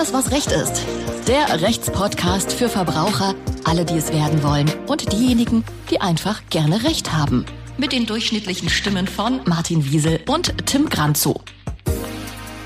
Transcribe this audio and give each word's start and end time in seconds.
Alles, 0.00 0.14
was 0.14 0.30
Recht 0.30 0.50
ist. 0.50 0.80
Der 1.28 1.60
Rechtspodcast 1.60 2.54
für 2.54 2.70
Verbraucher, 2.70 3.34
alle, 3.64 3.84
die 3.84 3.98
es 3.98 4.10
werden 4.10 4.42
wollen 4.42 4.72
und 4.86 5.12
diejenigen, 5.12 5.62
die 5.90 6.00
einfach 6.00 6.40
gerne 6.48 6.84
Recht 6.84 7.12
haben. 7.12 7.44
Mit 7.76 7.92
den 7.92 8.06
durchschnittlichen 8.06 8.70
Stimmen 8.70 9.06
von 9.06 9.42
Martin 9.44 9.84
Wiesel 9.84 10.20
und 10.26 10.66
Tim 10.66 10.88
Granzow. 10.88 11.38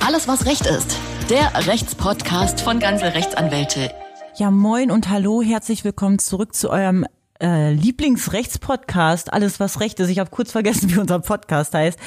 Alles, 0.06 0.28
was 0.28 0.46
Recht 0.46 0.64
ist. 0.66 0.96
Der 1.28 1.66
Rechtspodcast 1.66 2.60
von 2.60 2.78
Ganze 2.78 3.06
Rechtsanwälte. 3.16 3.90
Ja, 4.36 4.52
moin 4.52 4.92
und 4.92 5.08
hallo, 5.08 5.42
herzlich 5.42 5.82
willkommen 5.82 6.20
zurück 6.20 6.54
zu 6.54 6.70
eurem 6.70 7.04
äh, 7.44 7.72
Lieblingsrechtspodcast, 7.72 9.32
alles 9.32 9.60
was 9.60 9.80
Recht 9.80 10.00
ist. 10.00 10.08
Ich 10.08 10.18
habe 10.18 10.30
kurz 10.30 10.50
vergessen, 10.50 10.90
wie 10.94 10.98
unser 10.98 11.20
Podcast 11.20 11.74
heißt. 11.74 11.98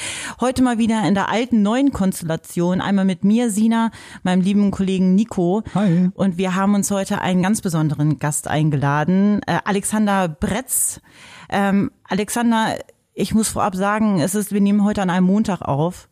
Heute 0.41 0.63
mal 0.63 0.79
wieder 0.79 1.07
in 1.07 1.13
der 1.13 1.29
alten 1.29 1.61
neuen 1.61 1.91
Konstellation. 1.91 2.81
Einmal 2.81 3.05
mit 3.05 3.23
mir, 3.23 3.51
Sina, 3.51 3.91
meinem 4.23 4.41
lieben 4.41 4.71
Kollegen 4.71 5.13
Nico. 5.13 5.63
Hi. 5.75 6.09
Und 6.15 6.37
wir 6.37 6.55
haben 6.55 6.73
uns 6.73 6.89
heute 6.89 7.21
einen 7.21 7.43
ganz 7.43 7.61
besonderen 7.61 8.17
Gast 8.17 8.47
eingeladen, 8.47 9.41
äh, 9.45 9.59
Alexander 9.63 10.27
Bretz. 10.27 11.01
Ähm, 11.49 11.91
Alexander, 12.03 12.75
ich 13.13 13.35
muss 13.35 13.49
vorab 13.49 13.75
sagen, 13.75 14.19
es 14.19 14.33
ist, 14.33 14.51
wir 14.51 14.61
nehmen 14.61 14.83
heute 14.83 15.03
an 15.03 15.11
einem 15.11 15.27
Montag 15.27 15.61
auf. 15.61 16.09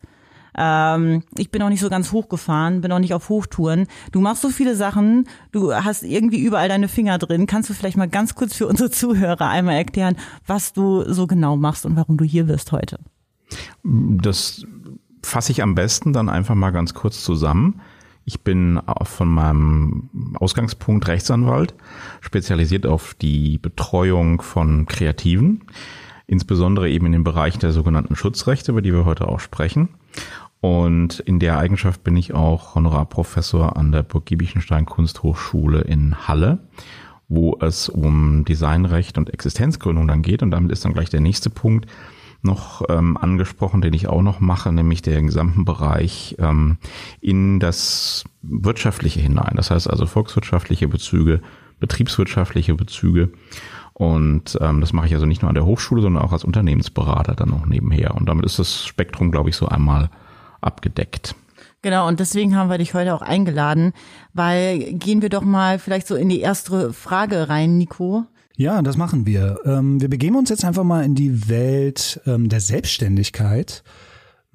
Ähm, 0.56 1.22
ich 1.36 1.50
bin 1.50 1.62
auch 1.62 1.68
nicht 1.68 1.80
so 1.80 1.90
ganz 1.90 2.12
hochgefahren, 2.12 2.80
bin 2.80 2.92
auch 2.92 2.98
nicht 2.98 3.14
auf 3.14 3.28
Hochtouren. 3.28 3.86
Du 4.12 4.20
machst 4.20 4.42
so 4.42 4.48
viele 4.48 4.74
Sachen, 4.74 5.28
du 5.52 5.74
hast 5.74 6.02
irgendwie 6.02 6.40
überall 6.40 6.68
deine 6.68 6.88
Finger 6.88 7.18
drin. 7.18 7.46
Kannst 7.46 7.70
du 7.70 7.74
vielleicht 7.74 7.96
mal 7.96 8.08
ganz 8.08 8.34
kurz 8.34 8.54
für 8.54 8.66
unsere 8.66 8.90
Zuhörer 8.90 9.48
einmal 9.48 9.76
erklären, 9.76 10.16
was 10.46 10.72
du 10.72 11.04
so 11.12 11.26
genau 11.26 11.56
machst 11.56 11.84
und 11.84 11.96
warum 11.96 12.16
du 12.16 12.24
hier 12.24 12.44
bist 12.44 12.72
heute? 12.72 12.98
Das 13.82 14.64
fasse 15.22 15.52
ich 15.52 15.62
am 15.62 15.74
besten 15.74 16.12
dann 16.12 16.28
einfach 16.28 16.54
mal 16.54 16.70
ganz 16.70 16.94
kurz 16.94 17.22
zusammen. 17.22 17.80
Ich 18.24 18.40
bin 18.40 18.80
von 19.02 19.28
meinem 19.28 20.34
Ausgangspunkt 20.34 21.06
Rechtsanwalt, 21.06 21.74
spezialisiert 22.20 22.84
auf 22.84 23.14
die 23.14 23.58
Betreuung 23.58 24.42
von 24.42 24.86
Kreativen, 24.86 25.62
insbesondere 26.26 26.90
eben 26.90 27.06
in 27.06 27.12
dem 27.12 27.24
Bereich 27.24 27.56
der 27.58 27.70
sogenannten 27.70 28.16
Schutzrechte, 28.16 28.72
über 28.72 28.82
die 28.82 28.92
wir 28.92 29.04
heute 29.04 29.28
auch 29.28 29.38
sprechen. 29.38 29.90
Und 30.60 31.20
in 31.20 31.38
der 31.38 31.58
Eigenschaft 31.58 32.02
bin 32.02 32.16
ich 32.16 32.34
auch 32.34 32.74
Honorarprofessor 32.74 33.76
an 33.76 33.92
der 33.92 34.02
Burg 34.02 34.26
Giebichenstein 34.26 34.86
Kunsthochschule 34.86 35.82
in 35.82 36.26
Halle, 36.26 36.58
wo 37.28 37.58
es 37.60 37.88
um 37.88 38.44
Designrecht 38.44 39.18
und 39.18 39.32
Existenzgründung 39.32 40.08
dann 40.08 40.22
geht. 40.22 40.42
Und 40.42 40.50
damit 40.50 40.72
ist 40.72 40.84
dann 40.84 40.92
gleich 40.92 41.10
der 41.10 41.20
nächste 41.20 41.50
Punkt 41.50 41.86
noch 42.42 42.82
ähm, 42.88 43.16
angesprochen, 43.16 43.82
den 43.82 43.92
ich 43.92 44.08
auch 44.08 44.22
noch 44.22 44.40
mache, 44.40 44.72
nämlich 44.72 45.02
der 45.02 45.20
gesamten 45.22 45.64
Bereich 45.64 46.36
ähm, 46.38 46.78
in 47.20 47.60
das 47.60 48.24
Wirtschaftliche 48.42 49.20
hinein. 49.20 49.54
Das 49.56 49.70
heißt 49.70 49.90
also 49.90 50.06
volkswirtschaftliche 50.06 50.88
Bezüge, 50.88 51.40
betriebswirtschaftliche 51.80 52.74
Bezüge. 52.74 53.30
Und 53.92 54.58
ähm, 54.60 54.80
das 54.80 54.92
mache 54.92 55.06
ich 55.06 55.14
also 55.14 55.26
nicht 55.26 55.42
nur 55.42 55.48
an 55.48 55.54
der 55.54 55.64
Hochschule, 55.64 56.02
sondern 56.02 56.22
auch 56.22 56.32
als 56.32 56.44
Unternehmensberater 56.44 57.34
dann 57.34 57.50
noch 57.50 57.66
nebenher. 57.66 58.14
Und 58.14 58.28
damit 58.28 58.44
ist 58.44 58.58
das 58.58 58.84
Spektrum, 58.84 59.30
glaube 59.30 59.50
ich, 59.50 59.56
so 59.56 59.68
einmal 59.68 60.10
abgedeckt. 60.66 61.34
Genau, 61.82 62.08
und 62.08 62.18
deswegen 62.18 62.56
haben 62.56 62.68
wir 62.68 62.78
dich 62.78 62.94
heute 62.94 63.14
auch 63.14 63.22
eingeladen, 63.22 63.92
weil 64.34 64.92
gehen 64.94 65.22
wir 65.22 65.28
doch 65.28 65.42
mal 65.42 65.78
vielleicht 65.78 66.08
so 66.08 66.16
in 66.16 66.28
die 66.28 66.40
erste 66.40 66.92
Frage 66.92 67.48
rein, 67.48 67.78
Nico. 67.78 68.24
Ja, 68.56 68.80
das 68.82 68.96
machen 68.96 69.26
wir. 69.26 69.60
Ähm, 69.64 70.00
wir 70.00 70.08
begeben 70.08 70.36
uns 70.36 70.50
jetzt 70.50 70.64
einfach 70.64 70.82
mal 70.82 71.04
in 71.04 71.14
die 71.14 71.48
Welt 71.48 72.20
ähm, 72.26 72.48
der 72.48 72.60
Selbstständigkeit. 72.60 73.84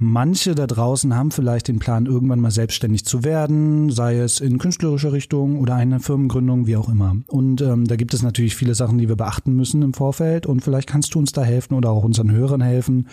Manche 0.03 0.55
da 0.55 0.65
draußen 0.65 1.15
haben 1.15 1.29
vielleicht 1.29 1.67
den 1.67 1.77
Plan, 1.77 2.07
irgendwann 2.07 2.39
mal 2.39 2.49
selbstständig 2.49 3.05
zu 3.05 3.23
werden, 3.23 3.91
sei 3.91 4.17
es 4.17 4.39
in 4.39 4.57
künstlerischer 4.57 5.13
Richtung 5.13 5.59
oder 5.59 5.75
eine 5.75 5.99
Firmengründung, 5.99 6.65
wie 6.65 6.75
auch 6.75 6.89
immer. 6.89 7.17
Und 7.27 7.61
ähm, 7.61 7.85
da 7.85 7.95
gibt 7.97 8.15
es 8.15 8.23
natürlich 8.23 8.55
viele 8.55 8.73
Sachen, 8.73 8.97
die 8.97 9.07
wir 9.07 9.15
beachten 9.15 9.55
müssen 9.55 9.83
im 9.83 9.93
Vorfeld. 9.93 10.47
Und 10.47 10.63
vielleicht 10.63 10.89
kannst 10.89 11.13
du 11.13 11.19
uns 11.19 11.33
da 11.33 11.43
helfen 11.43 11.75
oder 11.75 11.91
auch 11.91 12.03
unseren 12.03 12.31
Hörern 12.31 12.61
helfen, 12.61 13.07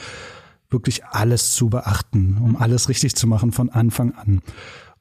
wirklich 0.70 1.04
alles 1.06 1.54
zu 1.54 1.68
beachten, 1.68 2.38
um 2.42 2.56
alles 2.56 2.88
richtig 2.88 3.16
zu 3.16 3.26
machen 3.26 3.52
von 3.52 3.70
Anfang 3.70 4.12
an. 4.12 4.40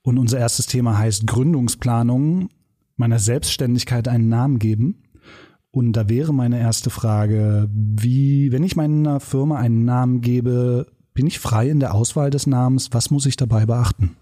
Und 0.02 0.18
unser 0.18 0.40
erstes 0.40 0.68
Thema 0.68 0.98
heißt 0.98 1.28
Gründungsplanung, 1.28 2.50
meiner 2.96 3.20
Selbstständigkeit 3.20 4.08
einen 4.08 4.30
Namen 4.30 4.60
geben. 4.60 5.04
Und 5.72 5.94
da 5.94 6.10
wäre 6.10 6.34
meine 6.34 6.60
erste 6.60 6.90
Frage, 6.90 7.70
wie, 7.72 8.52
wenn 8.52 8.64
ich 8.64 8.76
meiner 8.76 9.20
Firma 9.20 9.58
einen 9.58 9.86
Namen 9.86 10.22
gebe, 10.22 10.88
bin 11.14 11.28
ich 11.28 11.40
frei 11.40 11.70
in 11.70 11.80
der 11.80 11.94
Auswahl 11.94 12.30
des 12.30 12.48
Namens? 12.48 12.90
Was 12.94 13.12
muss 13.12 13.26
ich 13.26 13.36
dabei 13.36 13.66
beachten? 13.66 14.16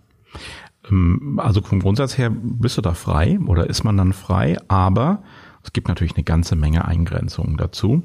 Ähm, 0.90 1.40
also 1.42 1.62
vom 1.62 1.80
Grundsatz 1.80 2.18
her 2.18 2.30
bist 2.30 2.78
du 2.78 2.82
da 2.82 2.94
frei 2.94 3.40
oder 3.46 3.70
ist 3.70 3.84
man 3.84 3.98
dann 3.98 4.14
frei, 4.14 4.58
aber 4.68 5.24
es 5.64 5.74
gibt 5.74 5.88
natürlich 5.88 6.16
eine 6.16 6.24
ganze 6.24 6.56
Menge 6.56 6.86
Eingrenzungen 6.86 7.58
dazu. 7.58 8.04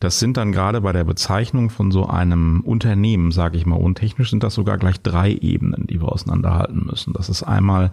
Das 0.00 0.18
sind 0.18 0.36
dann 0.36 0.52
gerade 0.52 0.80
bei 0.80 0.92
der 0.92 1.04
Bezeichnung 1.04 1.70
von 1.70 1.90
so 1.90 2.06
einem 2.06 2.60
Unternehmen, 2.60 3.32
sage 3.32 3.56
ich 3.56 3.66
mal, 3.66 3.76
und 3.76 3.96
technisch 3.96 4.30
sind 4.30 4.42
das 4.42 4.54
sogar 4.54 4.78
gleich 4.78 5.00
drei 5.00 5.32
Ebenen, 5.32 5.86
die 5.86 6.00
wir 6.00 6.10
auseinanderhalten 6.10 6.86
müssen. 6.86 7.12
Das 7.12 7.28
ist 7.28 7.42
einmal 7.42 7.92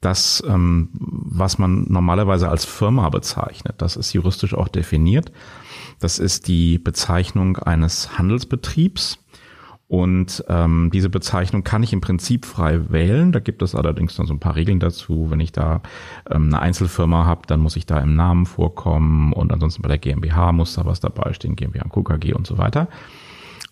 das, 0.00 0.42
ähm, 0.46 0.90
was 0.92 1.58
man 1.58 1.86
normalerweise 1.88 2.48
als 2.48 2.64
Firma 2.64 3.08
bezeichnet. 3.08 3.76
Das 3.78 3.96
ist 3.96 4.12
juristisch 4.12 4.54
auch 4.54 4.68
definiert. 4.68 5.32
Das 5.98 6.18
ist 6.18 6.48
die 6.48 6.78
Bezeichnung 6.78 7.56
eines 7.56 8.18
Handelsbetriebs. 8.18 9.18
Und 9.86 10.42
ähm, 10.48 10.90
diese 10.92 11.10
Bezeichnung 11.10 11.62
kann 11.62 11.82
ich 11.82 11.92
im 11.92 12.00
Prinzip 12.00 12.46
frei 12.46 12.90
wählen. 12.90 13.32
Da 13.32 13.38
gibt 13.38 13.62
es 13.62 13.74
allerdings 13.74 14.16
dann 14.16 14.26
so 14.26 14.32
ein 14.32 14.40
paar 14.40 14.56
Regeln 14.56 14.80
dazu. 14.80 15.30
Wenn 15.30 15.40
ich 15.40 15.52
da 15.52 15.82
ähm, 16.30 16.46
eine 16.46 16.60
Einzelfirma 16.60 17.26
habe, 17.26 17.42
dann 17.46 17.60
muss 17.60 17.76
ich 17.76 17.84
da 17.84 17.98
im 17.98 18.16
Namen 18.16 18.46
vorkommen 18.46 19.32
und 19.32 19.52
ansonsten 19.52 19.82
bei 19.82 19.88
der 19.88 19.98
GmbH 19.98 20.52
muss 20.52 20.74
da 20.74 20.86
was 20.86 21.00
dabei 21.00 21.32
stehen, 21.34 21.54
GmbH 21.54 21.84
und 21.84 21.92
KKG 21.92 22.32
und 22.32 22.46
so 22.46 22.56
weiter. 22.56 22.88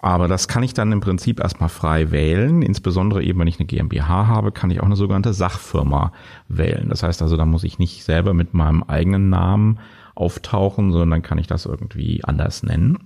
Aber 0.00 0.26
das 0.26 0.48
kann 0.48 0.64
ich 0.64 0.74
dann 0.74 0.90
im 0.90 1.00
Prinzip 1.00 1.38
erstmal 1.40 1.68
frei 1.68 2.10
wählen. 2.10 2.60
Insbesondere 2.60 3.22
eben, 3.22 3.38
wenn 3.38 3.46
ich 3.46 3.60
eine 3.60 3.66
GmbH 3.66 4.26
habe, 4.26 4.50
kann 4.50 4.70
ich 4.72 4.80
auch 4.80 4.86
eine 4.86 4.96
sogenannte 4.96 5.32
Sachfirma 5.32 6.12
wählen. 6.48 6.88
Das 6.88 7.04
heißt 7.04 7.22
also, 7.22 7.36
da 7.36 7.46
muss 7.46 7.62
ich 7.62 7.78
nicht 7.78 8.02
selber 8.02 8.34
mit 8.34 8.52
meinem 8.52 8.82
eigenen 8.82 9.30
Namen 9.30 9.78
auftauchen, 10.14 10.92
sondern 10.92 11.10
dann 11.10 11.22
kann 11.22 11.38
ich 11.38 11.46
das 11.46 11.66
irgendwie 11.66 12.24
anders 12.24 12.62
nennen. 12.62 12.98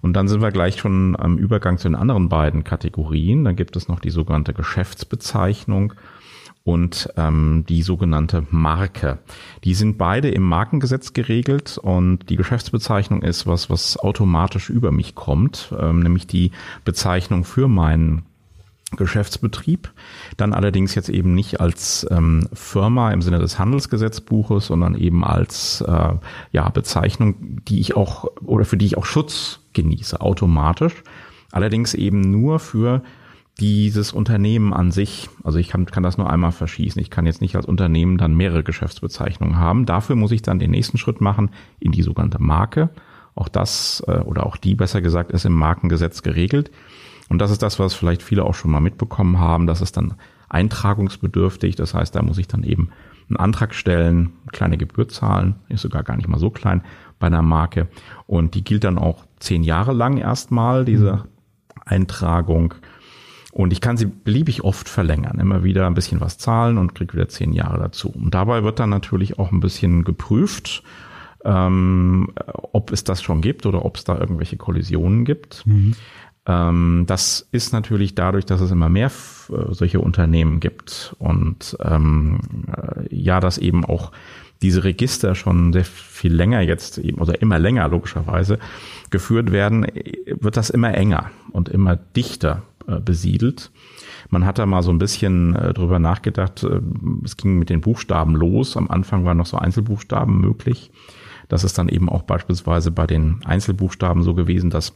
Und 0.00 0.14
dann 0.14 0.28
sind 0.28 0.40
wir 0.40 0.50
gleich 0.50 0.78
schon 0.78 1.16
am 1.18 1.38
Übergang 1.38 1.78
zu 1.78 1.88
den 1.88 1.94
anderen 1.94 2.28
beiden 2.28 2.64
Kategorien. 2.64 3.44
Dann 3.44 3.56
gibt 3.56 3.76
es 3.76 3.88
noch 3.88 4.00
die 4.00 4.10
sogenannte 4.10 4.54
Geschäftsbezeichnung 4.54 5.94
und 6.64 7.08
ähm, 7.16 7.64
die 7.68 7.82
sogenannte 7.82 8.44
Marke. 8.50 9.18
Die 9.64 9.74
sind 9.74 9.96
beide 9.96 10.28
im 10.28 10.42
Markengesetz 10.42 11.14
geregelt 11.14 11.78
und 11.78 12.28
die 12.28 12.36
Geschäftsbezeichnung 12.36 13.22
ist 13.22 13.46
was, 13.46 13.70
was 13.70 13.96
automatisch 13.98 14.68
über 14.68 14.92
mich 14.92 15.14
kommt, 15.14 15.72
ähm, 15.80 16.00
nämlich 16.00 16.26
die 16.26 16.50
Bezeichnung 16.84 17.44
für 17.44 17.68
meinen 17.68 18.26
Geschäftsbetrieb, 18.96 19.92
dann 20.36 20.54
allerdings 20.54 20.94
jetzt 20.94 21.10
eben 21.10 21.34
nicht 21.34 21.60
als 21.60 22.06
ähm, 22.10 22.48
Firma 22.52 23.12
im 23.12 23.20
Sinne 23.20 23.38
des 23.38 23.58
Handelsgesetzbuches, 23.58 24.66
sondern 24.66 24.94
eben 24.94 25.24
als 25.24 25.82
äh, 25.82 26.14
ja, 26.52 26.68
Bezeichnung, 26.70 27.60
die 27.68 27.80
ich 27.80 27.96
auch 27.96 28.24
oder 28.42 28.64
für 28.64 28.78
die 28.78 28.86
ich 28.86 28.96
auch 28.96 29.04
Schutz 29.04 29.60
genieße, 29.74 30.20
automatisch. 30.20 30.94
Allerdings 31.52 31.94
eben 31.94 32.20
nur 32.20 32.60
für 32.60 33.02
dieses 33.60 34.12
Unternehmen 34.12 34.72
an 34.72 34.90
sich. 34.90 35.28
Also 35.42 35.58
ich 35.58 35.68
kann, 35.68 35.86
kann 35.86 36.02
das 36.02 36.16
nur 36.16 36.30
einmal 36.30 36.52
verschießen. 36.52 37.00
Ich 37.02 37.10
kann 37.10 37.26
jetzt 37.26 37.40
nicht 37.40 37.56
als 37.56 37.66
Unternehmen 37.66 38.16
dann 38.16 38.36
mehrere 38.36 38.62
Geschäftsbezeichnungen 38.62 39.58
haben. 39.58 39.84
Dafür 39.84 40.16
muss 40.16 40.32
ich 40.32 40.42
dann 40.42 40.58
den 40.58 40.70
nächsten 40.70 40.96
Schritt 40.96 41.20
machen 41.20 41.50
in 41.80 41.92
die 41.92 42.02
sogenannte 42.02 42.40
Marke. 42.40 42.90
Auch 43.34 43.48
das 43.48 44.02
äh, 44.06 44.18
oder 44.20 44.46
auch 44.46 44.56
die 44.56 44.74
besser 44.74 45.00
gesagt 45.00 45.32
ist 45.32 45.44
im 45.44 45.54
Markengesetz 45.54 46.22
geregelt. 46.22 46.70
Und 47.28 47.38
das 47.38 47.50
ist 47.50 47.62
das, 47.62 47.78
was 47.78 47.94
vielleicht 47.94 48.22
viele 48.22 48.44
auch 48.44 48.54
schon 48.54 48.70
mal 48.70 48.80
mitbekommen 48.80 49.38
haben. 49.38 49.66
Das 49.66 49.80
ist 49.80 49.96
dann 49.96 50.14
eintragungsbedürftig. 50.48 51.76
Das 51.76 51.94
heißt, 51.94 52.14
da 52.14 52.22
muss 52.22 52.38
ich 52.38 52.48
dann 52.48 52.62
eben 52.62 52.90
einen 53.28 53.36
Antrag 53.36 53.74
stellen, 53.74 54.32
kleine 54.52 54.78
Gebühr 54.78 55.08
zahlen, 55.08 55.56
ist 55.68 55.82
sogar 55.82 56.02
gar 56.02 56.16
nicht 56.16 56.28
mal 56.28 56.38
so 56.38 56.50
klein 56.50 56.82
bei 57.18 57.26
einer 57.26 57.42
Marke. 57.42 57.88
Und 58.26 58.54
die 58.54 58.64
gilt 58.64 58.84
dann 58.84 58.98
auch 58.98 59.24
zehn 59.38 59.62
Jahre 59.62 59.92
lang 59.92 60.16
erstmal, 60.16 60.84
diese 60.84 61.24
Eintragung. 61.84 62.74
Und 63.52 63.72
ich 63.72 63.80
kann 63.80 63.96
sie 63.96 64.06
beliebig 64.06 64.62
oft 64.62 64.88
verlängern, 64.88 65.40
immer 65.40 65.64
wieder 65.64 65.86
ein 65.86 65.94
bisschen 65.94 66.20
was 66.20 66.38
zahlen 66.38 66.78
und 66.78 66.94
kriege 66.94 67.14
wieder 67.14 67.28
zehn 67.28 67.52
Jahre 67.52 67.78
dazu. 67.78 68.08
Und 68.08 68.34
dabei 68.34 68.62
wird 68.62 68.78
dann 68.78 68.90
natürlich 68.90 69.38
auch 69.38 69.52
ein 69.52 69.60
bisschen 69.60 70.04
geprüft, 70.04 70.82
ähm, 71.44 72.32
ob 72.72 72.92
es 72.92 73.04
das 73.04 73.22
schon 73.22 73.40
gibt 73.40 73.66
oder 73.66 73.84
ob 73.84 73.96
es 73.96 74.04
da 74.04 74.18
irgendwelche 74.18 74.56
Kollisionen 74.56 75.24
gibt. 75.24 75.66
Mhm. 75.66 75.94
Ähm, 76.48 77.04
das 77.06 77.46
ist 77.52 77.72
natürlich 77.72 78.14
dadurch, 78.14 78.46
dass 78.46 78.60
es 78.60 78.70
immer 78.70 78.88
mehr 78.88 79.12
äh, 79.50 79.72
solche 79.72 80.00
Unternehmen 80.00 80.58
gibt 80.58 81.14
und 81.18 81.76
ähm, 81.82 82.40
äh, 82.74 83.14
ja, 83.14 83.38
dass 83.38 83.58
eben 83.58 83.84
auch 83.84 84.10
diese 84.62 84.82
Register 84.82 85.36
schon 85.36 85.72
sehr 85.72 85.84
viel 85.84 86.34
länger 86.34 86.62
jetzt 86.62 86.98
eben 86.98 87.18
oder 87.18 87.40
immer 87.40 87.60
länger 87.60 87.86
logischerweise 87.88 88.58
geführt 89.10 89.52
werden, 89.52 89.86
wird 90.26 90.56
das 90.56 90.70
immer 90.70 90.92
enger 90.94 91.30
und 91.52 91.68
immer 91.68 91.94
dichter 91.96 92.62
äh, 92.88 92.98
besiedelt. 92.98 93.70
Man 94.30 94.44
hat 94.44 94.58
da 94.58 94.66
mal 94.66 94.82
so 94.82 94.90
ein 94.90 94.98
bisschen 94.98 95.54
äh, 95.54 95.72
drüber 95.74 95.98
nachgedacht. 95.98 96.64
Äh, 96.64 96.80
es 97.24 97.36
ging 97.36 97.58
mit 97.58 97.70
den 97.70 97.82
Buchstaben 97.82 98.34
los. 98.34 98.76
Am 98.76 98.88
Anfang 98.90 99.24
waren 99.24 99.36
noch 99.36 99.46
so 99.46 99.58
Einzelbuchstaben 99.58 100.40
möglich. 100.40 100.90
Das 101.48 101.62
ist 101.64 101.78
dann 101.78 101.88
eben 101.88 102.08
auch 102.08 102.22
beispielsweise 102.22 102.90
bei 102.90 103.06
den 103.06 103.40
Einzelbuchstaben 103.44 104.22
so 104.22 104.34
gewesen, 104.34 104.70
dass 104.70 104.94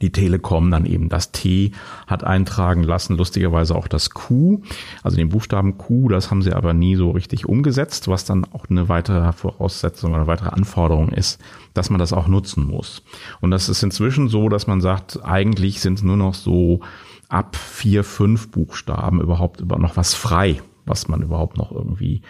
die 0.00 0.10
Telekom 0.10 0.70
dann 0.70 0.86
eben 0.86 1.08
das 1.08 1.32
T 1.32 1.72
hat 2.06 2.24
eintragen 2.24 2.82
lassen, 2.82 3.16
lustigerweise 3.16 3.74
auch 3.74 3.88
das 3.88 4.10
Q, 4.10 4.62
also 5.02 5.16
den 5.16 5.28
Buchstaben 5.28 5.78
Q, 5.78 6.08
das 6.08 6.30
haben 6.30 6.42
sie 6.42 6.52
aber 6.52 6.72
nie 6.74 6.96
so 6.96 7.10
richtig 7.10 7.46
umgesetzt, 7.46 8.08
was 8.08 8.24
dann 8.24 8.44
auch 8.52 8.66
eine 8.68 8.88
weitere 8.88 9.32
Voraussetzung 9.32 10.14
oder 10.14 10.26
weitere 10.26 10.50
Anforderung 10.50 11.08
ist, 11.10 11.40
dass 11.74 11.90
man 11.90 11.98
das 11.98 12.12
auch 12.12 12.28
nutzen 12.28 12.66
muss. 12.66 13.02
Und 13.40 13.50
das 13.50 13.68
ist 13.68 13.82
inzwischen 13.82 14.28
so, 14.28 14.48
dass 14.48 14.66
man 14.66 14.80
sagt, 14.80 15.24
eigentlich 15.24 15.80
sind 15.80 16.02
nur 16.02 16.16
noch 16.16 16.34
so 16.34 16.80
ab 17.28 17.56
vier, 17.56 18.04
fünf 18.04 18.50
Buchstaben 18.50 19.20
überhaupt 19.20 19.60
über 19.60 19.78
noch 19.78 19.96
was 19.96 20.14
frei, 20.14 20.60
was 20.86 21.08
man 21.08 21.22
überhaupt 21.22 21.56
noch 21.58 21.72
irgendwie 21.72 22.22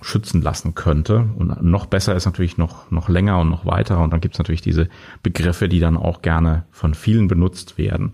schützen 0.00 0.42
lassen 0.42 0.74
könnte. 0.74 1.28
Und 1.36 1.62
noch 1.62 1.86
besser 1.86 2.14
ist 2.14 2.24
natürlich 2.24 2.56
noch, 2.56 2.90
noch 2.90 3.08
länger 3.08 3.38
und 3.40 3.50
noch 3.50 3.66
weiter. 3.66 4.00
Und 4.00 4.12
dann 4.12 4.20
gibt 4.20 4.34
es 4.34 4.38
natürlich 4.38 4.62
diese 4.62 4.88
Begriffe, 5.22 5.68
die 5.68 5.80
dann 5.80 5.96
auch 5.96 6.22
gerne 6.22 6.64
von 6.70 6.94
vielen 6.94 7.28
benutzt 7.28 7.76
werden. 7.76 8.12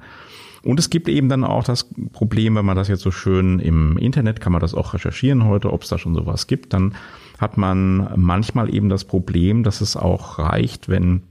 Und 0.65 0.79
es 0.79 0.91
gibt 0.91 1.09
eben 1.09 1.29
dann 1.29 1.45
auch 1.45 1.65
das 1.65 1.89
Problem, 2.13 2.55
wenn 2.55 2.65
man 2.65 2.77
das 2.77 2.89
jetzt 2.89 3.03
so 3.03 3.11
schön 3.11 3.59
im 3.59 3.97
Internet, 3.97 4.41
kann 4.41 4.53
man 4.53 4.61
das 4.61 4.75
auch 4.75 4.95
recherchieren 4.95 5.45
heute, 5.45 5.73
ob 5.73 5.83
es 5.83 5.89
da 5.89 5.99
schon 5.99 6.15
sowas 6.15 6.47
gibt, 6.47 6.73
dann 6.73 6.95
hat 7.39 7.57
man 7.57 8.09
manchmal 8.15 8.73
eben 8.73 8.89
das 8.89 9.05
Problem, 9.05 9.65
dass 9.65 9.81
es 9.81 9.97
auch 9.97 10.39
reicht, 10.39 10.89
wenn 10.89 11.23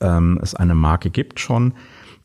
ähm, 0.00 0.38
es 0.42 0.54
eine 0.54 0.74
Marke 0.74 1.08
gibt 1.08 1.40
schon, 1.40 1.72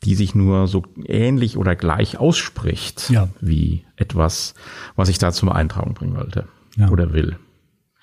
die 0.04 0.14
sich 0.14 0.34
nur 0.34 0.66
so 0.66 0.82
ähnlich 1.06 1.56
oder 1.56 1.74
gleich 1.74 2.18
ausspricht 2.18 3.08
ja. 3.08 3.28
wie 3.40 3.86
etwas, 3.96 4.54
was 4.94 5.08
ich 5.08 5.16
da 5.16 5.32
zum 5.32 5.48
Eintragen 5.48 5.94
bringen 5.94 6.16
wollte 6.16 6.46
ja. 6.76 6.88
oder 6.90 7.12
will. 7.12 7.38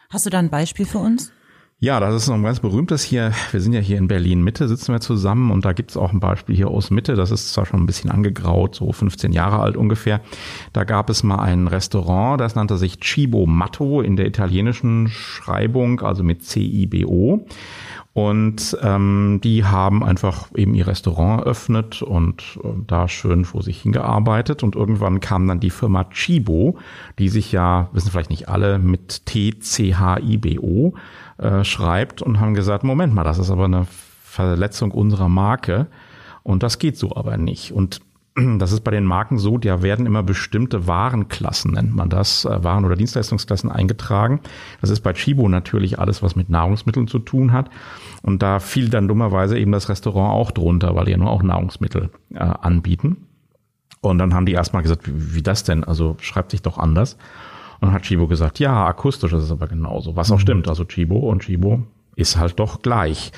Hast 0.10 0.26
du 0.26 0.30
da 0.30 0.40
ein 0.40 0.50
Beispiel 0.50 0.86
für 0.86 1.00
uns? 1.00 1.32
Ja, 1.84 2.00
das 2.00 2.16
ist 2.16 2.30
noch 2.30 2.36
ein 2.36 2.44
ganz 2.44 2.62
berühmtes 2.62 3.04
hier. 3.04 3.34
Wir 3.52 3.60
sind 3.60 3.74
ja 3.74 3.82
hier 3.82 3.98
in 3.98 4.08
Berlin 4.08 4.42
Mitte, 4.42 4.70
sitzen 4.70 4.94
wir 4.94 5.02
zusammen 5.02 5.52
und 5.52 5.66
da 5.66 5.74
gibt's 5.74 5.98
auch 5.98 6.14
ein 6.14 6.22
Beispiel 6.22 6.56
hier 6.56 6.70
aus 6.70 6.92
Mitte. 6.92 7.16
Das 7.16 7.30
ist 7.30 7.52
zwar 7.52 7.66
schon 7.66 7.82
ein 7.82 7.86
bisschen 7.86 8.10
angegraut, 8.10 8.74
so 8.74 8.94
15 8.94 9.34
Jahre 9.34 9.60
alt 9.60 9.76
ungefähr. 9.76 10.22
Da 10.72 10.86
gab 10.86 11.10
es 11.10 11.24
mal 11.24 11.40
ein 11.40 11.68
Restaurant, 11.68 12.40
das 12.40 12.56
nannte 12.56 12.78
sich 12.78 13.02
Cibo 13.02 13.48
Matto 13.48 14.00
in 14.00 14.16
der 14.16 14.28
italienischen 14.28 15.10
Schreibung, 15.10 16.00
also 16.00 16.24
mit 16.24 16.46
C-I-B-O. 16.46 17.46
Und 18.14 18.78
ähm, 18.82 19.42
die 19.44 19.66
haben 19.66 20.06
einfach 20.06 20.52
eben 20.56 20.76
ihr 20.76 20.88
Restaurant 20.88 21.42
eröffnet 21.42 22.02
und 22.02 22.60
äh, 22.64 22.68
da 22.88 23.10
schön 23.10 23.44
vor 23.44 23.62
sich 23.62 23.82
hingearbeitet. 23.82 24.64
Und 24.64 24.78
irgendwann 24.78 25.20
kam 25.20 25.50
dann 25.50 25.60
die 25.60 25.72
Firma 25.72 26.06
Chibo, 26.06 26.78
die 27.20 27.28
sich 27.28 27.52
ja, 27.52 27.90
wissen 27.92 28.10
vielleicht 28.12 28.30
nicht 28.30 28.48
alle, 28.48 28.80
mit 28.80 29.26
T-C-H-I-B-O 29.26 30.94
äh, 31.38 31.64
schreibt 31.64 32.22
und 32.22 32.40
haben 32.40 32.54
gesagt, 32.54 32.84
Moment 32.84 33.14
mal, 33.14 33.24
das 33.24 33.40
ist 33.40 33.50
aber 33.50 33.66
eine 33.66 33.88
Verletzung 34.24 34.92
unserer 34.92 35.30
Marke. 35.30 35.88
Und 36.44 36.64
das 36.64 36.80
geht 36.80 36.98
so 36.98 37.16
aber 37.16 37.38
nicht. 37.38 37.72
Und 37.72 38.02
das 38.58 38.72
ist 38.72 38.82
bei 38.82 38.92
den 38.92 39.06
Marken 39.06 39.38
so, 39.38 39.58
da 39.58 39.82
werden 39.82 40.06
immer 40.06 40.24
bestimmte 40.24 40.88
Warenklassen, 40.88 41.74
nennt 41.74 41.96
man 41.96 42.10
das, 42.10 42.46
äh, 42.46 42.64
Waren- 42.64 42.86
oder 42.86 42.96
Dienstleistungsklassen 42.96 43.72
eingetragen. 43.72 44.42
Das 44.82 44.90
ist 44.90 45.02
bei 45.02 45.14
Chibo 45.14 45.48
natürlich 45.50 46.00
alles, 46.00 46.24
was 46.24 46.36
mit 46.36 46.50
Nahrungsmitteln 46.50 47.08
zu 47.08 47.20
tun 47.20 47.52
hat. 47.52 47.70
Und 48.22 48.42
da 48.42 48.60
fiel 48.60 48.90
dann 48.90 49.08
dummerweise 49.08 49.58
eben 49.58 49.72
das 49.72 49.90
Restaurant 49.90 50.34
auch 50.34 50.52
drunter, 50.52 50.96
weil 50.96 51.06
die 51.06 51.12
ja 51.12 51.18
nur 51.18 51.30
auch 51.30 51.44
Nahrungsmittel 51.44 52.10
äh, 52.34 52.40
anbieten. 52.40 53.28
Und 54.02 54.18
dann 54.18 54.34
haben 54.34 54.46
die 54.46 54.54
erstmal 54.54 54.84
gesagt, 54.84 55.08
wie, 55.08 55.36
wie 55.36 55.44
das 55.44 55.64
denn? 55.64 55.84
Also 55.84 56.18
schreibt 56.20 56.52
sich 56.52 56.62
doch 56.62 56.78
anders. 56.78 57.18
Und 57.84 57.92
hat 57.92 58.04
Chibo 58.04 58.28
gesagt, 58.28 58.60
ja, 58.60 58.86
akustisch 58.86 59.34
ist 59.34 59.44
es 59.44 59.52
aber 59.52 59.68
genauso. 59.68 60.16
Was 60.16 60.32
auch 60.32 60.38
mhm. 60.38 60.42
stimmt. 60.42 60.68
Also 60.70 60.86
Chibo 60.86 61.18
und 61.18 61.42
Chibo 61.42 61.84
ist 62.16 62.38
halt 62.38 62.58
doch 62.58 62.82
gleich. 62.82 63.34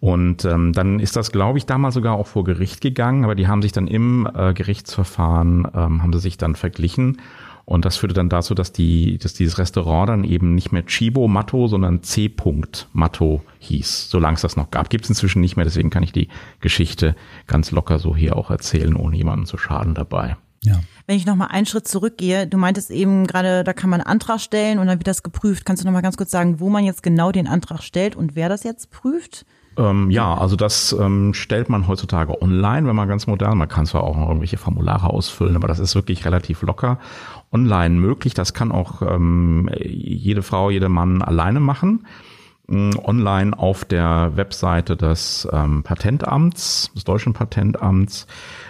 Und 0.00 0.44
ähm, 0.44 0.72
dann 0.72 0.98
ist 0.98 1.14
das, 1.14 1.30
glaube 1.30 1.58
ich, 1.58 1.66
damals 1.66 1.94
sogar 1.94 2.16
auch 2.16 2.26
vor 2.26 2.42
Gericht 2.42 2.80
gegangen, 2.80 3.22
aber 3.22 3.36
die 3.36 3.46
haben 3.46 3.62
sich 3.62 3.70
dann 3.70 3.86
im 3.86 4.28
äh, 4.34 4.52
Gerichtsverfahren, 4.52 5.68
ähm, 5.72 6.02
haben 6.02 6.12
sie 6.12 6.18
sich 6.18 6.36
dann 6.36 6.56
verglichen. 6.56 7.20
Und 7.66 7.84
das 7.84 7.96
führte 7.96 8.14
dann 8.14 8.28
dazu, 8.28 8.56
dass 8.56 8.72
die, 8.72 9.16
dass 9.16 9.32
dieses 9.32 9.58
Restaurant 9.58 10.08
dann 10.08 10.24
eben 10.24 10.56
nicht 10.56 10.72
mehr 10.72 10.84
Chibo 10.86 11.28
Matto, 11.28 11.68
sondern 11.68 12.02
C. 12.02 12.28
Matto 12.92 13.42
hieß, 13.60 14.10
solange 14.10 14.34
es 14.34 14.42
das 14.42 14.56
noch 14.56 14.72
gab. 14.72 14.90
Gibt 14.90 15.04
es 15.04 15.10
inzwischen 15.10 15.40
nicht 15.40 15.54
mehr, 15.54 15.64
deswegen 15.64 15.90
kann 15.90 16.02
ich 16.02 16.10
die 16.10 16.30
Geschichte 16.58 17.14
ganz 17.46 17.70
locker 17.70 18.00
so 18.00 18.16
hier 18.16 18.36
auch 18.36 18.50
erzählen, 18.50 18.96
ohne 18.96 19.16
jemanden 19.16 19.46
zu 19.46 19.56
schaden 19.56 19.94
dabei. 19.94 20.36
Ja. 20.64 20.80
Wenn 21.06 21.16
ich 21.16 21.26
nochmal 21.26 21.48
einen 21.50 21.66
Schritt 21.66 21.86
zurückgehe, 21.86 22.46
du 22.46 22.56
meintest 22.56 22.90
eben 22.90 23.26
gerade, 23.26 23.64
da 23.64 23.72
kann 23.72 23.90
man 23.90 24.00
einen 24.00 24.08
Antrag 24.10 24.40
stellen 24.40 24.78
und 24.78 24.86
dann 24.86 24.98
wird 24.98 25.06
das 25.06 25.22
geprüft. 25.22 25.64
Kannst 25.64 25.82
du 25.82 25.86
nochmal 25.86 26.02
ganz 26.02 26.16
kurz 26.16 26.30
sagen, 26.30 26.60
wo 26.60 26.70
man 26.70 26.84
jetzt 26.84 27.02
genau 27.02 27.30
den 27.32 27.46
Antrag 27.46 27.82
stellt 27.82 28.16
und 28.16 28.34
wer 28.34 28.48
das 28.48 28.64
jetzt 28.64 28.90
prüft? 28.90 29.44
Ähm, 29.76 30.10
ja, 30.10 30.34
also 30.34 30.56
das 30.56 30.92
ähm, 30.98 31.34
stellt 31.34 31.68
man 31.68 31.88
heutzutage 31.88 32.40
online, 32.40 32.86
wenn 32.86 32.96
man 32.96 33.08
ganz 33.08 33.26
modern, 33.26 33.58
man 33.58 33.68
kann 33.68 33.86
zwar 33.86 34.04
auch 34.04 34.16
noch 34.16 34.28
irgendwelche 34.28 34.56
Formulare 34.56 35.10
ausfüllen, 35.10 35.56
aber 35.56 35.68
das 35.68 35.80
ist 35.80 35.94
wirklich 35.94 36.24
relativ 36.24 36.62
locker 36.62 36.98
online 37.52 37.96
möglich. 37.96 38.34
Das 38.34 38.54
kann 38.54 38.72
auch 38.72 39.02
ähm, 39.02 39.68
jede 39.80 40.42
Frau, 40.42 40.70
jeder 40.70 40.88
Mann 40.88 41.22
alleine 41.22 41.60
machen. 41.60 42.06
Online 42.68 43.58
auf 43.58 43.84
der 43.84 44.32
Webseite 44.36 44.96
des 44.96 45.46
ähm, 45.52 45.82
Patentamts, 45.82 46.90
des 46.94 47.04
deutschen 47.04 47.34
Patentamts, 47.34 48.26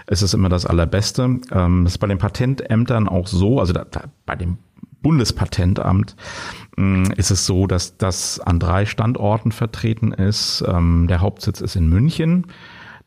ist 0.09 0.23
es 0.23 0.35
immer 0.35 0.49
das 0.49 0.67
Allerbeste. 0.67 1.41
Ähm, 1.53 1.85
das 1.85 1.95
ist 1.95 1.99
bei 1.99 2.09
den 2.09 2.19
Patentämtern 2.19 3.09
auch 3.09 3.29
so, 3.29 3.61
also 3.61 3.73
da, 3.73 3.85
da, 3.85 4.05
bei 4.27 4.35
dem 4.37 4.59
Bundespatentamt 5.03 6.17
ist 7.17 7.31
es 7.31 7.47
so, 7.47 7.67
dass 7.67 7.99
das 7.99 8.41
an 8.41 8.59
drei 8.59 8.87
Standorten 8.87 9.53
vertreten 9.53 10.13
ist. 10.13 10.65
Ähm, 10.67 11.07
der 11.09 11.21
Hauptsitz 11.21 11.61
ist 11.61 11.77
in 11.77 11.89
München. 11.89 12.47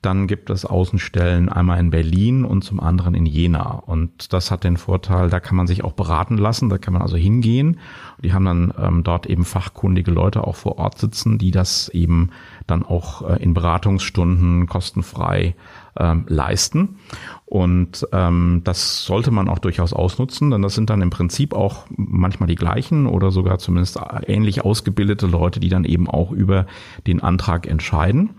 Dann 0.02 0.28
gibt 0.28 0.50
es 0.50 0.64
Außenstellen 0.64 1.50
einmal 1.50 1.80
in 1.80 1.90
Berlin 1.90 2.46
und 2.46 2.64
zum 2.64 2.80
anderen 2.80 3.16
in 3.16 3.26
Jena. 3.26 3.72
Und 3.72 4.32
das 4.32 4.52
hat 4.52 4.64
den 4.64 4.78
Vorteil, 4.78 5.30
da 5.30 5.40
kann 5.40 5.58
man 5.58 5.66
sich 5.66 5.84
auch 5.84 5.94
beraten 5.94 6.38
lassen, 6.38 6.70
da 6.70 6.78
kann 6.78 6.94
man 6.94 7.02
also 7.02 7.18
hingehen. 7.18 7.80
Die 8.24 8.32
haben 8.32 8.46
dann 8.46 8.74
ähm, 8.80 9.04
dort 9.04 9.26
eben 9.26 9.44
fachkundige 9.44 10.12
Leute 10.12 10.46
auch 10.46 10.56
vor 10.56 10.78
Ort 10.78 11.00
sitzen, 11.00 11.38
die 11.40 11.52
das 11.52 11.90
eben 11.90 12.30
dann 12.68 12.84
auch 12.84 13.28
äh, 13.28 13.42
in 13.42 13.54
Beratungsstunden 13.54 14.68
kostenfrei 14.68 15.56
ähm, 16.00 16.26
leisten. 16.28 17.00
Und 17.46 18.06
ähm, 18.12 18.62
das 18.64 19.04
sollte 19.04 19.32
man 19.32 19.48
auch 19.48 19.60
durchaus 19.60 19.94
ausnutzen, 19.94 20.52
denn 20.52 20.62
das 20.62 20.76
sind 20.76 20.90
dann 20.90 21.02
im 21.02 21.10
Prinzip 21.10 21.54
auch 21.54 21.86
manchmal 21.96 22.48
die 22.48 22.56
gleichen 22.56 23.08
oder 23.08 23.32
sogar 23.32 23.58
zumindest 23.58 24.00
ähnlich 24.27 24.63
ausgebildete 24.66 25.27
Leute, 25.27 25.60
die 25.60 25.70
dann 25.70 25.86
eben 25.86 26.10
auch 26.10 26.32
über 26.32 26.68
den 27.08 27.22
Antrag 27.22 27.66
entscheiden. 27.66 28.32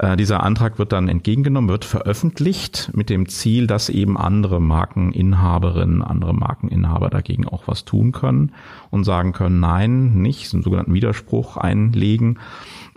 Äh, 0.00 0.16
dieser 0.16 0.42
Antrag 0.42 0.78
wird 0.78 0.92
dann 0.92 1.08
entgegengenommen, 1.08 1.68
wird 1.68 1.84
veröffentlicht 1.84 2.90
mit 2.94 3.10
dem 3.10 3.28
Ziel, 3.28 3.66
dass 3.66 3.90
eben 3.90 4.16
andere 4.16 4.58
Markeninhaberinnen, 4.58 6.00
andere 6.00 6.32
Markeninhaber 6.32 7.10
dagegen 7.10 7.46
auch 7.46 7.64
was 7.66 7.84
tun 7.84 8.12
können 8.12 8.52
und 8.88 9.04
sagen 9.04 9.32
können, 9.32 9.60
nein, 9.60 10.14
nicht, 10.22 10.54
einen 10.54 10.62
sogenannten 10.62 10.94
Widerspruch 10.94 11.58
einlegen. 11.58 12.38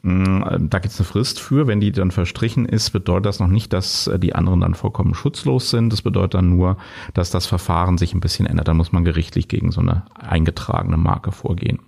Mm, 0.01 0.43
da 0.69 0.79
gibt 0.79 0.93
es 0.93 0.99
eine 0.99 1.05
Frist 1.05 1.41
für. 1.41 1.67
Wenn 1.67 1.81
die 1.81 1.91
dann 1.91 2.11
verstrichen 2.11 2.65
ist, 2.65 2.91
bedeutet 2.91 3.25
das 3.25 3.41
noch 3.41 3.47
nicht, 3.47 3.73
dass 3.73 4.07
äh, 4.07 4.17
die 4.17 4.33
anderen 4.33 4.61
dann 4.61 4.73
vollkommen 4.73 5.13
schutzlos 5.13 5.71
sind. 5.71 5.91
Das 5.91 6.03
bedeutet 6.03 6.35
dann 6.35 6.55
nur, 6.55 6.77
dass 7.13 7.31
das 7.31 7.47
Verfahren 7.47 7.97
sich 7.97 8.13
ein 8.13 8.21
bisschen 8.21 8.45
ändert. 8.45 8.69
Dann 8.69 8.77
muss 8.77 8.93
man 8.93 9.03
gerichtlich 9.03 9.49
gegen 9.49 9.71
so 9.71 9.81
eine 9.81 10.03
eingetragene 10.17 10.95
Marke 10.95 11.33
vorgehen. 11.33 11.79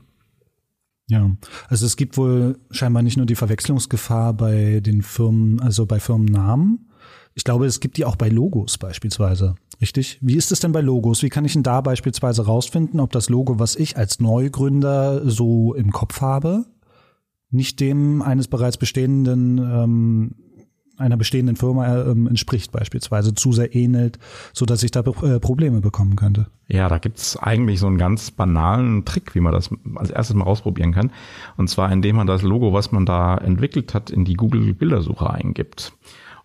Ja, 1.08 1.30
also 1.68 1.86
es 1.86 1.98
gibt 1.98 2.18
wohl 2.18 2.58
scheinbar 2.72 3.04
nicht 3.04 3.18
nur 3.18 3.28
die 3.28 3.36
Verwechslungsgefahr 3.36 4.34
bei 4.34 4.80
den 4.80 5.04
Firmen, 5.04 5.60
also 5.60 5.86
bei 5.86 6.00
Firmennamen. 6.00 6.90
Ich 7.36 7.44
glaube, 7.44 7.66
es 7.66 7.80
gibt 7.80 7.98
die 7.98 8.06
auch 8.06 8.16
bei 8.16 8.30
Logos 8.30 8.78
beispielsweise. 8.78 9.56
Richtig? 9.82 10.18
Wie 10.22 10.36
ist 10.36 10.52
es 10.52 10.62
denn 10.62 10.72
bei 10.72 10.82
Logos? 10.82 11.22
Wie 11.22 11.30
kann 11.30 11.46
ich 11.46 11.54
denn 11.54 11.64
da 11.64 11.82
beispielsweise 11.82 12.46
rausfinden, 12.46 13.00
ob 13.00 13.12
das 13.12 13.30
Logo, 13.30 13.60
was 13.60 13.76
ich 13.76 13.98
als 13.98 14.20
Neugründer 14.20 15.30
so 15.30 15.74
im 15.76 15.92
Kopf 15.92 16.22
habe, 16.22 16.66
nicht 17.52 17.80
dem 17.82 18.22
eines 18.22 18.48
bereits 18.48 18.78
bestehenden 18.78 19.58
ähm, 19.58 20.36
einer 20.98 21.18
bestehenden 21.18 21.56
Firma 21.56 22.04
ähm, 22.04 22.28
entspricht 22.28 22.72
beispielsweise 22.72 23.34
zu 23.34 23.52
sehr 23.52 23.76
ähnelt, 23.76 24.20
so 24.54 24.66
dass 24.66 24.84
ich 24.84 24.92
da 24.92 25.02
äh, 25.02 25.40
Probleme 25.40 25.82
bekommen 25.82 26.16
könnte. 26.16 26.48
Ja, 26.68 26.90
da 26.90 26.98
gibt's 26.98 27.38
eigentlich 27.38 27.80
so 27.80 27.88
einen 27.88 27.98
ganz 27.98 28.32
banalen 28.32 29.06
Trick, 29.06 29.36
wie 29.36 29.40
man 29.40 29.54
das 29.54 29.70
als 29.96 30.10
erstes 30.10 30.36
mal 30.36 30.46
ausprobieren 30.46 30.94
kann. 30.94 31.12
Und 31.58 31.70
zwar 31.70 31.92
indem 31.92 32.16
man 32.16 32.28
das 32.28 32.42
Logo, 32.42 32.74
was 32.74 32.92
man 32.92 33.06
da 33.06 33.38
entwickelt 33.38 33.94
hat, 33.94 34.10
in 34.10 34.26
die 34.26 34.36
Google 34.36 34.74
Bildersuche 34.74 35.30
eingibt 35.30 35.94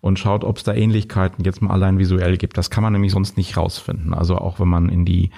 und 0.01 0.19
schaut, 0.19 0.43
ob 0.43 0.57
es 0.57 0.63
da 0.63 0.73
Ähnlichkeiten 0.73 1.45
jetzt 1.45 1.61
mal 1.61 1.71
allein 1.71 1.99
visuell 1.99 2.37
gibt. 2.37 2.57
Das 2.57 2.69
kann 2.69 2.83
man 2.83 2.93
nämlich 2.93 3.11
sonst 3.11 3.37
nicht 3.37 3.55
rausfinden. 3.55 4.13
Also 4.13 4.37
auch 4.37 4.59
wenn 4.59 4.67
man 4.67 4.89
in 4.89 5.05
die 5.05 5.31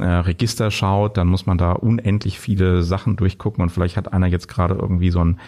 äh, 0.00 0.04
Register 0.04 0.70
schaut, 0.70 1.16
dann 1.16 1.28
muss 1.28 1.46
man 1.46 1.58
da 1.58 1.72
unendlich 1.72 2.38
viele 2.38 2.82
Sachen 2.82 3.16
durchgucken 3.16 3.62
und 3.62 3.70
vielleicht 3.70 3.96
hat 3.96 4.12
einer 4.12 4.26
jetzt 4.26 4.48
gerade 4.48 4.74
irgendwie 4.74 5.10
so 5.10 5.20
ein 5.20 5.38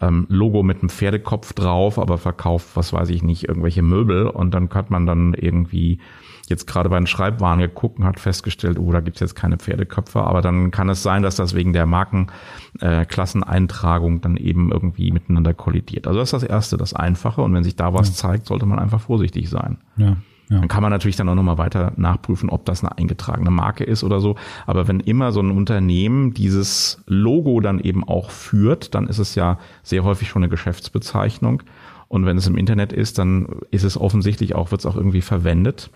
ähm, 0.00 0.26
Logo 0.28 0.62
mit 0.62 0.80
einem 0.80 0.88
Pferdekopf 0.88 1.52
drauf, 1.52 1.98
aber 1.98 2.18
verkauft, 2.18 2.68
was 2.74 2.92
weiß 2.92 3.10
ich 3.10 3.22
nicht, 3.22 3.48
irgendwelche 3.48 3.82
Möbel 3.82 4.26
und 4.26 4.54
dann 4.54 4.68
hat 4.70 4.90
man 4.90 5.06
dann 5.06 5.34
irgendwie 5.34 6.00
jetzt 6.48 6.66
gerade 6.66 6.88
bei 6.88 6.98
den 6.98 7.06
Schreibwaren 7.06 7.60
geguckt 7.60 7.98
und 7.98 8.06
hat 8.06 8.18
festgestellt, 8.18 8.78
oh, 8.78 8.90
da 8.92 9.00
gibt's 9.00 9.20
jetzt 9.20 9.34
keine 9.34 9.58
Pferdeköpfe, 9.58 10.20
aber 10.20 10.40
dann 10.40 10.70
kann 10.70 10.88
es 10.88 11.02
sein, 11.02 11.22
dass 11.22 11.36
das 11.36 11.54
wegen 11.54 11.74
der 11.74 11.84
Markenklasseneintragung 11.84 14.16
äh, 14.16 14.20
dann 14.20 14.38
eben 14.38 14.72
irgendwie 14.72 15.12
miteinander 15.12 15.52
kollidiert. 15.52 16.06
Also 16.06 16.20
das 16.20 16.28
ist 16.28 16.42
das 16.42 16.48
Erste, 16.48 16.78
das 16.78 16.94
Einfache 16.94 17.42
und 17.42 17.52
wenn 17.54 17.64
sich 17.64 17.76
da 17.76 17.92
was 17.92 18.08
ja. 18.08 18.14
zeigt, 18.14 18.46
sollte 18.46 18.64
man 18.64 18.78
einfach 18.78 19.02
vorsichtig 19.02 19.50
sein. 19.50 19.76
Ja. 19.96 20.16
Ja. 20.48 20.58
Dann 20.60 20.68
kann 20.68 20.82
man 20.82 20.90
natürlich 20.90 21.16
dann 21.16 21.28
auch 21.28 21.34
nochmal 21.34 21.58
weiter 21.58 21.92
nachprüfen, 21.96 22.48
ob 22.48 22.64
das 22.64 22.82
eine 22.82 22.96
eingetragene 22.96 23.50
Marke 23.50 23.84
ist 23.84 24.02
oder 24.02 24.20
so. 24.20 24.36
Aber 24.66 24.88
wenn 24.88 25.00
immer 25.00 25.32
so 25.32 25.40
ein 25.40 25.50
Unternehmen 25.50 26.32
dieses 26.32 27.02
Logo 27.06 27.60
dann 27.60 27.80
eben 27.80 28.02
auch 28.02 28.30
führt, 28.30 28.94
dann 28.94 29.06
ist 29.08 29.18
es 29.18 29.34
ja 29.34 29.58
sehr 29.82 30.04
häufig 30.04 30.28
schon 30.28 30.42
eine 30.42 30.50
Geschäftsbezeichnung. 30.50 31.62
Und 32.08 32.24
wenn 32.24 32.38
es 32.38 32.46
im 32.46 32.56
Internet 32.56 32.92
ist, 32.92 33.18
dann 33.18 33.46
ist 33.70 33.84
es 33.84 34.00
offensichtlich 34.00 34.54
auch, 34.54 34.70
wird 34.70 34.80
es 34.80 34.86
auch 34.86 34.96
irgendwie 34.96 35.20
verwendet. 35.20 35.90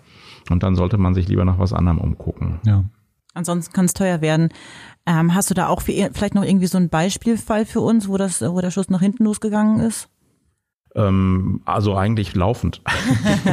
Und 0.49 0.61
dann 0.61 0.75
sollte 0.75 0.97
man 0.97 1.15
sich 1.15 1.27
lieber 1.27 1.45
nach 1.45 1.57
was 1.57 1.73
anderem 1.73 1.97
umgucken. 1.97 2.59
Ja. 2.65 2.83
Ansonsten 3.33 3.73
kann 3.73 3.85
es 3.85 3.93
teuer 3.93 4.21
werden. 4.21 4.49
Ähm, 5.07 5.33
hast 5.33 5.49
du 5.49 5.55
da 5.55 5.67
auch 5.67 5.81
vielleicht 5.81 6.35
noch 6.35 6.43
irgendwie 6.43 6.67
so 6.67 6.77
einen 6.77 6.89
Beispielfall 6.89 7.65
für 7.65 7.81
uns, 7.81 8.07
wo 8.07 8.17
das, 8.17 8.41
wo 8.41 8.61
der 8.61 8.69
Schuss 8.69 8.89
nach 8.89 9.01
hinten 9.01 9.23
losgegangen 9.23 9.79
ist? 9.79 10.09
Ähm, 10.95 11.61
also 11.65 11.95
eigentlich 11.95 12.35
laufend. 12.35 12.81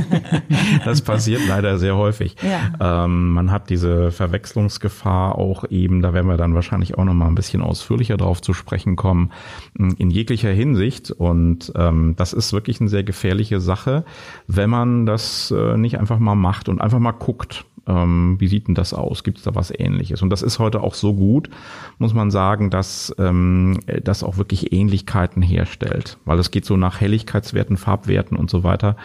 das 0.85 1.01
passiert 1.03 1.41
leider 1.49 1.79
sehr 1.79 1.97
häufig. 1.97 2.37
Ja. 2.43 3.05
Ähm, 3.05 3.31
man 3.33 3.51
hat 3.51 3.71
diese 3.71 4.11
Verwechslungsgefahr 4.11 5.37
auch 5.37 5.65
eben, 5.71 6.03
da 6.03 6.13
werden 6.13 6.27
wir 6.27 6.37
dann 6.37 6.55
wahrscheinlich 6.55 6.99
auch 6.99 7.05
noch 7.05 7.15
mal 7.15 7.29
ein 7.29 7.35
bisschen 7.35 7.63
ausführlicher 7.63 8.17
drauf 8.17 8.43
zu 8.43 8.53
sprechen 8.53 8.97
kommen, 8.97 9.33
in 9.75 10.11
jeglicher 10.11 10.51
Hinsicht. 10.51 11.11
Und 11.11 11.73
ähm, 11.77 12.15
das 12.17 12.33
ist 12.33 12.53
wirklich 12.53 12.81
eine 12.81 12.91
sehr 12.91 13.05
gefährliche 13.05 13.61
Sache, 13.61 14.05
wenn 14.47 14.69
man 14.69 15.07
das 15.07 15.51
äh, 15.51 15.77
nicht 15.77 15.99
einfach 15.99 16.19
mal 16.19 16.35
macht 16.35 16.69
und 16.69 16.81
einfach 16.81 16.99
mal 16.99 17.13
guckt. 17.13 17.65
Ähm, 17.91 18.37
wie 18.39 18.47
sieht 18.47 18.69
denn 18.69 18.75
das 18.77 18.95
aus? 18.95 19.25
Gibt 19.25 19.39
es 19.39 19.45
da 19.45 19.55
was 19.55 19.73
ähnliches? 19.77 20.23
Und 20.23 20.31
das 20.31 20.43
ist 20.43 20.61
heute 20.61 20.81
auch 20.83 20.95
so 20.95 21.15
gut, 21.15 21.51
muss 21.99 22.15
man 22.15 22.31
sagen, 22.31 22.71
dass 22.71 23.13
ähm, 23.19 23.81
das 24.05 24.23
auch 24.23 24.37
wirklich 24.37 24.73
Ähnlichkeiten 24.73 25.43
herstellt. 25.43 26.19
Weil 26.25 26.39
es 26.39 26.53
geht 26.53 26.65
so 26.65 26.77
nach 26.77 27.01
Helligkeitswerten, 27.01 27.77
Farbwerten 27.77 28.37
und 28.37 28.49
so 28.49 28.63
weiter. 28.63 28.97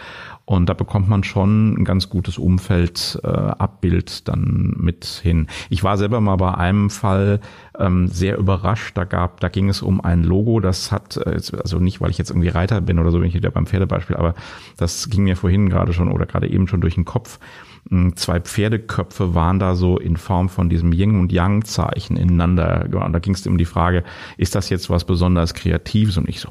Und 0.44 0.68
da 0.68 0.74
bekommt 0.74 1.08
man 1.08 1.24
schon 1.24 1.74
ein 1.74 1.84
ganz 1.84 2.08
gutes 2.08 2.38
Umfeldabbild 2.38 4.10
äh, 4.10 4.22
dann 4.24 4.74
mit 4.76 5.04
hin. 5.04 5.48
Ich 5.70 5.82
war 5.82 5.96
selber 5.98 6.20
mal 6.20 6.36
bei 6.36 6.54
einem 6.54 6.88
Fall 6.88 7.40
ähm, 7.80 8.06
sehr 8.06 8.38
überrascht. 8.38 8.96
Da 8.96 9.02
gab, 9.02 9.40
da 9.40 9.48
ging 9.48 9.68
es 9.68 9.82
um 9.82 10.00
ein 10.00 10.22
Logo, 10.22 10.60
das 10.60 10.92
hat, 10.92 11.16
äh, 11.16 11.40
also 11.60 11.80
nicht, 11.80 12.00
weil 12.00 12.10
ich 12.10 12.18
jetzt 12.18 12.30
irgendwie 12.30 12.48
Reiter 12.48 12.80
bin 12.80 13.00
oder 13.00 13.10
so, 13.10 13.18
bin 13.18 13.26
ich 13.26 13.34
wieder 13.34 13.50
beim 13.50 13.66
Pferdebeispiel, 13.66 14.14
aber 14.14 14.34
das 14.76 15.10
ging 15.10 15.24
mir 15.24 15.36
vorhin 15.36 15.68
gerade 15.68 15.92
schon 15.92 16.12
oder 16.12 16.26
gerade 16.26 16.48
eben 16.48 16.68
schon 16.68 16.80
durch 16.80 16.94
den 16.94 17.04
Kopf. 17.04 17.40
Hm, 17.88 18.16
zwei 18.16 18.40
Pferdeköpfe 18.40 19.34
waren 19.34 19.58
da 19.58 19.74
so 19.74 19.98
in 19.98 20.16
Form 20.16 20.48
von 20.48 20.68
diesem 20.68 20.92
Yin 20.92 21.20
und 21.20 21.32
Yang 21.32 21.64
Zeichen 21.64 22.16
ineinander. 22.16 22.88
Und 23.04 23.12
da 23.12 23.18
ging 23.18 23.34
es 23.34 23.46
um 23.46 23.58
die 23.58 23.64
Frage, 23.64 24.04
ist 24.36 24.54
das 24.54 24.68
jetzt 24.68 24.90
was 24.90 25.04
besonders 25.04 25.54
Kreatives? 25.54 26.16
Und 26.16 26.28
ich 26.28 26.40
so, 26.40 26.48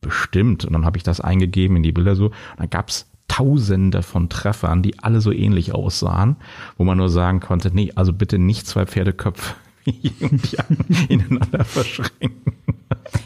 bestimmt. 0.00 0.64
Und 0.64 0.72
dann 0.72 0.84
habe 0.84 0.96
ich 0.96 1.02
das 1.02 1.20
eingegeben 1.20 1.76
in 1.76 1.82
die 1.82 1.92
Bilder 1.92 2.16
so. 2.16 2.26
Und 2.26 2.34
dann 2.58 2.70
gab's 2.70 3.10
Tausende 3.26 4.02
von 4.02 4.28
Treffern, 4.28 4.82
die 4.82 4.98
alle 5.00 5.20
so 5.20 5.32
ähnlich 5.32 5.74
aussahen, 5.74 6.36
wo 6.76 6.84
man 6.84 6.98
nur 6.98 7.08
sagen 7.08 7.40
konnte, 7.40 7.70
nee, 7.74 7.90
also 7.96 8.12
bitte 8.12 8.38
nicht 8.38 8.66
zwei 8.66 8.86
Pferdeköpfe 8.86 9.54
ineinander 11.08 11.64
verschränken. 11.64 12.52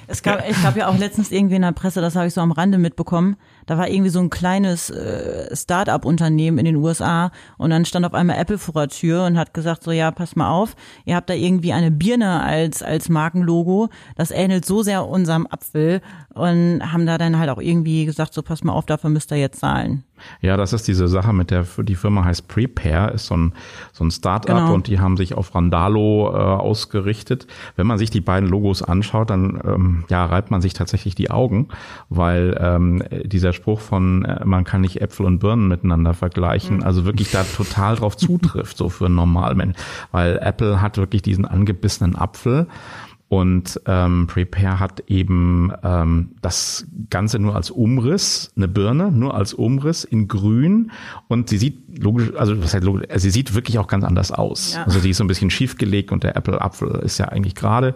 Es 0.07 0.23
gab, 0.23 0.49
ich 0.49 0.63
gab 0.63 0.77
ja 0.77 0.89
auch 0.89 0.97
letztens 0.97 1.31
irgendwie 1.31 1.57
in 1.57 1.63
der 1.63 1.73
Presse, 1.73 2.01
das 2.01 2.17
habe 2.17 2.27
ich 2.27 2.33
so 2.33 2.41
am 2.41 2.53
Rande 2.53 2.79
mitbekommen, 2.79 3.37
da 3.69 3.77
war 3.77 3.89
irgendwie 3.89 4.09
so 4.09 4.19
ein 4.19 4.31
kleines 4.31 4.89
äh, 4.89 5.55
Start-up-Unternehmen 5.55 6.57
in 6.57 6.65
den 6.65 6.77
USA 6.77 7.31
und 7.59 7.69
dann 7.69 7.85
stand 7.85 8.07
auf 8.07 8.15
einmal 8.15 8.39
Apple 8.39 8.57
vor 8.57 8.73
der 8.73 8.89
Tür 8.89 9.27
und 9.27 9.37
hat 9.37 9.53
gesagt 9.53 9.85
so, 9.85 9.93
ja, 9.93 10.11
pass 10.11 10.37
mal 10.37 10.51
auf, 10.51 10.75
ihr 11.05 11.15
habt 11.15 11.29
da 11.29 11.35
irgendwie 11.35 11.75
eine 11.75 11.91
Birne 11.91 12.43
als, 12.43 12.83
als 12.83 13.11
Markenlogo, 13.11 13.91
das 14.17 14.31
ähnelt 14.31 14.65
so 14.65 14.83
sehr 14.83 15.07
unserem 15.07 15.47
Apfel 15.47 16.01
und 16.35 16.81
haben 16.81 17.05
da 17.05 17.19
dann 17.19 17.39
halt 17.39 17.51
auch 17.51 17.61
irgendwie 17.61 18.07
gesagt 18.07 18.33
so, 18.33 18.43
pass 18.43 18.65
mal 18.65 18.73
auf, 18.73 18.87
dafür 18.87 19.11
müsst 19.11 19.31
ihr 19.33 19.39
jetzt 19.39 19.61
zahlen. 19.61 20.03
Ja, 20.41 20.57
das 20.57 20.73
ist 20.73 20.89
diese 20.89 21.09
Sache 21.09 21.33
mit 21.33 21.51
der, 21.51 21.65
die 21.79 21.95
Firma 21.95 22.25
heißt 22.25 22.49
Prepare, 22.49 23.13
ist 23.13 23.27
so 23.27 23.37
ein, 23.37 23.53
so 23.93 24.05
ein 24.05 24.11
Start-up 24.11 24.57
genau. 24.57 24.75
und 24.75 24.87
die 24.87 25.01
haben 25.01 25.17
sich 25.17 25.35
auf 25.35 25.55
Randalo 25.55 26.31
äh, 26.33 26.37
ausgerichtet. 26.37 27.47
Wenn 27.77 27.87
man 27.87 27.99
sich 27.99 28.11
die 28.11 28.21
beiden 28.21 28.49
Logos 28.49 28.83
anschaut, 28.83 29.31
dann 29.31 29.61
ähm, 29.65 30.05
ja, 30.09 30.25
reibt 30.25 30.51
man 30.51 30.61
sich 30.61 30.75
tatsächlich 30.75 31.15
die 31.15 31.31
Augen, 31.31 31.69
weil 32.09 32.57
ähm, 32.61 33.03
dieser 33.25 33.53
Spruch 33.53 33.81
von 33.81 34.25
äh, 34.25 34.45
man 34.45 34.65
kann 34.65 34.81
nicht 34.81 35.01
Äpfel 35.01 35.27
und 35.27 35.39
Birnen 35.39 35.69
miteinander 35.69 36.15
vergleichen, 36.15 36.79
mhm. 36.79 36.83
also 36.83 37.05
wirklich 37.05 37.31
da 37.31 37.45
total 37.45 37.97
drauf 37.97 38.17
zutrifft, 38.17 38.77
so 38.77 38.89
für 38.89 39.07
einen 39.07 39.15
Normalmensch. 39.15 39.77
Weil 40.13 40.39
Apple 40.43 40.81
hat 40.81 40.97
wirklich 40.97 41.23
diesen 41.23 41.45
angebissenen 41.45 42.17
Apfel 42.17 42.67
und 43.29 43.79
ähm, 43.85 44.27
Prepare 44.27 44.81
hat 44.81 45.01
eben 45.07 45.71
ähm, 45.83 46.31
das 46.41 46.87
Ganze 47.11 47.39
nur 47.39 47.57
als 47.57 47.71
Umriss, 47.71 48.53
eine 48.57 48.69
Birne, 48.69 49.13
nur 49.13 49.35
als 49.35 49.53
Umriss 49.53 50.05
in 50.05 50.29
grün. 50.29 50.91
Und 51.29 51.51
sie 51.51 51.59
sieht 51.59 52.03
logisch, 52.03 52.33
also 52.37 52.61
was 52.63 52.73
heißt 52.73 52.85
logisch, 52.85 53.07
sie 53.17 53.31
sieht 53.31 53.55
wirklich 53.55 53.79
auch 53.79 53.87
ganz 53.87 54.05
anders 54.05 54.33
aus. 54.33 54.75
Ja. 54.75 54.85
Also 54.85 54.99
sie 54.99 55.11
ist 55.11 55.19
so 55.19 55.25
ein 55.25 55.29
bisschen 55.29 55.51
schief 55.51 55.77
gelegt 55.77 56.11
und 56.11 56.25
der 56.25 56.37
Apple-Apfel 56.37 56.89
ist 57.05 57.19
ja 57.19 57.27
eigentlich 57.27 57.55
gerade. 57.55 57.95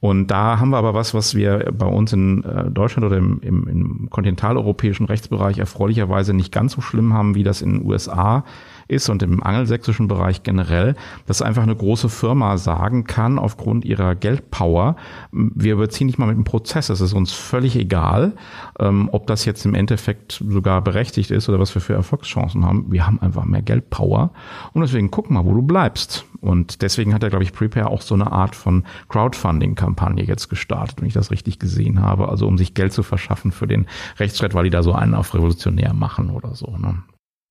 Und 0.00 0.28
da 0.28 0.58
haben 0.58 0.70
wir 0.70 0.76
aber 0.76 0.94
was, 0.94 1.14
was 1.14 1.34
wir 1.34 1.72
bei 1.76 1.86
uns 1.86 2.12
in 2.12 2.44
äh, 2.44 2.70
Deutschland 2.70 3.06
oder 3.06 3.16
im, 3.16 3.40
im, 3.40 3.68
im 3.68 4.10
kontinentaleuropäischen 4.10 5.06
Rechtsbereich 5.06 5.58
erfreulicherweise 5.58 6.34
nicht 6.34 6.52
ganz 6.52 6.72
so 6.72 6.80
schlimm 6.80 7.14
haben, 7.14 7.34
wie 7.34 7.42
das 7.44 7.62
in 7.62 7.74
den 7.74 7.86
USA 7.86 8.44
ist 8.88 9.08
und 9.08 9.22
im 9.22 9.42
angelsächsischen 9.42 10.08
Bereich 10.08 10.42
generell, 10.42 10.96
dass 11.26 11.42
einfach 11.42 11.62
eine 11.62 11.76
große 11.76 12.08
Firma 12.08 12.56
sagen 12.56 13.04
kann, 13.04 13.38
aufgrund 13.38 13.84
ihrer 13.84 14.14
Geldpower, 14.14 14.96
wir 15.30 15.74
überziehen 15.74 16.06
nicht 16.06 16.18
mal 16.18 16.26
mit 16.26 16.36
dem 16.36 16.44
Prozess. 16.44 16.88
Es 16.88 17.00
ist 17.00 17.12
uns 17.12 17.32
völlig 17.32 17.76
egal, 17.76 18.32
ähm, 18.78 19.08
ob 19.12 19.26
das 19.26 19.44
jetzt 19.44 19.64
im 19.64 19.74
Endeffekt 19.74 20.42
sogar 20.48 20.82
berechtigt 20.82 21.30
ist 21.30 21.48
oder 21.48 21.60
was 21.60 21.74
wir 21.74 21.82
für 21.82 21.94
Erfolgschancen 21.94 22.64
haben. 22.64 22.90
Wir 22.90 23.06
haben 23.06 23.20
einfach 23.20 23.44
mehr 23.44 23.62
Geldpower 23.62 24.32
und 24.72 24.82
deswegen 24.82 25.10
guck 25.10 25.30
mal, 25.30 25.44
wo 25.44 25.54
du 25.54 25.62
bleibst. 25.62 26.24
Und 26.40 26.82
deswegen 26.82 27.14
hat 27.14 27.22
er, 27.22 27.30
glaube 27.30 27.42
ich, 27.42 27.52
Prepare 27.52 27.88
auch 27.88 28.00
so 28.00 28.14
eine 28.14 28.30
Art 28.30 28.54
von 28.54 28.84
Crowdfunding-Kampagne 29.08 30.24
jetzt 30.24 30.48
gestartet, 30.48 31.00
wenn 31.00 31.08
ich 31.08 31.14
das 31.14 31.30
richtig 31.30 31.58
gesehen 31.58 32.00
habe. 32.00 32.28
Also 32.28 32.46
um 32.46 32.56
sich 32.56 32.74
Geld 32.74 32.92
zu 32.92 33.02
verschaffen 33.02 33.50
für 33.50 33.66
den 33.66 33.86
Rechtsstreit, 34.18 34.54
weil 34.54 34.64
die 34.64 34.70
da 34.70 34.82
so 34.82 34.92
einen 34.92 35.14
auf 35.14 35.34
revolutionär 35.34 35.94
machen 35.94 36.30
oder 36.30 36.54
so. 36.54 36.76
Ne? 36.78 37.02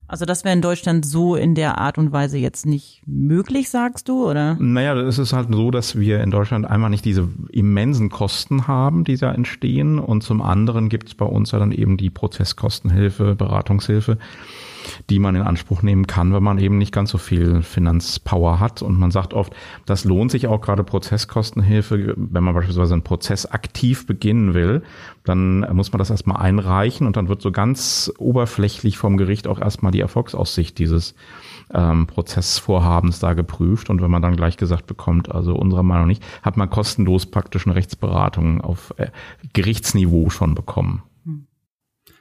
Also 0.07 0.25
das 0.25 0.45
wäre 0.45 0.55
in 0.55 0.61
Deutschland 0.61 1.05
so 1.05 1.35
in 1.35 1.53
der 1.53 1.77
Art 1.77 1.97
und 1.97 2.13
Weise 2.13 2.37
jetzt 2.37 2.65
nicht 2.65 3.01
möglich, 3.05 3.69
sagst 3.69 4.07
du, 4.07 4.29
oder? 4.29 4.55
Naja, 4.59 4.95
es 4.95 5.19
ist 5.19 5.33
halt 5.33 5.49
so, 5.51 5.69
dass 5.69 5.99
wir 5.99 6.21
in 6.21 6.31
Deutschland 6.31 6.65
einmal 6.65 6.89
nicht 6.89 7.03
diese 7.03 7.27
immensen 7.51 8.09
Kosten 8.09 8.67
haben, 8.67 9.03
die 9.03 9.17
da 9.17 9.33
entstehen. 9.33 9.99
Und 9.99 10.23
zum 10.23 10.41
anderen 10.41 10.87
gibt 10.87 11.09
es 11.09 11.15
bei 11.15 11.25
uns 11.25 11.51
ja 11.51 11.59
dann 11.59 11.73
eben 11.73 11.97
die 11.97 12.09
Prozesskostenhilfe, 12.09 13.35
Beratungshilfe 13.35 14.17
die 15.09 15.19
man 15.19 15.35
in 15.35 15.41
Anspruch 15.41 15.81
nehmen 15.81 16.07
kann, 16.07 16.33
wenn 16.33 16.43
man 16.43 16.57
eben 16.59 16.77
nicht 16.77 16.93
ganz 16.93 17.11
so 17.11 17.17
viel 17.17 17.61
Finanzpower 17.61 18.59
hat. 18.59 18.81
Und 18.81 18.97
man 18.99 19.11
sagt 19.11 19.33
oft, 19.33 19.53
das 19.85 20.05
lohnt 20.05 20.31
sich 20.31 20.47
auch 20.47 20.61
gerade 20.61 20.83
Prozesskostenhilfe, 20.83 22.13
wenn 22.17 22.43
man 22.43 22.53
beispielsweise 22.53 22.93
einen 22.93 23.03
Prozess 23.03 23.45
aktiv 23.45 24.05
beginnen 24.05 24.53
will, 24.53 24.83
dann 25.23 25.59
muss 25.75 25.91
man 25.91 25.99
das 25.99 26.09
erstmal 26.09 26.41
einreichen 26.41 27.05
und 27.05 27.17
dann 27.17 27.27
wird 27.27 27.41
so 27.41 27.51
ganz 27.51 28.11
oberflächlich 28.17 28.97
vom 28.97 29.17
Gericht 29.17 29.47
auch 29.47 29.59
erstmal 29.59 29.91
die 29.91 29.99
Erfolgsaussicht 29.99 30.77
dieses 30.77 31.15
ähm, 31.73 32.07
Prozessvorhabens 32.07 33.19
da 33.19 33.33
geprüft. 33.33 33.89
Und 33.89 34.01
wenn 34.01 34.11
man 34.11 34.21
dann 34.21 34.35
gleich 34.35 34.57
gesagt 34.57 34.87
bekommt, 34.87 35.31
also 35.31 35.55
unserer 35.55 35.83
Meinung 35.83 36.07
nicht, 36.07 36.23
hat 36.41 36.57
man 36.57 36.69
kostenlos 36.69 37.25
praktisch 37.25 37.65
eine 37.65 37.75
Rechtsberatung 37.75 38.61
auf 38.61 38.93
äh, 38.97 39.07
Gerichtsniveau 39.53 40.29
schon 40.29 40.55
bekommen. 40.55 41.03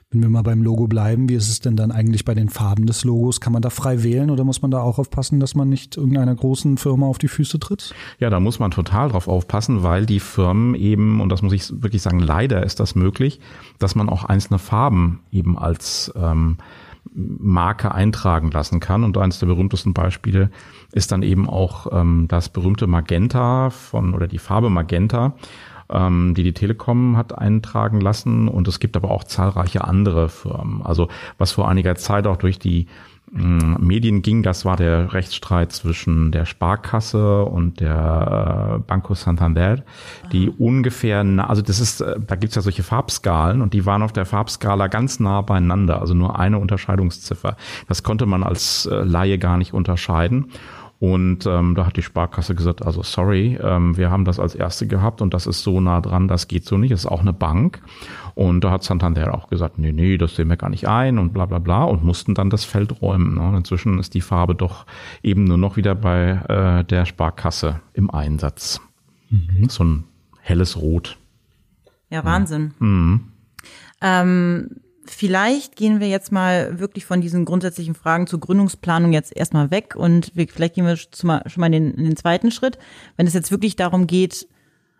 Wenn 0.09 0.21
wir 0.21 0.29
mal 0.29 0.41
beim 0.41 0.63
Logo 0.63 0.87
bleiben, 0.87 1.27
wie 1.27 1.33
ist 1.33 1.49
es 1.49 1.59
denn 1.59 1.75
dann 1.75 1.91
eigentlich 1.91 2.23
bei 2.23 2.33
den 2.33 2.47
Farben 2.47 2.85
des 2.85 3.03
Logos? 3.03 3.41
Kann 3.41 3.51
man 3.51 3.61
da 3.61 3.69
frei 3.69 4.03
wählen 4.03 4.29
oder 4.29 4.45
muss 4.45 4.61
man 4.61 4.71
da 4.71 4.79
auch 4.79 4.99
aufpassen, 4.99 5.41
dass 5.41 5.53
man 5.53 5.67
nicht 5.67 5.97
irgendeiner 5.97 6.33
großen 6.33 6.77
Firma 6.77 7.07
auf 7.07 7.17
die 7.17 7.27
Füße 7.27 7.59
tritt? 7.59 7.93
Ja, 8.17 8.29
da 8.29 8.39
muss 8.39 8.57
man 8.57 8.71
total 8.71 9.09
drauf 9.09 9.27
aufpassen, 9.27 9.83
weil 9.83 10.05
die 10.05 10.21
Firmen 10.21 10.75
eben, 10.75 11.19
und 11.19 11.27
das 11.27 11.41
muss 11.41 11.51
ich 11.51 11.69
wirklich 11.81 12.01
sagen, 12.01 12.19
leider 12.19 12.63
ist 12.63 12.79
das 12.79 12.95
möglich, 12.95 13.41
dass 13.79 13.95
man 13.95 14.07
auch 14.07 14.23
einzelne 14.23 14.59
Farben 14.59 15.19
eben 15.29 15.57
als 15.57 16.09
ähm, 16.15 16.55
Marke 17.13 17.93
eintragen 17.93 18.49
lassen 18.51 18.79
kann. 18.79 19.03
Und 19.03 19.17
eines 19.17 19.39
der 19.39 19.47
berühmtesten 19.47 19.93
Beispiele 19.93 20.51
ist 20.93 21.11
dann 21.11 21.21
eben 21.21 21.49
auch 21.49 21.87
ähm, 21.91 22.29
das 22.29 22.47
berühmte 22.47 22.87
Magenta 22.87 23.71
von 23.71 24.13
oder 24.13 24.27
die 24.27 24.39
Farbe 24.39 24.69
Magenta 24.69 25.35
ähm, 25.89 26.33
die 26.35 26.43
die 26.43 26.53
Telekom 26.53 27.17
hat 27.17 27.37
eintragen 27.37 28.01
lassen. 28.01 28.47
Und 28.47 28.67
es 28.67 28.79
gibt 28.79 28.95
aber 28.95 29.11
auch 29.11 29.23
zahlreiche 29.23 29.83
andere 29.83 30.29
Firmen. 30.29 30.81
Also 30.83 31.07
was 31.37 31.51
vor 31.51 31.67
einiger 31.67 31.95
Zeit 31.95 32.27
auch 32.27 32.37
durch 32.37 32.59
die 32.59 32.87
Medien 33.29 34.21
ging, 34.21 34.41
das 34.41 34.63
war 34.63 34.77
der 34.77 35.13
Rechtsstreit 35.13 35.73
zwischen 35.73 36.31
der 36.31 36.45
Sparkasse 36.45 37.43
und 37.43 37.81
der 37.81 38.77
äh, 38.77 38.79
Banco 38.87 39.15
Santander, 39.15 39.83
die 40.31 40.49
ungefähr, 40.49 41.25
also 41.45 41.61
das 41.61 41.81
ist, 41.81 41.99
äh, 41.99 42.15
da 42.25 42.35
gibt's 42.35 42.55
ja 42.55 42.61
solche 42.61 42.83
Farbskalen 42.83 43.61
und 43.61 43.73
die 43.73 43.85
waren 43.85 44.01
auf 44.01 44.13
der 44.13 44.25
Farbskala 44.25 44.87
ganz 44.87 45.19
nah 45.19 45.41
beieinander, 45.41 45.99
also 45.99 46.13
nur 46.13 46.39
eine 46.39 46.57
Unterscheidungsziffer. 46.57 47.57
Das 47.89 48.01
konnte 48.01 48.25
man 48.25 48.43
als 48.43 48.85
äh, 48.85 48.95
Laie 49.03 49.37
gar 49.37 49.57
nicht 49.57 49.73
unterscheiden. 49.73 50.51
Und 50.99 51.45
ähm, 51.45 51.75
da 51.75 51.85
hat 51.85 51.95
die 51.95 52.01
Sparkasse 52.01 52.55
gesagt, 52.55 52.83
also 52.83 53.03
sorry, 53.03 53.57
ähm, 53.61 53.97
wir 53.97 54.09
haben 54.09 54.25
das 54.25 54.39
als 54.39 54.55
erste 54.55 54.87
gehabt 54.87 55.21
und 55.21 55.33
das 55.33 55.45
ist 55.45 55.61
so 55.61 55.79
nah 55.79 56.01
dran, 56.01 56.27
das 56.27 56.47
geht 56.47 56.65
so 56.65 56.77
nicht, 56.77 56.91
das 56.91 57.01
ist 57.01 57.05
auch 57.05 57.21
eine 57.21 57.33
Bank. 57.33 57.81
Und 58.33 58.63
da 58.63 58.71
hat 58.71 58.83
Santander 58.83 59.33
auch 59.33 59.47
gesagt, 59.49 59.77
nee, 59.77 59.91
nee, 59.91 60.17
das 60.17 60.35
sehen 60.35 60.47
wir 60.47 60.57
gar 60.57 60.69
nicht 60.69 60.87
ein 60.87 61.19
und 61.19 61.33
bla 61.33 61.45
bla 61.45 61.59
bla 61.59 61.83
und 61.83 62.03
mussten 62.03 62.33
dann 62.33 62.49
das 62.49 62.65
Feld 62.65 63.01
räumen. 63.01 63.35
Ne? 63.35 63.47
Und 63.47 63.55
inzwischen 63.55 63.99
ist 63.99 64.15
die 64.15 64.21
Farbe 64.21 64.55
doch 64.55 64.85
eben 65.21 65.43
nur 65.43 65.57
noch 65.57 65.77
wieder 65.77 65.93
bei 65.93 66.41
äh, 66.47 66.83
der 66.83 67.05
Sparkasse 67.05 67.79
im 67.93 68.09
Einsatz. 68.09 68.81
Mhm. 69.29 69.69
So 69.69 69.83
ein 69.83 70.03
helles 70.41 70.77
Rot. 70.77 71.17
Ja, 72.09 72.23
Wahnsinn. 72.23 72.73
Mhm. 72.79 73.21
Ähm, 74.01 74.69
vielleicht 75.11 75.75
gehen 75.75 75.99
wir 75.99 76.07
jetzt 76.07 76.31
mal 76.31 76.79
wirklich 76.79 77.05
von 77.05 77.21
diesen 77.21 77.45
grundsätzlichen 77.45 77.95
Fragen 77.95 78.27
zur 78.27 78.39
Gründungsplanung 78.39 79.13
jetzt 79.13 79.35
erstmal 79.35 79.71
weg 79.71 79.95
und 79.95 80.31
wir, 80.35 80.47
vielleicht 80.47 80.75
gehen 80.75 80.85
wir 80.85 80.97
schon 80.97 81.27
mal, 81.27 81.41
in 81.67 81.71
den, 81.71 81.93
in 81.93 82.03
den 82.05 82.15
zweiten 82.15 82.51
Schritt. 82.51 82.77
Wenn 83.15 83.27
es 83.27 83.33
jetzt 83.33 83.51
wirklich 83.51 83.75
darum 83.75 84.07
geht, 84.07 84.47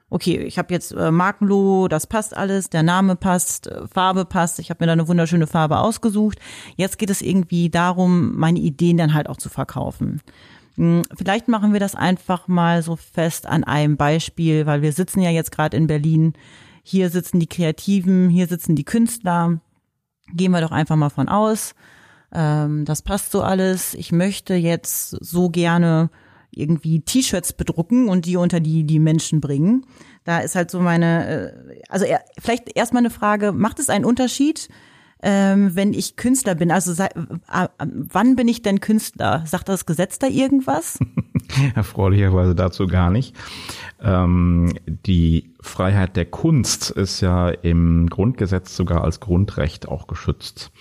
okay, 0.09 0.37
ich 0.37 0.57
habe 0.57 0.73
jetzt 0.73 0.91
äh, 0.91 1.11
Markenlogo, 1.11 1.87
das 1.87 2.07
passt 2.07 2.35
alles, 2.35 2.69
der 2.69 2.83
Name 2.83 3.15
passt, 3.15 3.67
äh, 3.67 3.87
Farbe 3.87 4.25
passt, 4.25 4.59
ich 4.59 4.69
habe 4.69 4.83
mir 4.83 4.87
da 4.87 4.93
eine 4.93 5.07
wunderschöne 5.07 5.47
Farbe 5.47 5.79
ausgesucht. 5.79 6.39
Jetzt 6.75 6.97
geht 6.97 7.09
es 7.09 7.21
irgendwie 7.21 7.69
darum, 7.69 8.35
meine 8.35 8.59
Ideen 8.59 8.97
dann 8.97 9.13
halt 9.13 9.27
auch 9.29 9.37
zu 9.37 9.49
verkaufen. 9.49 10.21
Hm, 10.75 11.03
vielleicht 11.15 11.47
machen 11.47 11.73
wir 11.73 11.79
das 11.79 11.95
einfach 11.95 12.47
mal 12.47 12.83
so 12.83 12.95
fest 12.95 13.47
an 13.47 13.63
einem 13.63 13.97
Beispiel, 13.97 14.65
weil 14.65 14.81
wir 14.81 14.93
sitzen 14.93 15.21
ja 15.21 15.29
jetzt 15.29 15.51
gerade 15.51 15.75
in 15.75 15.87
Berlin. 15.87 16.33
Hier 16.83 17.09
sitzen 17.09 17.39
die 17.39 17.47
Kreativen, 17.47 18.29
hier 18.29 18.47
sitzen 18.47 18.75
die 18.75 18.85
Künstler. 18.85 19.59
Gehen 20.33 20.51
wir 20.51 20.61
doch 20.61 20.71
einfach 20.71 20.95
mal 20.95 21.09
von 21.09 21.29
aus. 21.29 21.73
Ähm, 22.33 22.85
das 22.85 23.01
passt 23.01 23.31
so 23.31 23.41
alles. 23.41 23.93
Ich 23.93 24.11
möchte 24.11 24.53
jetzt 24.55 25.09
so 25.09 25.49
gerne 25.49 26.09
irgendwie 26.51 27.01
T-Shirts 27.01 27.53
bedrucken 27.53 28.09
und 28.09 28.25
die 28.25 28.37
unter 28.37 28.59
die, 28.59 28.83
die 28.83 28.99
Menschen 28.99 29.41
bringen. 29.41 29.85
Da 30.23 30.39
ist 30.39 30.55
halt 30.55 30.71
so 30.71 30.79
meine, 30.79 31.53
äh, 31.69 31.81
also 31.89 32.05
vielleicht 32.39 32.75
erstmal 32.75 33.01
eine 33.01 33.09
Frage, 33.09 33.51
macht 33.51 33.79
es 33.79 33.89
einen 33.89 34.05
Unterschied, 34.05 34.69
ähm, 35.21 35.75
wenn 35.75 35.93
ich 35.93 36.15
Künstler 36.15 36.55
bin? 36.55 36.71
Also 36.71 36.93
sei, 36.93 37.07
äh, 37.07 37.67
wann 37.77 38.35
bin 38.35 38.47
ich 38.47 38.61
denn 38.61 38.81
Künstler? 38.81 39.43
Sagt 39.45 39.69
das 39.69 39.85
Gesetz 39.85 40.19
da 40.19 40.27
irgendwas? 40.27 40.99
Erfreulicherweise 41.75 42.55
dazu 42.55 42.87
gar 42.87 43.09
nicht. 43.09 43.35
Ähm, 44.01 44.73
die 44.85 45.53
Freiheit 45.61 46.15
der 46.15 46.25
Kunst 46.25 46.91
ist 46.91 47.21
ja 47.21 47.49
im 47.49 48.07
Grundgesetz 48.09 48.75
sogar 48.75 49.03
als 49.03 49.19
Grundrecht 49.19 49.87
auch 49.87 50.07
geschützt. 50.07 50.71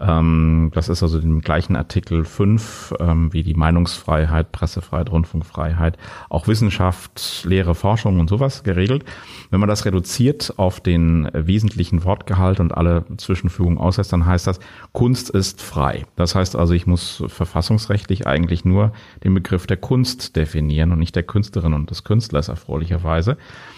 Ähm, 0.00 0.72
das 0.74 0.88
ist 0.88 1.04
also 1.04 1.20
im 1.20 1.40
gleichen 1.40 1.76
Artikel 1.76 2.24
5 2.24 2.94
ähm, 2.98 3.32
wie 3.32 3.44
die 3.44 3.54
Meinungsfreiheit, 3.54 4.50
Pressefreiheit, 4.50 5.10
Rundfunkfreiheit, 5.10 5.98
auch 6.28 6.48
Wissenschaft, 6.48 7.44
Lehre, 7.44 7.76
Forschung 7.76 8.18
und 8.18 8.28
sowas 8.28 8.64
geregelt. 8.64 9.04
Wenn 9.50 9.60
man 9.60 9.68
das 9.68 9.84
reduziert 9.84 10.54
auf 10.56 10.80
den 10.80 11.30
wesentlichen 11.32 12.02
Wortgehalt 12.02 12.58
und 12.58 12.74
alle 12.76 13.04
Zwischenfügungen 13.18 13.78
auslässt, 13.78 14.12
dann 14.12 14.26
heißt 14.26 14.48
das, 14.48 14.58
Kunst 14.92 15.30
ist 15.30 15.62
frei. 15.62 16.06
Das 16.16 16.34
heißt 16.34 16.56
also, 16.56 16.74
ich 16.74 16.88
muss 16.88 17.22
verfassungsrechtlich 17.28 18.26
eigentlich 18.26 18.64
nur 18.64 18.92
den 19.22 19.32
Begriff 19.32 19.68
der 19.68 19.76
Kunst 19.76 20.34
definieren 20.34 20.90
und 20.90 20.98
nicht 20.98 21.14
der 21.14 21.22
Künstlerin 21.22 21.72
und 21.72 21.90
des 21.90 22.02
Künstlers 22.02 22.48
erfreulicherweise. 22.48 23.36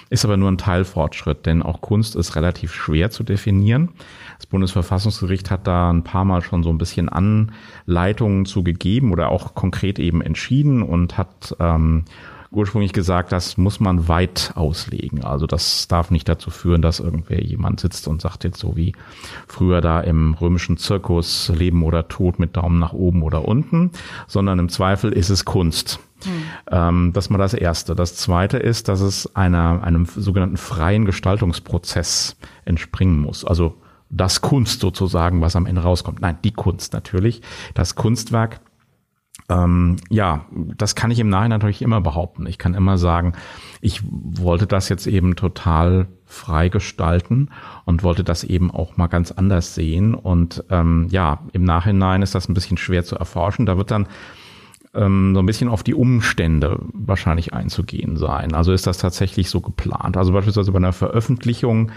Ist 0.09 0.25
aber 0.25 0.37
nur 0.37 0.51
ein 0.51 0.59
Teilfortschritt, 0.59 1.47
denn 1.47 1.63
auch 1.63 1.81
Kunst 1.81 2.15
ist 2.15 2.37
relativ 2.37 2.73
schwer 2.73 3.11
zu 3.11 3.25
definieren. 3.25 3.91
Das 4.37 4.47
Bundesverfassungsgericht 4.47 5.51
hat 5.51 5.67
da 5.67 5.91
ein 5.91 6.05
paar 6.05 6.25
Mal 6.25 6.43
schon 6.43 6.63
so 6.63 6.71
ein 6.71 6.79
bisschen 6.79 7.09
Anleitungen 7.09 8.47
zu 8.47 8.63
gegeben 8.63 9.13
oder 9.13 9.31
auch 9.31 9.55
konkret 9.55 9.99
eben 9.99 10.21
entschieden 10.21 10.83
und 10.83 11.19
hat 11.19 11.57
ähm, 11.59 12.05
ursprünglich 12.51 12.93
gesagt, 12.93 13.33
das 13.33 13.57
muss 13.57 13.81
man 13.81 14.09
weit 14.09 14.53
auslegen. 14.55 15.25
Also 15.25 15.47
das 15.47 15.89
darf 15.89 16.11
nicht 16.11 16.29
dazu 16.29 16.51
führen, 16.51 16.83
dass 16.83 17.01
irgendwer 17.01 17.43
jemand 17.43 17.81
sitzt 17.81 18.09
und 18.09 18.21
sagt 18.21 18.45
jetzt 18.45 18.59
so 18.59 18.77
wie 18.77 18.95
früher 19.47 19.81
da 19.81 20.01
im 20.01 20.35
römischen 20.35 20.77
Zirkus 20.77 21.53
Leben 21.55 21.83
oder 21.83 22.09
Tod 22.09 22.39
mit 22.39 22.57
Daumen 22.57 22.79
nach 22.79 22.93
oben 22.93 23.23
oder 23.23 23.47
unten, 23.47 23.91
sondern 24.27 24.59
im 24.59 24.69
Zweifel 24.69 25.13
ist 25.13 25.31
es 25.31 25.45
Kunst. 25.45 26.01
Hm. 26.25 26.33
Ähm, 26.71 27.11
das 27.13 27.27
ist 27.27 27.31
mal 27.31 27.39
das 27.39 27.55
Erste. 27.55 27.95
Das 27.95 28.17
Zweite 28.17 28.57
ist, 28.57 28.89
dass 28.89 29.01
es 29.01 29.35
einer, 29.37 29.83
einem 29.83 30.07
sogenannten 30.07 30.57
freien 30.57 31.05
Gestaltungsprozess 31.05 32.37
entspringen 32.65 33.21
muss. 33.21 33.45
Also 33.45 33.75
das 34.17 34.41
Kunst 34.41 34.81
sozusagen, 34.81 35.41
was 35.41 35.57
am 35.57 35.67
Ende 35.67 35.83
rauskommt. 35.83 36.21
Nein, 36.21 36.39
die 36.45 36.53
Kunst 36.53 36.93
natürlich. 36.93 37.43
Das 37.75 37.95
Kunstwerk 37.95 38.61
ähm, 39.49 39.97
ja, 40.11 40.47
das 40.77 40.95
kann 40.95 41.11
ich 41.11 41.21
im 41.21 41.29
Nachhinein 41.29 41.61
natürlich 41.61 41.83
immer 41.83 42.01
behaupten. 42.01 42.47
Ich 42.47 42.59
kann 42.59 42.75
immer 42.75 42.99
sagen, 42.99 43.35
ich 43.81 44.03
wollte 44.05 44.67
das 44.67 44.89
jetzt 44.89 45.07
eben 45.07 45.37
total 45.37 46.09
frei 46.25 46.69
gestalten 46.69 47.51
und 47.85 48.03
wollte 48.03 48.25
das 48.25 48.43
eben 48.43 48.71
auch 48.73 48.97
mal 48.97 49.07
ganz 49.07 49.31
anders 49.31 49.75
sehen. 49.75 50.15
Und 50.15 50.65
ähm, 50.71 51.07
ja, 51.11 51.41
im 51.53 51.63
Nachhinein 51.63 52.23
ist 52.23 52.35
das 52.35 52.49
ein 52.49 52.55
bisschen 52.55 52.77
schwer 52.77 53.05
zu 53.05 53.17
erforschen. 53.17 53.67
Da 53.67 53.77
wird 53.77 53.93
dann 53.93 54.09
ähm, 54.95 55.35
so 55.35 55.41
ein 55.41 55.47
bisschen 55.47 55.69
auf 55.69 55.85
die 55.85 55.95
Umstände 55.95 56.81
wahrscheinlich 56.93 57.55
einzugehen 57.55 58.17
sein. 58.17 58.53
Also 58.53 58.73
ist 58.73 58.89
das 58.89 58.99
tatsächlich 58.99 59.49
so 59.49 59.61
geplant? 59.61 60.17
Also 60.17 60.33
beispielsweise 60.33 60.73
bei 60.73 60.79
einer 60.79 60.93
Veröffentlichung 60.93 61.93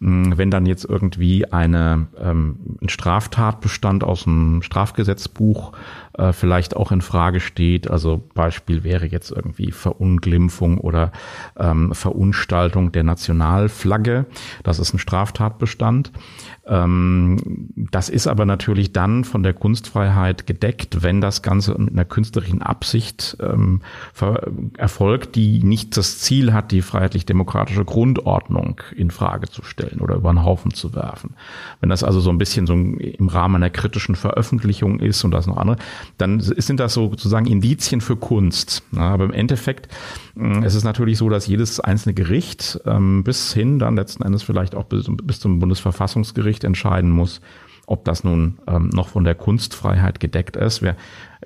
wenn 0.00 0.50
dann 0.50 0.66
jetzt 0.66 0.84
irgendwie 0.84 1.50
eine, 1.50 2.06
ähm, 2.18 2.76
ein 2.80 2.88
Straftatbestand 2.88 4.04
aus 4.04 4.24
dem 4.24 4.62
Strafgesetzbuch 4.62 5.72
äh, 6.16 6.32
vielleicht 6.32 6.76
auch 6.76 6.92
in 6.92 7.00
Frage 7.00 7.40
steht. 7.40 7.90
Also 7.90 8.28
Beispiel 8.34 8.84
wäre 8.84 9.06
jetzt 9.06 9.30
irgendwie 9.30 9.72
Verunglimpfung 9.72 10.78
oder 10.78 11.12
ähm, 11.56 11.94
Verunstaltung 11.94 12.92
der 12.92 13.04
Nationalflagge. 13.04 14.26
Das 14.62 14.78
ist 14.78 14.94
ein 14.94 14.98
Straftatbestand. 14.98 16.12
Ähm, 16.68 17.38
das 17.90 18.08
ist 18.08 18.26
aber 18.26 18.44
natürlich 18.44 18.92
dann 18.92 19.24
von 19.24 19.42
der 19.42 19.54
Kunstfreiheit 19.54 20.46
gedeckt, 20.46 21.02
wenn 21.02 21.20
das 21.20 21.42
Ganze 21.42 21.74
mit 21.78 21.92
einer 21.92 22.04
künstlerischen 22.04 22.62
Absicht 22.62 23.36
ähm, 23.40 23.80
erfolgt, 24.76 25.34
die 25.34 25.62
nicht 25.62 25.96
das 25.96 26.18
Ziel 26.18 26.52
hat, 26.52 26.70
die 26.70 26.82
freiheitlich-demokratische 26.82 27.84
Grundordnung 27.84 28.80
in 28.94 29.10
Frage 29.10 29.48
zu 29.48 29.62
stellen 29.62 30.00
oder 30.00 30.16
über 30.16 30.32
den 30.32 30.44
Haufen 30.44 30.74
zu 30.74 30.94
werfen. 30.94 31.34
Wenn 31.80 31.88
das 31.88 32.04
also 32.04 32.20
so 32.20 32.30
ein 32.30 32.38
bisschen 32.38 32.66
so 32.66 32.74
im 32.74 33.28
Rahmen 33.28 33.56
einer 33.56 33.70
kritischen 33.70 34.14
Veröffentlichung 34.14 35.00
ist 35.00 35.24
und 35.24 35.30
das 35.30 35.46
noch 35.46 35.56
andere, 35.56 35.78
dann 36.18 36.40
sind 36.40 36.80
das 36.80 36.94
sozusagen 36.94 37.46
Indizien 37.46 38.00
für 38.00 38.16
Kunst. 38.16 38.82
aber 38.94 39.24
im 39.24 39.32
Endeffekt 39.32 39.88
mm, 40.34 40.62
es 40.62 40.74
ist 40.74 40.84
natürlich 40.84 41.18
so, 41.18 41.28
dass 41.30 41.46
jedes 41.46 41.80
einzelne 41.80 42.14
Gericht 42.14 42.80
ähm, 42.84 43.24
bis 43.24 43.54
hin 43.54 43.78
dann 43.78 43.96
letzten 43.96 44.22
Endes 44.22 44.42
vielleicht 44.42 44.74
auch 44.74 44.84
bis, 44.84 45.06
bis 45.22 45.40
zum 45.40 45.58
Bundesverfassungsgericht 45.60 46.57
entscheiden 46.64 47.10
muss, 47.10 47.40
ob 47.86 48.04
das 48.04 48.22
nun 48.22 48.58
ähm, 48.66 48.90
noch 48.90 49.08
von 49.08 49.24
der 49.24 49.34
Kunstfreiheit 49.34 50.20
gedeckt 50.20 50.56
ist. 50.56 50.82
Wir 50.82 50.96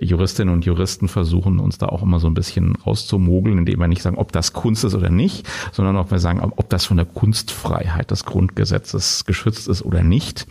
Juristinnen 0.01 0.53
und 0.53 0.64
Juristen 0.64 1.07
versuchen 1.07 1.61
uns 1.61 1.79
da 1.79 1.87
auch 1.87 2.03
immer 2.03 2.18
so 2.18 2.27
ein 2.27 2.35
bisschen 2.35 2.77
rauszumogeln, 2.77 3.59
indem 3.59 3.79
wir 3.79 3.88
nicht 3.88 4.03
sagen, 4.03 4.16
ob 4.16 4.33
das 4.33 4.53
Kunst 4.53 4.85
ist 4.85 4.94
oder 4.94 5.11
nicht, 5.11 5.46
sondern 5.70 5.96
ob 5.96 6.11
wir 6.11 6.18
sagen, 6.18 6.40
ob 6.40 6.68
das 6.70 6.87
von 6.87 6.96
der 6.96 7.07
Kunstfreiheit 7.07 8.11
des 8.11 8.25
Grundgesetzes 8.25 9.25
geschützt 9.27 9.68
ist 9.68 9.83
oder 9.83 10.03
nicht. 10.03 10.46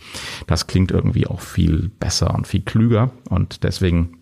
Das 0.46 0.66
klingt 0.66 0.90
irgendwie 0.90 1.26
auch 1.26 1.40
viel 1.40 1.90
besser 2.00 2.34
und 2.34 2.46
viel 2.46 2.62
klüger 2.62 3.10
und 3.28 3.64
deswegen 3.64 4.21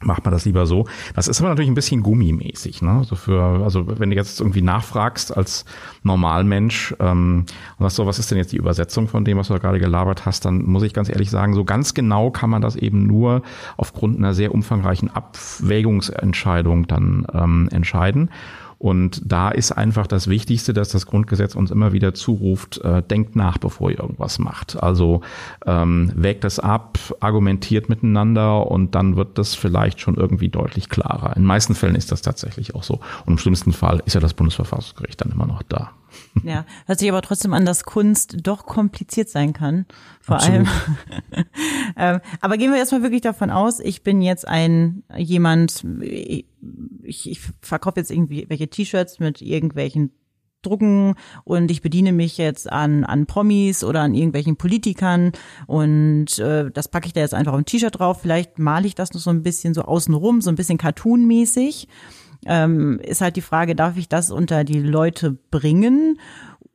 macht 0.00 0.24
man 0.24 0.32
das 0.32 0.44
lieber 0.44 0.66
so. 0.66 0.86
Das 1.14 1.26
ist 1.26 1.40
aber 1.40 1.48
natürlich 1.48 1.70
ein 1.70 1.74
bisschen 1.74 2.02
gummimäßig. 2.02 2.82
Ne? 2.82 2.90
Also, 2.90 3.16
für, 3.16 3.42
also 3.64 3.86
wenn 3.98 4.10
du 4.10 4.16
jetzt 4.16 4.40
irgendwie 4.40 4.62
nachfragst 4.62 5.36
als 5.36 5.64
Normalmensch 6.02 6.94
ähm, 7.00 7.46
und 7.78 7.84
sagst 7.84 7.96
so, 7.96 8.06
was 8.06 8.18
ist 8.18 8.30
denn 8.30 8.38
jetzt 8.38 8.52
die 8.52 8.58
Übersetzung 8.58 9.08
von 9.08 9.24
dem, 9.24 9.38
was 9.38 9.48
du 9.48 9.54
da 9.54 9.58
gerade 9.58 9.78
gelabert 9.78 10.26
hast, 10.26 10.44
dann 10.44 10.64
muss 10.64 10.82
ich 10.82 10.92
ganz 10.92 11.08
ehrlich 11.08 11.30
sagen, 11.30 11.54
so 11.54 11.64
ganz 11.64 11.94
genau 11.94 12.30
kann 12.30 12.50
man 12.50 12.60
das 12.60 12.76
eben 12.76 13.06
nur 13.06 13.42
aufgrund 13.76 14.18
einer 14.18 14.34
sehr 14.34 14.54
umfangreichen 14.54 15.10
Abwägungsentscheidung 15.10 16.86
dann 16.86 17.26
ähm, 17.32 17.68
entscheiden. 17.72 18.30
Und 18.78 19.22
da 19.24 19.48
ist 19.48 19.72
einfach 19.72 20.06
das 20.06 20.28
Wichtigste, 20.28 20.74
dass 20.74 20.90
das 20.90 21.06
Grundgesetz 21.06 21.54
uns 21.54 21.70
immer 21.70 21.92
wieder 21.92 22.12
zuruft, 22.12 22.78
äh, 22.84 23.02
denkt 23.02 23.34
nach, 23.34 23.56
bevor 23.56 23.90
ihr 23.90 24.00
irgendwas 24.00 24.38
macht. 24.38 24.82
Also 24.82 25.22
ähm, 25.64 26.12
wägt 26.14 26.44
das 26.44 26.58
ab, 26.58 26.98
argumentiert 27.20 27.88
miteinander 27.88 28.70
und 28.70 28.94
dann 28.94 29.16
wird 29.16 29.38
das 29.38 29.54
vielleicht 29.54 30.00
schon 30.00 30.16
irgendwie 30.16 30.50
deutlich 30.50 30.90
klarer. 30.90 31.36
In 31.36 31.44
meisten 31.44 31.74
Fällen 31.74 31.94
ist 31.94 32.12
das 32.12 32.20
tatsächlich 32.20 32.74
auch 32.74 32.82
so. 32.82 33.00
Und 33.24 33.34
im 33.34 33.38
schlimmsten 33.38 33.72
Fall 33.72 34.02
ist 34.04 34.14
ja 34.14 34.20
das 34.20 34.34
Bundesverfassungsgericht 34.34 35.20
dann 35.22 35.32
immer 35.32 35.46
noch 35.46 35.62
da. 35.62 35.92
Ja, 36.42 36.64
hört 36.86 36.98
sich 36.98 37.10
aber 37.10 37.22
trotzdem 37.22 37.52
an, 37.52 37.66
dass 37.66 37.84
Kunst 37.84 38.36
doch 38.42 38.66
kompliziert 38.66 39.28
sein 39.28 39.52
kann. 39.52 39.86
Vor 40.20 40.36
Absolut. 40.36 40.66
allem. 40.66 40.68
ähm, 41.96 42.20
aber 42.40 42.56
gehen 42.56 42.70
wir 42.70 42.78
erstmal 42.78 43.02
wirklich 43.02 43.22
davon 43.22 43.50
aus, 43.50 43.80
ich 43.80 44.02
bin 44.02 44.22
jetzt 44.22 44.46
ein 44.46 45.02
jemand, 45.16 45.84
ich, 46.00 47.30
ich 47.30 47.40
verkaufe 47.60 48.00
jetzt 48.00 48.10
irgendwie 48.10 48.46
welche 48.48 48.68
T-Shirts 48.68 49.18
mit 49.18 49.42
irgendwelchen 49.42 50.12
drucken 50.62 51.14
und 51.44 51.70
ich 51.70 51.80
bediene 51.80 52.12
mich 52.12 52.38
jetzt 52.38 52.70
an, 52.70 53.04
an 53.04 53.26
Promis 53.26 53.84
oder 53.84 54.00
an 54.00 54.14
irgendwelchen 54.14 54.56
Politikern 54.56 55.32
und 55.66 56.38
äh, 56.38 56.70
das 56.70 56.88
packe 56.88 57.06
ich 57.06 57.12
da 57.12 57.20
jetzt 57.20 57.34
einfach 57.34 57.52
auf 57.52 57.58
ein 57.58 57.64
T-Shirt 57.64 57.98
drauf. 57.98 58.20
Vielleicht 58.20 58.58
male 58.58 58.86
ich 58.86 58.94
das 58.94 59.12
noch 59.12 59.20
so 59.20 59.30
ein 59.30 59.42
bisschen 59.42 59.74
so 59.74 59.82
außenrum, 59.82 60.40
so 60.40 60.50
ein 60.50 60.56
bisschen 60.56 60.78
cartoonmäßig 60.78 61.88
ähm, 62.46 63.00
ist 63.00 63.20
halt 63.20 63.36
die 63.36 63.42
Frage, 63.42 63.74
darf 63.74 63.96
ich 63.96 64.08
das 64.08 64.30
unter 64.30 64.64
die 64.64 64.80
Leute 64.80 65.36
bringen? 65.50 66.18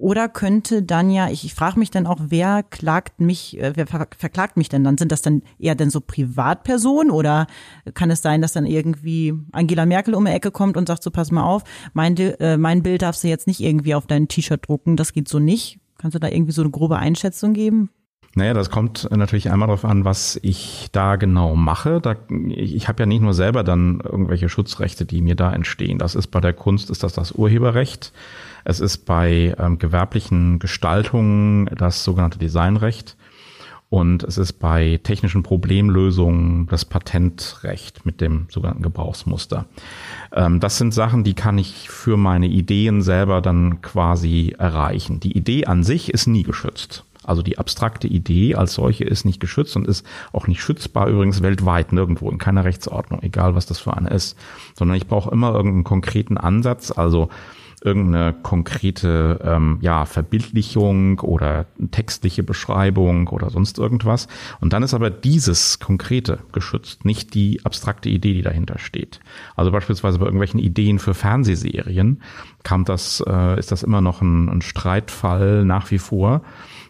Oder 0.01 0.29
könnte 0.29 0.81
dann 0.81 1.11
ja, 1.11 1.29
ich, 1.29 1.45
ich 1.45 1.53
frage 1.53 1.77
mich 1.77 1.91
dann 1.91 2.07
auch, 2.07 2.17
wer 2.19 2.63
klagt 2.63 3.21
mich, 3.21 3.59
äh, 3.59 3.73
wer 3.75 3.85
ver 3.85 4.07
verklagt 4.17 4.57
mich 4.57 4.67
denn 4.67 4.83
dann? 4.83 4.97
Sind 4.97 5.11
das 5.11 5.21
dann 5.21 5.43
eher 5.59 5.75
denn 5.75 5.91
so 5.91 6.01
Privatpersonen 6.01 7.11
oder 7.11 7.45
kann 7.93 8.09
es 8.09 8.23
sein, 8.23 8.41
dass 8.41 8.53
dann 8.53 8.65
irgendwie 8.65 9.35
Angela 9.51 9.85
Merkel 9.85 10.15
um 10.15 10.25
die 10.25 10.31
Ecke 10.31 10.49
kommt 10.49 10.75
und 10.75 10.87
sagt 10.87 11.03
so, 11.03 11.11
pass 11.11 11.29
mal 11.29 11.43
auf, 11.43 11.63
mein, 11.93 12.17
äh, 12.17 12.57
mein 12.57 12.81
Bild 12.81 13.03
darfst 13.03 13.23
du 13.23 13.27
jetzt 13.27 13.45
nicht 13.45 13.59
irgendwie 13.59 13.93
auf 13.93 14.07
dein 14.07 14.27
T-Shirt 14.27 14.67
drucken, 14.67 14.97
das 14.97 15.13
geht 15.13 15.27
so 15.27 15.37
nicht. 15.37 15.79
Kannst 15.99 16.15
du 16.15 16.19
da 16.19 16.29
irgendwie 16.29 16.53
so 16.53 16.63
eine 16.63 16.71
grobe 16.71 16.97
Einschätzung 16.97 17.53
geben? 17.53 17.91
Naja, 18.33 18.53
das 18.53 18.69
kommt 18.69 19.09
natürlich 19.11 19.51
einmal 19.51 19.67
darauf 19.67 19.83
an, 19.83 20.05
was 20.05 20.39
ich 20.41 20.87
da 20.93 21.17
genau 21.17 21.55
mache. 21.55 21.99
Da, 21.99 22.15
ich 22.47 22.75
ich 22.75 22.87
habe 22.87 23.03
ja 23.03 23.05
nicht 23.05 23.21
nur 23.21 23.33
selber 23.33 23.63
dann 23.63 23.99
irgendwelche 23.99 24.47
Schutzrechte, 24.47 25.05
die 25.05 25.21
mir 25.21 25.35
da 25.35 25.51
entstehen. 25.51 25.97
Das 25.97 26.15
ist 26.15 26.27
bei 26.27 26.39
der 26.39 26.53
Kunst, 26.53 26.89
ist 26.89 27.03
das 27.03 27.11
das 27.11 27.33
Urheberrecht. 27.33 28.13
Es 28.63 28.79
ist 28.79 28.99
bei 29.05 29.53
ähm, 29.59 29.79
gewerblichen 29.79 30.59
Gestaltungen 30.59 31.65
das 31.75 32.03
sogenannte 32.05 32.39
Designrecht. 32.39 33.17
Und 33.89 34.23
es 34.23 34.37
ist 34.37 34.53
bei 34.53 35.01
technischen 35.03 35.43
Problemlösungen 35.43 36.65
das 36.67 36.85
Patentrecht 36.85 38.05
mit 38.05 38.21
dem 38.21 38.47
sogenannten 38.49 38.83
Gebrauchsmuster. 38.83 39.65
Ähm, 40.31 40.61
das 40.61 40.77
sind 40.77 40.93
Sachen, 40.93 41.25
die 41.25 41.33
kann 41.33 41.57
ich 41.57 41.89
für 41.89 42.15
meine 42.15 42.47
Ideen 42.47 43.01
selber 43.01 43.41
dann 43.41 43.81
quasi 43.81 44.55
erreichen. 44.57 45.19
Die 45.19 45.37
Idee 45.37 45.65
an 45.65 45.83
sich 45.83 46.13
ist 46.13 46.27
nie 46.27 46.43
geschützt. 46.43 47.03
Also 47.23 47.41
die 47.41 47.57
abstrakte 47.57 48.07
Idee 48.07 48.55
als 48.55 48.73
solche 48.73 49.03
ist 49.03 49.25
nicht 49.25 49.39
geschützt 49.39 49.75
und 49.75 49.87
ist 49.87 50.05
auch 50.33 50.47
nicht 50.47 50.61
schützbar 50.61 51.07
übrigens 51.07 51.41
weltweit 51.41 51.93
nirgendwo 51.93 52.29
in 52.29 52.37
keiner 52.37 52.65
Rechtsordnung, 52.65 53.21
egal 53.21 53.55
was 53.55 53.65
das 53.65 53.79
für 53.79 53.95
eine 53.95 54.09
ist, 54.09 54.37
sondern 54.75 54.97
ich 54.97 55.07
brauche 55.07 55.31
immer 55.31 55.53
irgendeinen 55.53 55.83
konkreten 55.83 56.37
Ansatz, 56.37 56.91
also 56.91 57.29
irgendeine 57.83 58.33
konkrete 58.33 59.39
ähm, 59.43 59.79
ja, 59.81 60.05
Verbildlichung 60.05 61.19
oder 61.19 61.65
textliche 61.89 62.43
Beschreibung 62.43 63.27
oder 63.29 63.49
sonst 63.49 63.79
irgendwas. 63.79 64.27
Und 64.59 64.73
dann 64.73 64.83
ist 64.83 64.93
aber 64.93 65.09
dieses 65.09 65.79
Konkrete 65.79 66.39
geschützt, 66.51 67.05
nicht 67.05 67.33
die 67.33 67.65
abstrakte 67.65 68.09
Idee, 68.09 68.33
die 68.33 68.43
dahinter 68.43 68.77
steht. 68.77 69.19
Also 69.55 69.71
beispielsweise 69.71 70.19
bei 70.19 70.25
irgendwelchen 70.25 70.59
Ideen 70.59 70.99
für 70.99 71.15
Fernsehserien 71.15 72.21
kam 72.63 72.85
das, 72.85 73.23
äh, 73.27 73.57
ist 73.57 73.71
das 73.71 73.81
immer 73.81 74.01
noch 74.01 74.21
ein, 74.21 74.47
ein 74.47 74.61
Streitfall 74.61 75.65
nach 75.65 75.89
wie 75.89 75.99
vor 75.99 76.43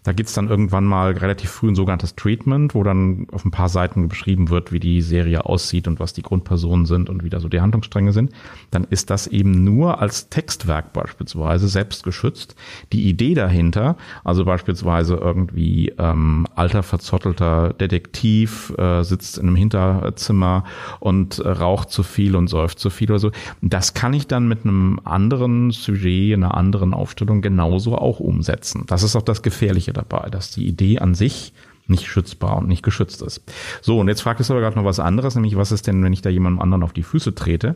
da 0.04 0.14
gibt's 0.14 0.34
dann 0.34 0.50
irgendwann 0.50 0.86
mal 0.86 1.12
relativ 1.12 1.52
früh 1.52 1.70
ein 1.70 1.76
sogenanntes 1.76 2.16
Treatment, 2.16 2.74
wo 2.74 2.84
dann 2.84 3.28
auf 3.32 3.46
ein 3.46 3.52
paar 3.52 3.70
Seiten 3.70 4.08
beschrieben 4.08 4.50
wird, 4.50 4.72
wie 4.72 4.80
die 4.80 5.02
Serie 5.02 5.46
aussieht 5.46 5.88
und 5.88 6.00
was 6.00 6.14
die 6.14 6.24
Grundpersonen 6.24 6.88
sind 6.88 7.10
und 7.10 7.24
wie 7.24 7.30
da 7.30 7.40
so 7.40 7.50
die 7.50 7.62
Handlungsstränge 7.62 8.12
sind. 8.12 8.32
Dann 8.72 8.86
ist 8.86 9.12
das 9.12 9.28
eben 9.28 9.64
nur 9.64 10.02
als 10.02 10.30
Textwerk 10.30 10.94
beispielsweise 10.94 11.68
selbst 11.68 12.04
geschützt. 12.04 12.56
Die 12.94 13.08
Idee 13.08 13.36
dahinter, 13.36 13.96
also 14.24 14.44
beispielsweise 14.44 15.16
irgendwie 15.16 15.94
ähm, 16.00 16.48
alter 16.56 16.82
verzottelter 16.82 17.74
Detektiv 17.74 18.74
äh, 18.80 19.04
sitzt 19.04 19.38
in 19.38 19.48
einem 19.48 19.56
Hinterzimmer 19.56 20.64
und 21.00 21.38
äh, 21.38 21.48
raucht 21.48 21.92
zu 21.92 22.02
viel 22.02 22.36
und 22.36 22.48
säuft 22.48 22.80
zu 22.80 22.90
viel 22.90 23.12
oder 23.12 23.20
so, 23.20 23.32
das 23.62 23.94
kann 23.94 24.14
ich 24.14 24.26
dann 24.26 24.48
mit 24.48 24.64
einem 24.64 25.00
anderen 25.04 25.70
Sujet, 25.70 26.34
einer 26.34 26.56
anderen 26.56 26.96
Aufstellung 26.96 27.42
genauso 27.42 27.98
auch 27.98 28.20
umsetzen. 28.20 28.86
Das 28.88 29.04
ist 29.04 29.16
auch 29.16 29.22
das 29.22 29.44
Gefährliche 29.44 29.90
Gefährliche 29.91 29.93
dabei, 29.93 30.30
dass 30.30 30.51
die 30.51 30.67
Idee 30.67 30.99
an 30.99 31.15
sich 31.15 31.54
nicht 31.88 32.08
schützbar 32.08 32.58
und 32.58 32.69
nicht 32.69 32.84
geschützt 32.84 33.21
ist. 33.21 33.43
So, 33.82 33.99
und 33.99 34.08
jetzt 34.08 34.21
fragtest 34.21 34.49
du 34.49 34.54
aber 34.54 34.62
gerade 34.62 34.77
noch 34.77 34.86
was 34.86 35.01
anderes, 35.01 35.36
nämlich 35.36 35.58
was 35.58 35.73
ist 35.73 35.88
denn, 35.88 36.01
wenn 36.04 36.13
ich 36.13 36.21
da 36.21 36.30
jemandem 36.30 36.62
anderen 36.62 36.84
auf 36.84 36.93
die 36.93 37.04
Füße 37.04 37.36
trete? 37.36 37.75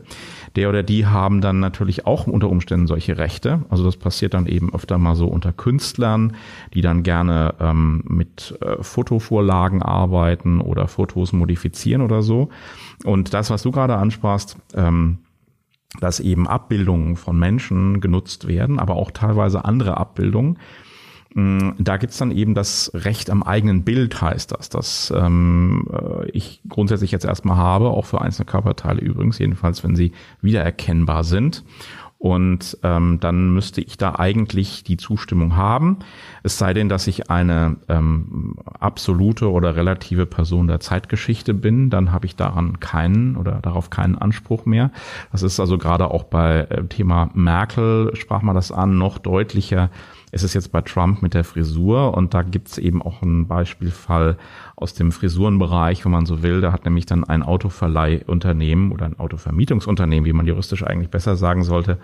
Der 0.54 0.70
oder 0.70 0.82
die 0.82 1.04
haben 1.04 1.42
dann 1.42 1.60
natürlich 1.60 2.06
auch 2.06 2.26
unter 2.26 2.48
Umständen 2.48 2.86
solche 2.86 3.18
Rechte. 3.18 3.64
Also 3.68 3.84
das 3.84 3.98
passiert 3.98 4.32
dann 4.32 4.46
eben 4.46 4.72
öfter 4.72 4.96
mal 4.96 5.16
so 5.16 5.26
unter 5.26 5.52
Künstlern, 5.52 6.34
die 6.72 6.80
dann 6.80 7.02
gerne 7.02 7.56
ähm, 7.60 8.04
mit 8.08 8.56
äh, 8.62 8.82
Fotovorlagen 8.82 9.82
arbeiten 9.82 10.62
oder 10.62 10.88
Fotos 10.88 11.34
modifizieren 11.34 12.00
oder 12.00 12.22
so. 12.22 12.48
Und 13.04 13.34
das, 13.34 13.50
was 13.50 13.62
du 13.62 13.70
gerade 13.70 13.96
ansprachst, 13.96 14.56
ähm, 14.72 15.18
dass 16.00 16.20
eben 16.20 16.48
Abbildungen 16.48 17.16
von 17.16 17.38
Menschen 17.38 18.00
genutzt 18.00 18.46
werden, 18.46 18.78
aber 18.78 18.96
auch 18.96 19.10
teilweise 19.10 19.64
andere 19.64 19.96
Abbildungen, 19.98 20.58
da 21.36 21.98
gibt's 21.98 22.16
dann 22.16 22.30
eben 22.30 22.54
das 22.54 22.90
Recht 22.94 23.28
am 23.28 23.42
eigenen 23.42 23.84
Bild, 23.84 24.22
heißt 24.22 24.52
das, 24.52 24.70
dass 24.70 25.12
ähm, 25.14 25.86
äh, 25.92 26.30
ich 26.30 26.62
grundsätzlich 26.66 27.10
jetzt 27.10 27.26
erstmal 27.26 27.58
habe, 27.58 27.90
auch 27.90 28.06
für 28.06 28.22
einzelne 28.22 28.46
Körperteile 28.46 29.02
übrigens, 29.02 29.38
jedenfalls 29.38 29.84
wenn 29.84 29.96
sie 29.96 30.12
wiedererkennbar 30.40 31.24
sind. 31.24 31.62
Und 32.18 32.78
ähm, 32.82 33.20
dann 33.20 33.52
müsste 33.52 33.82
ich 33.82 33.98
da 33.98 34.14
eigentlich 34.14 34.82
die 34.82 34.96
Zustimmung 34.96 35.54
haben. 35.54 35.98
Es 36.42 36.56
sei 36.56 36.72
denn, 36.72 36.88
dass 36.88 37.06
ich 37.06 37.30
eine 37.30 37.76
ähm, 37.88 38.56
absolute 38.80 39.50
oder 39.50 39.76
relative 39.76 40.24
Person 40.24 40.66
der 40.66 40.80
Zeitgeschichte 40.80 41.52
bin, 41.52 41.90
dann 41.90 42.12
habe 42.12 42.24
ich 42.24 42.34
daran 42.34 42.80
keinen 42.80 43.36
oder 43.36 43.60
darauf 43.60 43.90
keinen 43.90 44.16
Anspruch 44.16 44.64
mehr. 44.64 44.90
Das 45.32 45.42
ist 45.42 45.60
also 45.60 45.76
gerade 45.76 46.10
auch 46.10 46.24
bei 46.24 46.60
äh, 46.60 46.84
Thema 46.84 47.28
Merkel, 47.34 48.16
sprach 48.16 48.40
man 48.40 48.54
das 48.54 48.72
an, 48.72 48.96
noch 48.96 49.18
deutlicher 49.18 49.90
ist 50.36 50.44
es 50.44 50.54
jetzt 50.54 50.70
bei 50.70 50.82
Trump 50.82 51.22
mit 51.22 51.34
der 51.34 51.44
Frisur 51.44 52.14
und 52.14 52.34
da 52.34 52.42
gibt's 52.42 52.78
eben 52.78 53.02
auch 53.02 53.22
einen 53.22 53.48
Beispielfall 53.48 54.36
aus 54.76 54.94
dem 54.94 55.10
Frisurenbereich, 55.10 56.04
wenn 56.04 56.12
man 56.12 56.26
so 56.26 56.42
will. 56.42 56.60
Da 56.60 56.72
hat 56.72 56.84
nämlich 56.84 57.06
dann 57.06 57.24
ein 57.24 57.42
Autoverleihunternehmen 57.42 58.92
oder 58.92 59.06
ein 59.06 59.18
Autovermietungsunternehmen, 59.18 60.26
wie 60.26 60.34
man 60.34 60.46
juristisch 60.46 60.84
eigentlich 60.84 61.10
besser 61.10 61.36
sagen 61.36 61.64
sollte, 61.64 61.98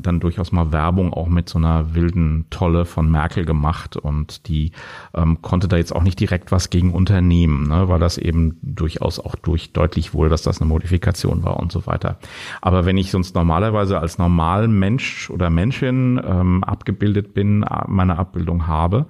dann 0.00 0.20
durchaus 0.20 0.52
mal 0.52 0.72
Werbung 0.72 1.12
auch 1.12 1.28
mit 1.28 1.48
so 1.48 1.58
einer 1.58 1.94
wilden 1.94 2.46
Tolle 2.50 2.86
von 2.86 3.10
Merkel 3.10 3.44
gemacht 3.44 3.96
und 3.96 4.48
die 4.48 4.72
ähm, 5.14 5.42
konnte 5.42 5.68
da 5.68 5.76
jetzt 5.76 5.94
auch 5.94 6.02
nicht 6.02 6.18
direkt 6.18 6.50
was 6.50 6.70
gegen 6.70 6.94
unternehmen, 6.94 7.68
ne, 7.68 7.88
weil 7.88 7.98
das 7.98 8.16
eben 8.16 8.58
durchaus 8.62 9.18
auch 9.18 9.34
durch 9.34 9.72
deutlich 9.72 10.14
wurde, 10.14 10.30
dass 10.30 10.42
das 10.42 10.60
eine 10.60 10.68
Modifikation 10.68 11.44
war 11.44 11.58
und 11.58 11.72
so 11.72 11.86
weiter. 11.86 12.18
Aber 12.62 12.86
wenn 12.86 12.96
ich 12.96 13.10
sonst 13.10 13.34
normalerweise 13.34 13.98
als 13.98 14.18
normal 14.18 14.66
Mensch 14.66 15.28
oder 15.28 15.50
Menschin 15.50 16.20
ähm, 16.24 16.64
abgebildet 16.64 17.34
bin, 17.34 17.64
meine 17.86 18.18
Abbildung 18.18 18.66
habe, 18.66 19.06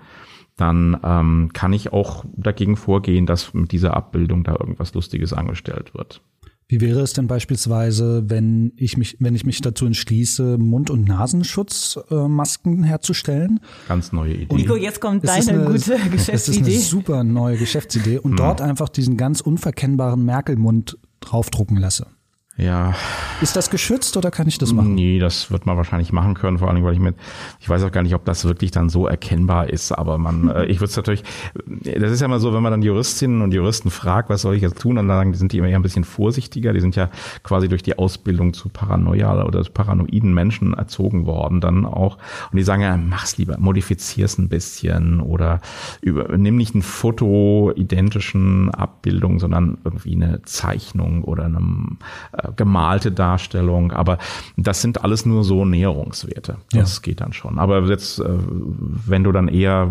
dann 0.57 0.99
ähm, 1.05 1.51
kann 1.53 1.73
ich 1.73 1.93
auch 1.93 2.25
dagegen 2.35 2.77
vorgehen, 2.77 3.25
dass 3.25 3.55
mit 3.55 3.73
dieser 3.73 3.97
Abbildung 3.97 4.43
da 4.43 4.53
irgendwas 4.53 4.93
Lustiges 4.95 5.33
angestellt 5.33 5.95
wird. 5.95 6.21
Wie 6.71 6.81
wäre 6.81 7.01
es 7.01 7.15
denn 7.15 7.27
beispielsweise, 7.27 8.23
wenn 8.31 8.73
ich 8.77 8.97
mich, 8.97 9.17
wenn 9.19 9.35
ich 9.35 9.45
mich 9.45 9.61
dazu 9.61 9.87
entschließe, 9.87 10.57
Mund- 10.57 10.89
und 10.89 11.09
Nasenschutzmasken 11.09 12.85
herzustellen? 12.85 13.59
Ganz 13.89 14.13
neue 14.13 14.35
Idee. 14.35 14.55
Nico, 14.55 14.77
jetzt 14.77 15.01
kommt 15.01 15.27
deine 15.27 15.49
eine, 15.51 15.65
gute 15.65 15.99
Geschäftsidee. 16.11 16.31
Das 16.33 16.49
ist 16.49 16.59
eine 16.59 16.79
super 16.79 17.25
neue 17.25 17.57
Geschäftsidee 17.57 18.19
und 18.19 18.33
hm. 18.33 18.37
dort 18.37 18.61
einfach 18.61 18.89
diesen 18.89 19.17
ganz 19.17 19.41
unverkennbaren 19.41 20.25
Merkelmund 20.25 20.97
draufdrucken 21.19 21.77
lasse. 21.77 22.07
Ja. 22.61 22.95
Ist 23.41 23.57
das 23.57 23.71
geschützt 23.71 24.19
oder 24.19 24.31
kann 24.31 24.47
ich 24.47 24.59
das 24.59 24.75
machen? 24.75 24.95
Nee, 24.95 25.19
das 25.19 25.51
wird 25.51 25.65
man 25.65 25.79
wahrscheinlich 25.79 26.13
machen 26.13 26.35
können, 26.35 26.59
vor 26.59 26.69
allem, 26.69 26.85
weil 26.85 26.93
ich 26.93 26.99
mit, 26.99 27.17
ich 27.59 27.69
weiß 27.69 27.83
auch 27.85 27.93
gar 27.93 28.03
nicht, 28.03 28.15
ob 28.15 28.27
das 28.27 28.45
wirklich 28.45 28.71
dann 28.71 28.91
so 28.91 29.07
erkennbar 29.07 29.71
ist, 29.71 29.93
aber 29.93 30.19
man, 30.19 30.49
äh, 30.55 30.67
ich 30.67 30.81
würde 30.81 30.91
es 30.91 30.97
natürlich, 30.97 31.25
das 31.65 32.13
ist 32.13 32.21
ja 32.21 32.29
mal 32.29 32.39
so, 32.39 32.53
wenn 32.53 32.63
man 32.63 32.71
dann 32.71 32.83
Juristinnen 32.83 33.41
und 33.41 33.55
Juristen 33.55 33.91
fragt, 33.91 34.29
was 34.29 34.43
soll 34.43 34.57
ich 34.57 34.63
jetzt 34.63 34.79
tun, 34.79 34.97
dann 34.97 35.35
sind 35.35 35.53
die 35.53 35.59
immer 35.59 35.69
eher 35.69 35.79
ein 35.79 35.83
bisschen 35.83 36.05
vorsichtiger, 36.05 36.75
die 36.75 36.81
sind 36.81 36.97
ja 36.97 37.09
quasi 37.43 37.69
durch 37.69 37.83
die 37.83 37.99
Ausbildung 37.99 38.53
zu 38.53 38.69
paranoial 38.69 39.43
oder 39.43 39.63
zu 39.65 39.73
paranoiden 39.73 40.35
Menschen 40.35 40.75
erzogen 40.75 41.25
worden 41.25 41.61
dann 41.63 41.87
auch 41.87 42.19
und 42.53 42.59
die 42.59 42.63
sagen 42.63 42.83
ja, 42.83 42.97
mach's 42.99 43.39
lieber, 43.39 43.57
modifizier's 43.59 44.37
ein 44.37 44.51
bisschen 44.51 45.21
oder 45.21 45.61
über, 46.03 46.37
nimm 46.37 46.57
nicht 46.57 46.75
ein 46.75 46.83
Foto 46.83 47.73
identischen 47.75 48.71
Abbildung, 48.75 49.39
sondern 49.39 49.79
irgendwie 49.85 50.15
eine 50.15 50.43
Zeichnung 50.43 51.25
oder 51.25 51.45
einem 51.45 51.99
äh, 52.33 52.50
gemalte 52.57 53.13
Darstellung, 53.13 53.93
aber 53.93 54.19
das 54.57 54.83
sind 54.83 55.05
alles 55.05 55.27
nur 55.27 55.45
so 55.45 55.65
Näherungswerte. 55.65 56.57
Das 56.73 56.97
ja. 56.97 57.03
geht 57.03 57.21
dann 57.21 57.33
schon. 57.33 57.59
Aber 57.59 57.83
jetzt, 57.89 58.19
äh, 58.21 58.25
wenn 58.29 59.25
du 59.25 59.33
dann 59.33 59.49
eher 59.49 59.91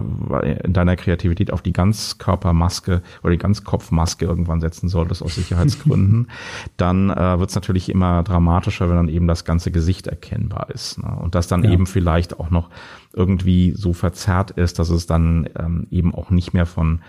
in 0.63 0.73
deiner 0.73 0.95
Kreativität 0.95 1.51
auf 1.51 1.61
die 1.61 1.73
Ganzkörpermaske 1.73 3.01
oder 3.23 3.31
die 3.31 3.37
Ganzkopfmaske 3.37 4.25
irgendwann 4.25 4.61
setzen 4.61 4.89
solltest 4.89 5.23
aus 5.23 5.35
Sicherheitsgründen, 5.35 6.27
dann 6.77 7.09
äh, 7.09 7.39
wird 7.39 7.49
es 7.49 7.55
natürlich 7.55 7.89
immer 7.89 8.23
dramatischer, 8.23 8.89
wenn 8.89 8.97
dann 8.97 9.09
eben 9.09 9.27
das 9.27 9.45
ganze 9.45 9.71
Gesicht 9.71 10.07
erkennbar 10.07 10.69
ist. 10.73 11.01
Ne? 11.01 11.17
Und 11.21 11.35
das 11.35 11.47
dann 11.47 11.63
ja. 11.63 11.71
eben 11.71 11.85
vielleicht 11.85 12.39
auch 12.39 12.49
noch 12.49 12.69
irgendwie 13.13 13.73
so 13.75 13.93
verzerrt 13.93 14.51
ist, 14.51 14.79
dass 14.79 14.89
es 14.89 15.07
dann 15.07 15.49
ähm, 15.57 15.87
eben 15.91 16.13
auch 16.13 16.29
nicht 16.29 16.53
mehr 16.53 16.65
von 16.65 17.01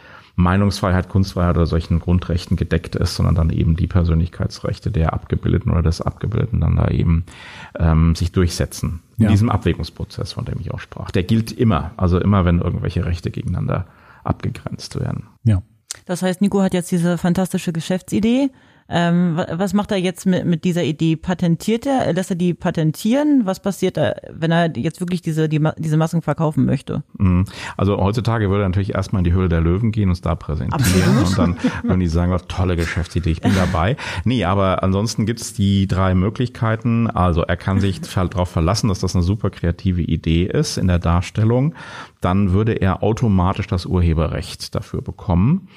Meinungsfreiheit, 0.42 1.08
Kunstfreiheit 1.08 1.56
oder 1.56 1.66
solchen 1.66 2.00
Grundrechten 2.00 2.56
gedeckt 2.56 2.96
ist, 2.96 3.14
sondern 3.14 3.34
dann 3.34 3.50
eben 3.50 3.76
die 3.76 3.86
Persönlichkeitsrechte 3.86 4.90
der 4.90 5.12
Abgebildeten 5.12 5.70
oder 5.70 5.82
des 5.82 6.00
Abgebildeten 6.00 6.60
dann 6.60 6.76
da 6.76 6.88
eben 6.88 7.24
ähm, 7.78 8.14
sich 8.14 8.32
durchsetzen. 8.32 9.00
In 9.18 9.24
ja. 9.24 9.30
diesem 9.30 9.50
Abwägungsprozess, 9.50 10.32
von 10.32 10.44
dem 10.44 10.60
ich 10.60 10.72
auch 10.72 10.80
sprach. 10.80 11.10
Der 11.10 11.22
gilt 11.22 11.52
immer, 11.52 11.92
also 11.96 12.18
immer, 12.18 12.44
wenn 12.44 12.60
irgendwelche 12.60 13.04
Rechte 13.04 13.30
gegeneinander 13.30 13.86
abgegrenzt 14.24 14.98
werden. 14.98 15.28
Ja. 15.44 15.62
Das 16.06 16.22
heißt, 16.22 16.40
Nico 16.40 16.62
hat 16.62 16.74
jetzt 16.74 16.90
diese 16.90 17.18
fantastische 17.18 17.72
Geschäftsidee 17.72 18.50
ähm, 18.90 19.40
was 19.52 19.72
macht 19.72 19.92
er 19.92 19.98
jetzt 19.98 20.26
mit, 20.26 20.44
mit 20.44 20.64
dieser 20.64 20.82
Idee? 20.82 21.16
Patentiert 21.16 21.86
er? 21.86 22.12
Lässt 22.12 22.30
er 22.30 22.36
die 22.36 22.54
patentieren? 22.54 23.42
Was 23.44 23.60
passiert 23.60 23.96
da, 23.96 24.14
wenn 24.30 24.50
er 24.50 24.76
jetzt 24.76 25.00
wirklich 25.00 25.22
diese, 25.22 25.48
die, 25.48 25.64
diese 25.78 25.96
Masken 25.96 26.22
verkaufen 26.22 26.64
möchte? 26.66 27.04
Mhm. 27.18 27.44
Also 27.76 27.96
heutzutage 27.98 28.50
würde 28.50 28.64
er 28.64 28.68
natürlich 28.68 28.94
erstmal 28.94 29.20
in 29.20 29.24
die 29.24 29.32
Höhle 29.32 29.48
der 29.48 29.60
Löwen 29.60 29.92
gehen 29.92 30.08
und 30.08 30.14
es 30.14 30.20
da 30.20 30.34
präsentieren. 30.34 31.18
Absolut. 31.18 31.28
Und 31.28 31.38
dann 31.38 31.72
würden 31.84 32.00
die 32.00 32.08
sagen, 32.08 32.32
oh, 32.32 32.38
tolle 32.48 32.74
Geschäftsidee, 32.74 33.30
ich 33.30 33.40
bin 33.40 33.54
dabei. 33.54 33.96
Nee, 34.24 34.44
aber 34.44 34.82
ansonsten 34.82 35.24
gibt 35.24 35.40
es 35.40 35.54
die 35.54 35.86
drei 35.86 36.14
Möglichkeiten. 36.14 37.08
Also 37.08 37.42
er 37.42 37.56
kann 37.56 37.80
sich 37.80 38.00
darauf 38.00 38.50
verlassen, 38.50 38.88
dass 38.88 38.98
das 38.98 39.14
eine 39.14 39.22
super 39.22 39.50
kreative 39.50 40.02
Idee 40.02 40.44
ist 40.46 40.78
in 40.78 40.88
der 40.88 40.98
Darstellung. 40.98 41.74
Dann 42.20 42.52
würde 42.52 42.72
er 42.72 43.02
automatisch 43.02 43.66
das 43.66 43.86
Urheberrecht 43.86 44.74
dafür 44.74 45.02
bekommen. 45.02 45.68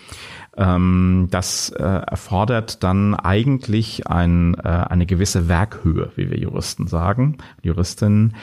Ähm, 0.55 1.29
das 1.31 1.69
äh, 1.69 1.83
erfordert 1.83 2.83
dann 2.83 3.15
eigentlich 3.15 4.07
ein, 4.07 4.53
äh, 4.55 4.67
eine 4.67 5.07
gewisse 5.07 5.47
Werkhöhe, 5.47 6.11
wie 6.15 6.29
wir 6.29 6.37
Juristen 6.37 6.85
sagen, 6.85 7.37
Juristinnen. 7.63 8.35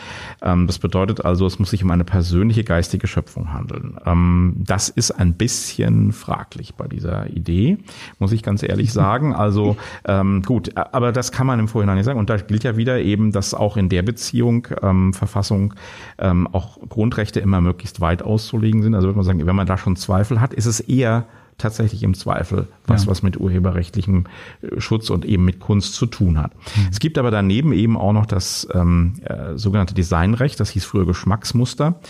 Ähm, 0.42 0.66
das 0.66 0.80
bedeutet 0.80 1.24
also, 1.24 1.46
es 1.46 1.60
muss 1.60 1.70
sich 1.70 1.84
um 1.84 1.90
eine 1.92 2.04
persönliche 2.04 2.64
geistige 2.64 3.06
Schöpfung 3.06 3.52
handeln. 3.52 3.96
Ähm, 4.04 4.56
das 4.58 4.88
ist 4.88 5.12
ein 5.12 5.34
bisschen 5.34 6.12
fraglich 6.12 6.74
bei 6.74 6.88
dieser 6.88 7.28
Idee, 7.30 7.78
muss 8.18 8.32
ich 8.32 8.42
ganz 8.42 8.62
ehrlich 8.62 8.92
sagen. 8.92 9.34
Also 9.40 9.76
ähm, 10.04 10.42
gut, 10.42 10.76
aber 10.76 11.12
das 11.12 11.32
kann 11.32 11.46
man 11.46 11.58
im 11.58 11.66
Vorhinein 11.66 11.96
nicht 11.96 12.04
sagen. 12.04 12.18
Und 12.18 12.28
da 12.28 12.36
gilt 12.36 12.62
ja 12.62 12.76
wieder 12.76 13.00
eben, 13.00 13.32
dass 13.32 13.54
auch 13.54 13.76
in 13.78 13.88
der 13.88 14.02
Beziehung 14.02 14.68
ähm, 14.82 15.14
Verfassung 15.14 15.74
ähm, 16.18 16.46
auch 16.52 16.78
Grundrechte 16.88 17.40
immer 17.40 17.62
möglichst 17.90 18.00
weit 18.00 18.22
auszulegen 18.22 18.82
sind. 18.82 18.94
Also 18.94 19.08
würde 19.08 19.16
man 19.16 19.24
sagen, 19.24 19.44
wenn 19.46 19.56
man 19.56 19.66
da 19.66 19.76
schon 19.76 19.96
Zweifel 19.96 20.40
hat, 20.40 20.54
ist 20.54 20.66
es 20.66 20.80
eher 20.80 21.26
tatsächlich 21.58 22.02
im 22.02 22.14
Zweifel, 22.14 22.68
was, 22.86 23.04
ja. 23.04 23.10
was 23.10 23.22
mit 23.22 23.38
urheberrechtlichem 23.38 24.24
äh, 24.62 24.80
Schutz 24.80 25.10
und 25.10 25.26
eben 25.26 25.44
mit 25.44 25.60
Kunst 25.60 25.94
zu 25.94 26.06
tun 26.06 26.38
hat. 26.38 26.54
Mhm. 26.54 26.88
Es 26.90 27.00
gibt 27.00 27.18
aber 27.18 27.30
daneben 27.30 27.74
eben 27.74 27.98
auch 27.98 28.14
noch 28.14 28.24
das 28.24 28.66
ähm, 28.72 29.14
äh, 29.24 29.58
sogenannte 29.58 29.92
Designrecht, 29.92 30.58
das 30.58 30.70
hieß 30.70 30.86
früher 30.86 31.04
Geschmacksmuster. 31.04 32.00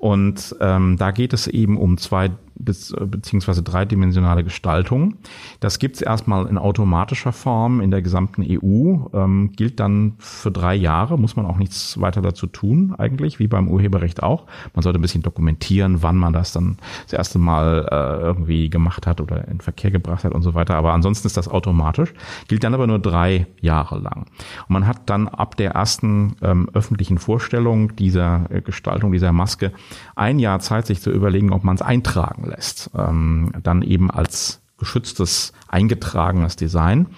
Und 0.00 0.56
ähm, 0.62 0.96
da 0.96 1.10
geht 1.10 1.34
es 1.34 1.46
eben 1.46 1.76
um 1.76 1.98
zwei 1.98 2.30
bis, 2.54 2.90
äh, 2.92 3.04
beziehungsweise 3.04 3.62
dreidimensionale 3.62 4.44
Gestaltung. 4.44 5.16
Das 5.60 5.78
gibt 5.78 5.96
es 5.96 6.02
erstmal 6.02 6.46
in 6.46 6.56
automatischer 6.56 7.32
Form 7.32 7.82
in 7.82 7.90
der 7.90 8.00
gesamten 8.00 8.42
EU, 8.42 8.96
ähm, 9.12 9.52
gilt 9.52 9.78
dann 9.78 10.14
für 10.18 10.50
drei 10.50 10.74
Jahre, 10.74 11.18
muss 11.18 11.36
man 11.36 11.44
auch 11.44 11.58
nichts 11.58 12.00
weiter 12.00 12.22
dazu 12.22 12.46
tun, 12.46 12.94
eigentlich, 12.96 13.38
wie 13.38 13.46
beim 13.46 13.68
Urheberrecht 13.68 14.22
auch. 14.22 14.46
Man 14.74 14.82
sollte 14.82 14.98
ein 14.98 15.02
bisschen 15.02 15.22
dokumentieren, 15.22 16.02
wann 16.02 16.16
man 16.16 16.32
das 16.32 16.52
dann 16.52 16.78
das 17.04 17.12
erste 17.12 17.38
Mal 17.38 17.86
äh, 17.90 18.22
irgendwie 18.22 18.70
gemacht 18.70 19.06
hat 19.06 19.20
oder 19.20 19.48
in 19.48 19.60
Verkehr 19.60 19.90
gebracht 19.90 20.24
hat 20.24 20.32
und 20.32 20.40
so 20.40 20.54
weiter. 20.54 20.76
Aber 20.76 20.94
ansonsten 20.94 21.26
ist 21.26 21.36
das 21.36 21.48
automatisch, 21.48 22.14
gilt 22.48 22.64
dann 22.64 22.72
aber 22.72 22.86
nur 22.86 23.00
drei 23.00 23.46
Jahre 23.60 23.98
lang. 23.98 24.26
Und 24.66 24.70
man 24.70 24.86
hat 24.86 25.10
dann 25.10 25.28
ab 25.28 25.56
der 25.56 25.72
ersten 25.72 26.36
ähm, 26.40 26.70
öffentlichen 26.72 27.18
Vorstellung 27.18 27.96
dieser 27.96 28.46
äh, 28.50 28.62
Gestaltung, 28.62 29.12
dieser 29.12 29.32
Maske, 29.32 29.72
ein 30.16 30.38
Jahr 30.38 30.60
Zeit, 30.60 30.86
sich 30.86 31.00
zu 31.00 31.10
überlegen, 31.10 31.52
ob 31.52 31.64
man 31.64 31.76
es 31.76 31.82
eintragen 31.82 32.48
lässt. 32.48 32.90
Ähm, 32.96 33.52
dann 33.62 33.82
eben 33.82 34.10
als 34.10 34.60
geschütztes, 34.78 35.52
eingetragenes 35.68 36.56
Design. 36.56 37.08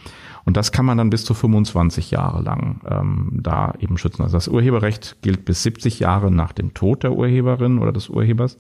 Und 0.44 0.56
das 0.56 0.72
kann 0.72 0.84
man 0.84 0.98
dann 0.98 1.10
bis 1.10 1.24
zu 1.24 1.34
25 1.34 2.10
Jahre 2.10 2.42
lang 2.42 2.80
ähm, 2.88 3.38
da 3.42 3.74
eben 3.78 3.96
schützen. 3.96 4.22
Also 4.22 4.36
das 4.36 4.48
Urheberrecht 4.48 5.18
gilt 5.22 5.44
bis 5.44 5.62
70 5.62 6.00
Jahre 6.00 6.30
nach 6.30 6.52
dem 6.52 6.74
Tod 6.74 7.04
der 7.04 7.12
Urheberin 7.12 7.78
oder 7.78 7.92
des 7.92 8.08
Urhebers. 8.08 8.58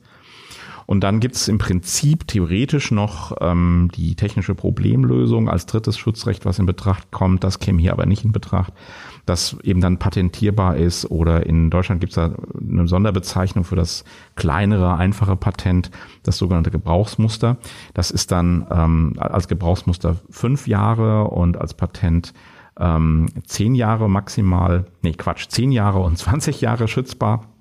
Und 0.86 1.00
dann 1.00 1.20
gibt 1.20 1.36
es 1.36 1.48
im 1.48 1.58
Prinzip 1.58 2.26
theoretisch 2.26 2.90
noch 2.90 3.36
ähm, 3.40 3.90
die 3.94 4.14
technische 4.14 4.54
Problemlösung 4.54 5.48
als 5.48 5.66
drittes 5.66 5.96
Schutzrecht, 5.98 6.44
was 6.44 6.58
in 6.58 6.66
Betracht 6.66 7.10
kommt. 7.10 7.44
Das 7.44 7.58
käme 7.58 7.80
hier 7.80 7.92
aber 7.92 8.06
nicht 8.06 8.24
in 8.24 8.32
Betracht, 8.32 8.72
das 9.26 9.56
eben 9.62 9.80
dann 9.80 9.98
patentierbar 9.98 10.76
ist. 10.76 11.10
Oder 11.10 11.46
in 11.46 11.70
Deutschland 11.70 12.00
gibt 12.00 12.12
es 12.12 12.16
da 12.16 12.34
eine 12.58 12.88
Sonderbezeichnung 12.88 13.64
für 13.64 13.76
das 13.76 14.04
kleinere, 14.34 14.96
einfache 14.96 15.36
Patent, 15.36 15.90
das 16.22 16.38
sogenannte 16.38 16.70
Gebrauchsmuster. 16.70 17.56
Das 17.94 18.10
ist 18.10 18.32
dann 18.32 18.66
ähm, 18.70 19.14
als 19.18 19.48
Gebrauchsmuster 19.48 20.16
fünf 20.30 20.66
Jahre 20.66 21.24
und 21.24 21.60
als 21.60 21.74
Patent 21.74 22.32
ähm, 22.78 23.26
zehn 23.44 23.74
Jahre 23.74 24.08
maximal, 24.08 24.86
nee 25.02 25.12
Quatsch, 25.12 25.48
zehn 25.48 25.72
Jahre 25.72 26.00
und 26.00 26.18
20 26.18 26.60
Jahre 26.60 26.88
schützbar. 26.88 27.51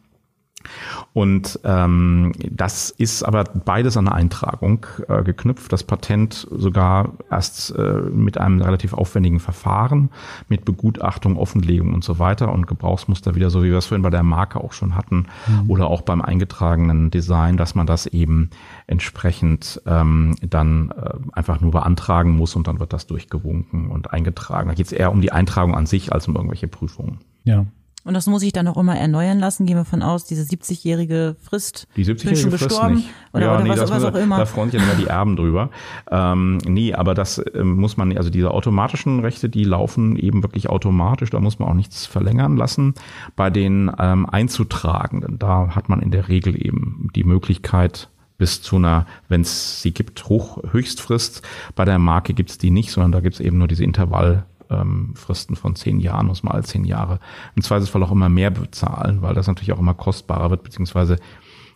Und 1.14 1.60
ähm, 1.64 2.34
das 2.50 2.90
ist 2.90 3.24
aber 3.24 3.44
beides 3.44 3.98
an 3.98 4.08
eine 4.08 4.16
Eintragung 4.16 4.86
äh, 5.08 5.24
geknüpft. 5.24 5.72
Das 5.72 5.84
Patent 5.84 6.48
sogar 6.52 7.14
erst 7.30 7.76
äh, 7.76 8.02
mit 8.12 8.38
einem 8.38 8.62
relativ 8.62 8.94
aufwendigen 8.94 9.40
Verfahren, 9.40 10.10
mit 10.48 10.66
Begutachtung, 10.66 11.38
Offenlegung 11.38 11.94
und 11.94 12.04
so 12.04 12.20
weiter 12.20 12.52
und 12.52 12.68
Gebrauchsmuster 12.68 13.36
wieder, 13.36 13.50
so 13.50 13.64
wie 13.64 13.72
wir 13.72 13.78
es 13.78 13.88
vorhin 13.88 14.04
bei 14.04 14.10
der 14.10 14.24
Marke 14.24 14.62
auch 14.62 14.74
schon 14.74 14.96
hatten 14.96 15.28
mhm. 15.48 15.70
oder 15.70 15.88
auch 15.88 16.02
beim 16.02 16.22
eingetragenen 16.22 17.12
Design, 17.12 17.58
dass 17.58 17.76
man 17.76 17.88
das 17.88 18.06
eben 18.06 18.50
entsprechend 18.88 19.82
ähm, 19.86 20.36
dann 20.42 20.92
äh, 20.92 21.14
einfach 21.34 21.62
nur 21.62 21.72
beantragen 21.72 22.32
muss 22.32 22.56
und 22.56 22.68
dann 22.68 22.80
wird 22.80 22.94
das 22.94 23.08
durchgewunken 23.08 23.88
und 23.88 24.12
eingetragen. 24.14 24.70
Da 24.70 24.76
geht 24.76 24.88
es 24.88 24.92
eher 24.92 25.12
um 25.12 25.22
die 25.22 25.32
Eintragung 25.32 25.76
an 25.76 25.86
sich 25.86 26.14
als 26.14 26.28
um 26.28 26.36
irgendwelche 26.36 26.68
Prüfungen. 26.68 27.20
Ja. 27.44 27.66
Und 28.04 28.16
das 28.16 28.26
muss 28.26 28.42
ich 28.42 28.52
dann 28.52 28.68
auch 28.68 28.78
immer 28.78 28.98
erneuern 28.98 29.40
lassen. 29.40 29.66
Gehen 29.66 29.78
wir 29.78 29.86
von 29.86 30.02
aus, 30.02 30.26
diese 30.26 30.44
70-jährige 30.44 31.36
Frist. 31.40 31.88
Die 31.96 32.04
70-jährige 32.04 32.50
Frist 32.50 32.64
gestorben, 32.64 32.96
nicht. 32.96 33.10
Oder, 33.34 33.46
ja, 33.46 33.56
oder 33.56 33.64
nee, 33.64 33.70
was, 33.70 33.92
was 33.92 34.04
auch 34.04 34.16
immer. 34.16 34.38
Da 34.38 34.46
freuen 34.46 34.72
sich 34.72 34.82
ja 34.82 34.88
immer 34.88 34.96
die 34.96 35.08
Erben 35.08 35.36
drüber. 35.36 35.70
Ähm, 36.10 36.58
nee, 36.66 36.94
aber 36.94 37.14
das 37.14 37.44
ähm, 37.54 37.76
muss 37.76 37.98
man, 37.98 38.16
also 38.18 38.32
diese 38.32 38.52
automatischen 38.52 39.20
Rechte, 39.20 39.50
die 39.50 39.64
laufen 39.64 40.16
eben 40.16 40.42
wirklich 40.42 40.68
automatisch. 40.68 41.30
Da 41.30 41.40
muss 41.40 41.60
man 41.60 41.70
auch 41.70 41.76
nichts 41.76 42.08
verlängern 42.08 42.58
lassen. 42.58 42.96
Bei 43.36 43.52
den 43.52 43.92
ähm, 44.00 44.26
Einzutragenden, 44.28 45.38
da 45.38 45.76
hat 45.76 45.88
man 45.88 46.02
in 46.02 46.10
der 46.10 46.28
Regel 46.28 46.56
eben 46.56 47.10
die 47.16 47.24
Möglichkeit, 47.24 48.10
bis 48.40 48.64
zu 48.64 48.78
einer, 48.78 49.06
wenn 49.30 49.42
es 49.42 49.84
sie 49.84 49.94
gibt, 49.94 50.28
Hoch, 50.28 50.58
Höchstfrist. 50.72 51.44
Bei 51.76 51.86
der 51.86 52.00
Marke 52.00 52.34
gibt 52.34 52.50
es 52.50 52.58
die 52.58 52.72
nicht, 52.72 52.92
sondern 52.92 53.12
da 53.12 53.20
gibt 53.20 53.36
es 53.36 53.40
eben 53.40 53.60
nur 53.60 53.68
diese 53.68 53.84
Intervall 53.84 54.46
ähm, 54.72 55.14
Fristen 55.16 55.56
von 55.56 55.76
zehn 55.76 56.00
Jahren, 56.00 56.28
muss 56.28 56.44
man 56.44 56.64
zehn 56.64 56.86
Jahre 56.86 57.20
im 57.56 57.62
Zweifelsfall 57.62 58.04
auch 58.04 58.12
immer 58.12 58.30
mehr 58.30 58.52
bezahlen, 58.52 59.22
weil 59.22 59.36
das 59.36 59.48
natürlich 59.48 59.74
auch 59.74 59.80
immer 59.80 59.94
kostbarer 59.94 60.50
wird, 60.50 60.64
beziehungsweise 60.64 61.18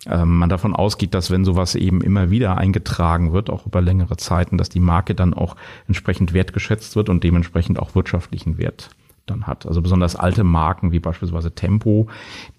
ähm, 0.07 0.37
man 0.37 0.49
davon 0.49 0.75
ausgeht, 0.75 1.13
dass 1.13 1.31
wenn 1.31 1.45
sowas 1.45 1.75
eben 1.75 2.01
immer 2.01 2.29
wieder 2.29 2.57
eingetragen 2.57 3.33
wird, 3.33 3.49
auch 3.49 3.65
über 3.65 3.81
längere 3.81 4.17
Zeiten, 4.17 4.57
dass 4.57 4.69
die 4.69 4.79
Marke 4.79 5.15
dann 5.15 5.33
auch 5.33 5.55
entsprechend 5.87 6.33
wertgeschätzt 6.33 6.95
wird 6.95 7.09
und 7.09 7.23
dementsprechend 7.23 7.79
auch 7.79 7.95
wirtschaftlichen 7.95 8.57
Wert 8.57 8.89
dann 9.25 9.47
hat. 9.47 9.65
Also 9.65 9.81
besonders 9.81 10.15
alte 10.15 10.43
Marken 10.43 10.91
wie 10.91 10.99
beispielsweise 10.99 11.53
Tempo, 11.53 12.07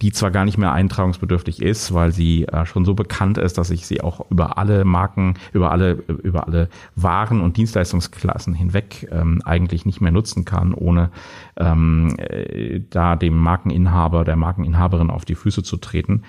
die 0.02 0.12
zwar 0.12 0.30
gar 0.30 0.44
nicht 0.44 0.58
mehr 0.58 0.72
eintragungsbedürftig 0.72 1.62
ist, 1.62 1.94
weil 1.94 2.12
sie 2.12 2.44
äh, 2.44 2.66
schon 2.66 2.84
so 2.84 2.94
bekannt 2.94 3.38
ist, 3.38 3.58
dass 3.58 3.70
ich 3.70 3.86
sie 3.86 4.00
auch 4.00 4.28
über 4.30 4.58
alle 4.58 4.84
Marken, 4.84 5.34
über 5.52 5.70
alle, 5.70 5.92
über 5.92 6.46
alle 6.46 6.68
Waren 6.96 7.40
und 7.40 7.56
Dienstleistungsklassen 7.56 8.54
hinweg 8.54 9.08
ähm, 9.12 9.40
eigentlich 9.44 9.86
nicht 9.86 10.00
mehr 10.00 10.12
nutzen 10.12 10.44
kann, 10.44 10.74
ohne 10.74 11.10
ähm, 11.56 12.16
äh, 12.18 12.80
da 12.90 13.16
dem 13.16 13.38
Markeninhaber, 13.38 14.24
der 14.24 14.36
Markeninhaberin 14.36 15.10
auf 15.10 15.24
die 15.24 15.36
Füße 15.36 15.62
zu 15.62 15.76
treten. 15.76 16.22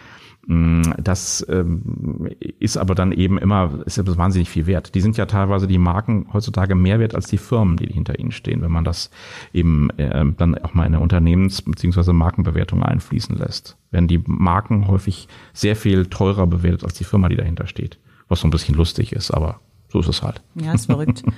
Mm, 0.50 0.94
das 0.98 1.46
ähm, 1.50 2.30
ist 2.60 2.78
aber 2.78 2.96
dann 2.96 3.12
eben 3.12 3.38
immer, 3.38 3.82
ist 3.86 3.98
ja 3.98 4.18
wahnsinnig 4.18 4.50
viel 4.50 4.66
wert. 4.66 4.96
Die 4.96 5.02
sind 5.02 5.18
ja 5.18 5.26
teilweise 5.26 5.68
die 5.68 5.78
Marken 5.78 6.28
heutzutage 6.32 6.74
mehr 6.74 7.00
wert 7.00 7.16
als 7.16 7.28
die 7.28 7.38
Firmen, 7.38 7.76
die 7.76 7.88
hinter 7.88 8.18
ihnen 8.18 8.32
stehen, 8.32 8.62
wenn 8.62 8.72
man 8.72 8.86
das 8.86 9.12
eben 9.52 9.90
äh, 9.98 10.26
dann 10.38 10.58
auch 10.60 10.74
mal 10.74 10.86
in 10.86 10.96
eine 10.96 11.04
Unternehmens- 11.04 11.62
bzw. 11.62 12.14
Markenbewertung 12.14 12.82
einfließen 12.82 13.36
lässt. 13.36 13.76
Werden 13.92 14.08
die 14.08 14.24
Marken 14.26 14.88
häufig 14.88 15.28
sehr 15.52 15.76
viel 15.76 16.06
teurer 16.06 16.48
bewertet 16.48 16.86
als 16.86 16.94
die 16.94 17.04
Firma, 17.04 17.28
die 17.28 17.36
dahinter 17.36 17.68
steht. 17.68 18.00
Was 18.30 18.40
so 18.40 18.48
ein 18.48 18.52
bisschen 18.52 18.76
lustig 18.76 19.12
ist, 19.12 19.32
aber 19.32 19.60
so 19.90 20.00
ist 20.00 20.08
es 20.08 20.24
halt. 20.24 20.42
Ja, 20.56 20.74
ist 20.74 20.86
verrückt. 20.86 21.24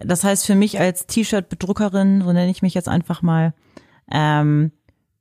Das 0.00 0.22
heißt 0.22 0.46
für 0.46 0.54
mich 0.54 0.78
als 0.78 1.08
T-Shirt-Bedruckerin, 1.08 2.22
so 2.22 2.32
nenne 2.32 2.52
ich 2.52 2.62
mich 2.62 2.72
jetzt 2.72 2.88
einfach 2.88 3.20
mal, 3.20 3.52
ähm, 4.12 4.70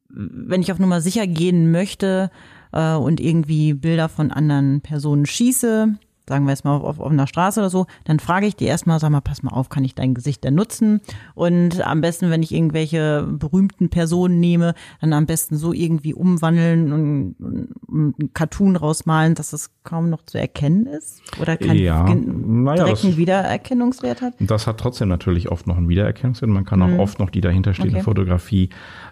wenn 0.07 0.61
ich 0.61 0.71
auf 0.71 0.77
Nummer 0.77 1.01
sicher 1.01 1.25
gehen 1.25 1.71
möchte 1.71 2.29
äh, 2.71 2.95
und 2.95 3.19
irgendwie 3.19 3.73
Bilder 3.73 4.09
von 4.09 4.31
anderen 4.31 4.81
Personen 4.81 5.25
schieße, 5.25 5.95
sagen 6.29 6.43
wir 6.43 6.51
jetzt 6.51 6.65
mal 6.65 6.75
auf, 6.75 6.99
einer 6.99 7.25
Straße 7.25 7.61
oder 7.61 7.69
so, 7.69 7.85
dann 8.03 8.19
frage 8.19 8.47
ich 8.47 8.55
die 8.57 8.65
erstmal, 8.65 8.99
sag 8.99 9.11
mal, 9.11 9.21
pass 9.21 9.43
mal 9.43 9.53
auf, 9.53 9.69
kann 9.69 9.85
ich 9.85 9.95
dein 9.95 10.13
Gesicht 10.13 10.43
denn 10.43 10.55
nutzen? 10.55 10.99
Und 11.35 11.79
am 11.87 12.01
besten, 12.01 12.29
wenn 12.29 12.43
ich 12.43 12.53
irgendwelche 12.53 13.23
berühmten 13.25 13.87
Personen 13.87 14.41
nehme, 14.41 14.73
dann 14.99 15.13
am 15.13 15.25
besten 15.25 15.55
so 15.55 15.71
irgendwie 15.71 16.13
umwandeln 16.13 16.91
und, 16.91 17.35
und 17.39 18.15
einen 18.19 18.33
Cartoon 18.33 18.75
rausmalen, 18.75 19.35
dass 19.35 19.53
es 19.53 19.69
kaum 19.85 20.09
noch 20.09 20.21
zu 20.25 20.37
erkennen 20.37 20.85
ist? 20.87 21.21
Oder 21.39 21.55
keinen 21.55 21.79
Ja, 21.79 22.03
naja, 22.03 22.83
direkten 22.83 23.07
das- 23.11 23.17
Wiedererkennungswert 23.17 24.21
hat? 24.21 24.33
Das 24.41 24.67
hat 24.67 24.81
trotzdem 24.81 25.07
natürlich 25.07 25.49
oft 25.49 25.65
noch 25.65 25.77
einen 25.77 25.87
Wiedererkennungswert. 25.87 26.51
Man 26.51 26.65
kann 26.65 26.81
auch 26.81 26.99
oft 26.99 27.19
noch 27.19 27.29
die 27.29 27.39
dahinterstehende 27.39 27.95
Okay. 27.95 28.03
Fotografie 28.03 28.69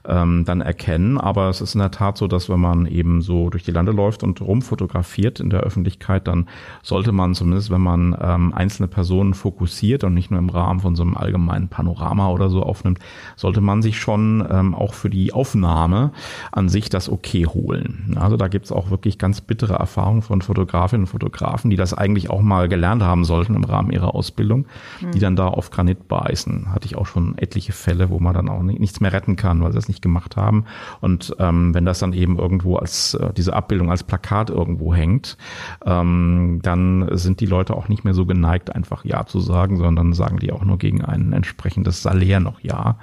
ähm, 0.08 0.46
dann 0.46 0.62
erkennen. 0.62 1.18
Aber 1.18 1.50
es 1.50 1.62
ist 1.62 1.76
in 1.76 1.80
der 1.80 1.92
Tat 1.92 2.18
so, 2.18 2.28
dass 2.28 2.50
wenn 2.50 2.60
man 2.60 2.86
eben 2.86 3.22
so 3.22 3.50
durch 3.50 3.64
die 3.64 3.72
Lande 3.72 3.92
läuft 3.92 4.24
und 4.24 4.42
rumfotografiert 4.42 5.40
in 5.40 5.50
der 5.50 5.62
Öffentlichkeit, 5.62 6.28
dann 6.28 6.48
sollte 6.84 7.12
man 7.12 7.34
zumindest, 7.34 7.72
wenn 7.72 7.82
man 7.82 8.16
ähm, 8.20 8.54
einzelne 8.54 8.88
Personen 8.88 9.34
fokussiert 9.34 10.04
und 10.04 10.14
nicht 10.14 10.32
nur 10.32 10.40
im 10.40 10.50
Rahmen 10.50 10.80
von 10.80 10.96
so 10.96 11.04
einem 11.04 11.16
allgemeinen 11.16 11.68
Panorama 11.68 12.30
oder 12.30 12.50
so 12.50 12.64
aufnimmt, 12.64 13.00
sollte 13.36 13.62
man 13.62 13.82
sich 13.82 14.00
schon 14.00 14.46
ähm, 14.50 14.76
auch 14.76 14.94
für 14.94 15.10
die 15.10 15.34
Aufnahme 15.34 16.12
an 16.52 16.70
sich 16.70 16.90
das 16.90 17.10
Okay 17.10 17.46
holen. 17.46 18.16
Also 18.20 18.38
da 18.38 18.48
gibt's 18.48 18.72
auch 18.72 18.90
wirklich 18.90 19.18
ganz 19.18 19.42
bittere 19.42 19.74
Erfahrungen 19.76 20.22
von 20.22 20.42
Fotografinnen 20.42 21.04
und 21.04 21.10
Fotografen, 21.10 21.70
die 21.70 21.76
das 21.78 21.94
eigentlich 21.94 22.30
auch 22.30 22.42
mal 22.42 22.68
gelernt 22.68 23.04
haben 23.04 23.26
sollten 23.26 23.56
im 23.56 23.64
Rahmen 23.64 23.92
ihrer 23.92 24.16
Ausbildung, 24.16 24.66
die 25.14 25.20
dann 25.20 25.36
da 25.36 25.48
auf 25.48 25.72
Granit 25.72 26.08
beißen. 26.08 26.74
Hatte 26.74 26.86
ich 26.86 26.96
auch 26.96 27.06
schon 27.06 27.38
etliche 27.38 27.72
Fälle, 27.72 28.10
wo 28.10 28.20
man 28.20 28.34
dann 28.34 28.50
auch 28.50 28.62
ni- 28.62 28.80
nichts 28.80 29.00
mehr 29.00 29.14
retten 29.14 29.36
kann, 29.36 29.62
weil 29.62 29.72
das 29.72 29.88
nicht 29.88 29.95
gemacht 30.02 30.36
haben. 30.36 30.66
Und 31.02 31.36
ähm, 31.40 31.74
wenn 31.74 31.86
das 31.86 32.00
dann 32.00 32.14
eben 32.14 32.38
irgendwo 32.38 32.78
als 32.78 33.14
äh, 33.16 33.34
diese 33.34 33.54
Abbildung 33.54 33.92
als 33.92 34.04
Plakat 34.04 34.50
irgendwo 34.50 34.94
hängt, 34.94 35.38
ähm, 35.86 36.60
dann 36.62 37.10
sind 37.18 37.40
die 37.40 37.46
Leute 37.46 37.76
auch 37.76 37.88
nicht 37.88 38.04
mehr 38.04 38.14
so 38.14 38.26
geneigt, 38.26 38.76
einfach 38.76 39.06
Ja 39.06 39.26
zu 39.26 39.40
sagen, 39.40 39.78
sondern 39.78 40.14
sagen 40.14 40.40
die 40.40 40.52
auch 40.52 40.64
nur 40.64 40.78
gegen 40.78 41.04
ein 41.04 41.34
entsprechendes 41.34 42.02
Salär 42.02 42.40
noch 42.40 42.60
Ja. 42.62 42.98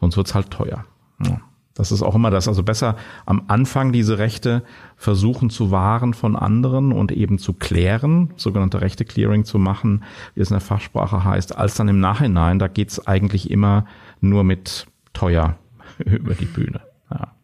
Sonst 0.00 0.16
wird's 0.16 0.34
halt 0.34 0.50
teuer. 0.50 0.84
Ja. 1.24 1.40
Das 1.78 1.92
ist 1.92 2.02
auch 2.02 2.16
immer 2.16 2.30
das. 2.30 2.48
Also 2.48 2.64
besser 2.64 2.96
am 3.24 3.44
Anfang 3.46 3.92
diese 3.92 4.18
Rechte 4.18 4.64
versuchen 4.96 5.48
zu 5.48 5.70
wahren 5.70 6.12
von 6.12 6.34
anderen 6.34 6.90
und 6.90 7.12
eben 7.12 7.38
zu 7.38 7.52
klären, 7.52 8.32
sogenannte 8.34 8.80
Rechte 8.80 9.04
Clearing 9.04 9.44
zu 9.44 9.60
machen, 9.60 10.02
wie 10.34 10.40
es 10.40 10.50
in 10.50 10.54
der 10.54 10.60
Fachsprache 10.60 11.22
heißt, 11.22 11.56
als 11.56 11.76
dann 11.76 11.86
im 11.86 12.00
Nachhinein. 12.00 12.58
Da 12.58 12.66
geht's 12.66 13.06
eigentlich 13.06 13.48
immer 13.52 13.84
nur 14.20 14.42
mit 14.42 14.88
teuer 15.12 15.56
über 16.04 16.34
die 16.34 16.46
Bühne. 16.46 16.80
Ja. 17.10 17.34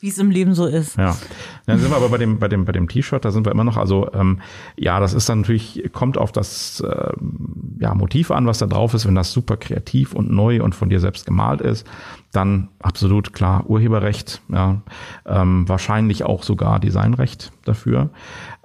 Wie 0.00 0.08
es 0.08 0.18
im 0.18 0.30
Leben 0.30 0.54
so 0.54 0.66
ist. 0.66 0.96
Ja, 0.96 1.16
dann 1.66 1.78
sind 1.78 1.90
wir 1.90 1.96
aber 1.96 2.08
bei 2.08 2.18
dem 2.18 2.38
bei 2.38 2.48
dem 2.48 2.64
bei 2.64 2.72
dem 2.72 2.88
T-Shirt, 2.88 3.24
da 3.24 3.30
sind 3.30 3.46
wir 3.46 3.52
immer 3.52 3.64
noch. 3.64 3.76
Also 3.76 4.10
ähm, 4.14 4.40
ja, 4.76 4.98
das 4.98 5.12
ist 5.12 5.28
dann 5.28 5.42
natürlich 5.42 5.90
kommt 5.92 6.18
auf 6.18 6.32
das 6.32 6.82
ähm, 6.84 7.76
ja, 7.78 7.94
Motiv 7.94 8.30
an, 8.30 8.46
was 8.46 8.58
da 8.58 8.66
drauf 8.66 8.94
ist. 8.94 9.06
Wenn 9.06 9.14
das 9.14 9.32
super 9.32 9.56
kreativ 9.56 10.12
und 10.14 10.30
neu 10.30 10.62
und 10.62 10.74
von 10.74 10.88
dir 10.88 11.00
selbst 11.00 11.26
gemalt 11.26 11.60
ist, 11.60 11.86
dann 12.32 12.68
absolut 12.80 13.32
klar 13.32 13.68
Urheberrecht. 13.68 14.40
Ja, 14.48 14.82
ähm, 15.26 15.68
wahrscheinlich 15.68 16.24
auch 16.24 16.42
sogar 16.42 16.78
Designrecht 16.78 17.52
dafür. 17.64 18.10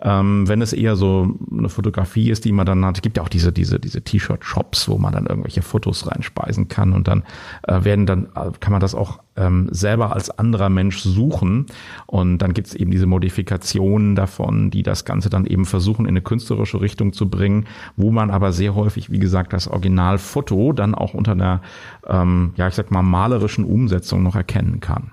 Ähm, 0.01 0.47
wenn 0.47 0.61
es 0.61 0.73
eher 0.73 0.95
so 0.95 1.35
eine 1.51 1.69
Fotografie 1.69 2.29
ist, 2.29 2.45
die 2.45 2.51
man 2.51 2.65
dann 2.65 2.85
hat, 2.85 3.01
gibt 3.01 3.17
ja 3.17 3.23
auch 3.23 3.29
diese 3.29 3.51
diese 3.51 3.79
diese 3.79 4.01
T-Shirt-Shops, 4.01 4.89
wo 4.89 4.97
man 4.97 5.13
dann 5.13 5.25
irgendwelche 5.25 5.61
Fotos 5.61 6.05
reinspeisen 6.07 6.67
kann 6.67 6.93
und 6.93 7.07
dann 7.07 7.23
äh, 7.63 7.83
werden 7.83 8.05
dann 8.05 8.25
äh, 8.35 8.51
kann 8.59 8.71
man 8.71 8.81
das 8.81 8.93
auch 8.93 9.19
ähm, 9.37 9.67
selber 9.71 10.13
als 10.13 10.29
anderer 10.29 10.69
Mensch 10.69 10.99
suchen 10.99 11.65
und 12.07 12.39
dann 12.39 12.53
gibt 12.53 12.67
es 12.67 12.75
eben 12.75 12.91
diese 12.91 13.05
Modifikationen 13.05 14.15
davon, 14.15 14.69
die 14.69 14.83
das 14.83 15.05
Ganze 15.05 15.29
dann 15.29 15.45
eben 15.45 15.65
versuchen 15.65 16.05
in 16.05 16.09
eine 16.09 16.21
künstlerische 16.21 16.81
Richtung 16.81 17.13
zu 17.13 17.29
bringen, 17.29 17.65
wo 17.95 18.11
man 18.11 18.31
aber 18.31 18.51
sehr 18.51 18.75
häufig, 18.75 19.11
wie 19.11 19.19
gesagt, 19.19 19.53
das 19.53 19.67
Originalfoto 19.67 20.73
dann 20.73 20.93
auch 20.93 21.13
unter 21.13 21.31
einer, 21.31 21.61
ähm, 22.05 22.53
ja 22.57 22.67
ich 22.67 22.75
sag 22.75 22.91
mal 22.91 23.01
malerischen 23.01 23.54
Umsetzung 23.63 24.23
noch 24.23 24.35
erkennen 24.35 24.79
kann. 24.79 25.11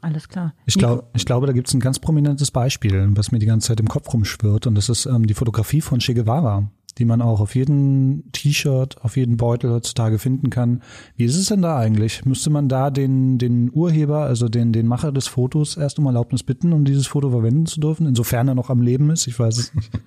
Alles 0.00 0.28
klar. 0.28 0.54
Ich, 0.66 0.74
glaub, 0.74 1.10
ich 1.14 1.24
glaube, 1.24 1.46
da 1.46 1.52
gibt 1.52 1.68
es 1.68 1.74
ein 1.74 1.80
ganz 1.80 1.98
prominentes 1.98 2.50
Beispiel, 2.50 3.08
was 3.12 3.32
mir 3.32 3.38
die 3.38 3.46
ganze 3.46 3.68
Zeit 3.68 3.80
im 3.80 3.88
Kopf 3.88 4.12
rumschwirrt. 4.12 4.66
Und 4.66 4.74
das 4.74 4.88
ist 4.88 5.06
ähm, 5.06 5.26
die 5.26 5.34
Fotografie 5.34 5.80
von 5.80 6.00
Che 6.00 6.14
Guevara, 6.14 6.70
die 6.98 7.04
man 7.04 7.20
auch 7.20 7.40
auf 7.40 7.54
jedem 7.54 8.24
T-Shirt, 8.32 8.96
auf 9.02 9.16
jedem 9.16 9.36
Beutel 9.36 9.70
heutzutage 9.70 10.18
finden 10.18 10.50
kann. 10.50 10.82
Wie 11.16 11.24
ist 11.24 11.36
es 11.36 11.48
denn 11.48 11.62
da 11.62 11.76
eigentlich? 11.78 12.24
Müsste 12.24 12.50
man 12.50 12.68
da 12.68 12.90
den, 12.90 13.38
den 13.38 13.70
Urheber, 13.72 14.20
also 14.20 14.48
den, 14.48 14.72
den 14.72 14.86
Macher 14.86 15.12
des 15.12 15.28
Fotos, 15.28 15.76
erst 15.76 15.98
um 15.98 16.06
Erlaubnis 16.06 16.42
bitten, 16.42 16.72
um 16.72 16.84
dieses 16.84 17.06
Foto 17.06 17.30
verwenden 17.30 17.66
zu 17.66 17.80
dürfen, 17.80 18.06
insofern 18.06 18.48
er 18.48 18.54
noch 18.54 18.70
am 18.70 18.80
Leben 18.80 19.10
ist? 19.10 19.26
Ich 19.26 19.38
weiß 19.38 19.58
es 19.58 19.74
nicht. 19.74 19.90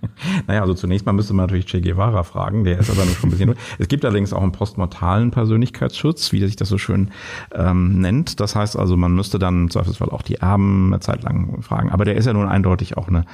Naja, 0.47 0.61
also 0.61 0.73
zunächst 0.73 1.05
mal 1.05 1.13
müsste 1.13 1.33
man 1.33 1.45
natürlich 1.45 1.65
Che 1.65 1.79
Guevara 1.79 2.23
fragen, 2.23 2.65
der 2.65 2.79
ist 2.79 2.89
aber 2.89 3.05
noch 3.05 3.13
schon 3.13 3.29
ein 3.29 3.31
bisschen. 3.31 3.55
Es 3.77 3.87
gibt 3.87 4.03
allerdings 4.03 4.33
auch 4.33 4.41
einen 4.41 4.51
postmortalen 4.51 5.31
Persönlichkeitsschutz, 5.31 6.33
wie 6.33 6.41
sich 6.41 6.57
das 6.57 6.67
so 6.67 6.77
schön 6.77 7.11
ähm, 7.53 8.01
nennt. 8.01 8.39
Das 8.39 8.55
heißt 8.55 8.77
also, 8.77 8.97
man 8.97 9.13
müsste 9.13 9.39
dann 9.39 9.63
im 9.63 9.69
Zweifelsfall 9.69 10.09
auch 10.09 10.21
die 10.21 10.35
Erben 10.35 10.87
eine 10.87 10.99
Zeit 10.99 11.23
lang 11.23 11.61
fragen. 11.61 11.89
Aber 11.89 12.03
der 12.03 12.15
ist 12.15 12.25
ja 12.25 12.33
nun 12.33 12.49
eindeutig 12.49 12.97
auch 12.97 13.07
eine 13.07 13.25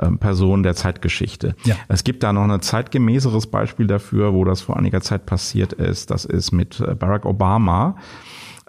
ähm, 0.00 0.18
Person 0.18 0.62
der 0.62 0.74
Zeitgeschichte. 0.74 1.54
Ja. 1.64 1.76
Es 1.88 2.02
gibt 2.02 2.22
da 2.22 2.32
noch 2.32 2.42
ein 2.42 2.60
zeitgemäßeres 3.02 3.48
Beispiel 3.48 3.86
dafür, 3.86 4.32
wo 4.32 4.44
das 4.44 4.62
vor 4.62 4.76
einiger 4.76 5.00
Zeit 5.00 5.26
passiert 5.26 5.72
ist. 5.72 6.10
Das 6.10 6.24
ist 6.24 6.52
mit 6.52 6.80
äh, 6.80 6.94
Barack 6.94 7.24
Obama. 7.26 7.96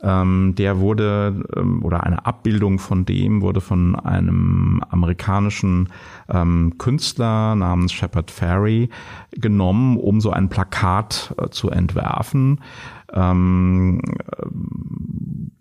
Ähm, 0.02 0.54
der 0.58 0.80
wurde, 0.80 1.46
ähm, 1.56 1.84
oder 1.84 2.04
eine 2.04 2.26
Abbildung 2.26 2.80
von 2.80 3.06
dem 3.06 3.42
wurde 3.42 3.62
von 3.62 3.96
einem 3.96 4.82
amerikanischen 4.90 5.90
ähm, 6.28 6.74
Künstler 6.78 7.56
namens 7.56 7.94
Shepard 7.94 8.30
Fairey 8.30 8.90
genommen, 9.32 9.98
um 9.98 10.20
so 10.20 10.32
ein 10.32 10.50
Plakat 10.50 11.34
äh, 11.38 11.50
zu 11.50 11.70
entwerfen. 11.70 12.60
Ähm, 13.14 14.02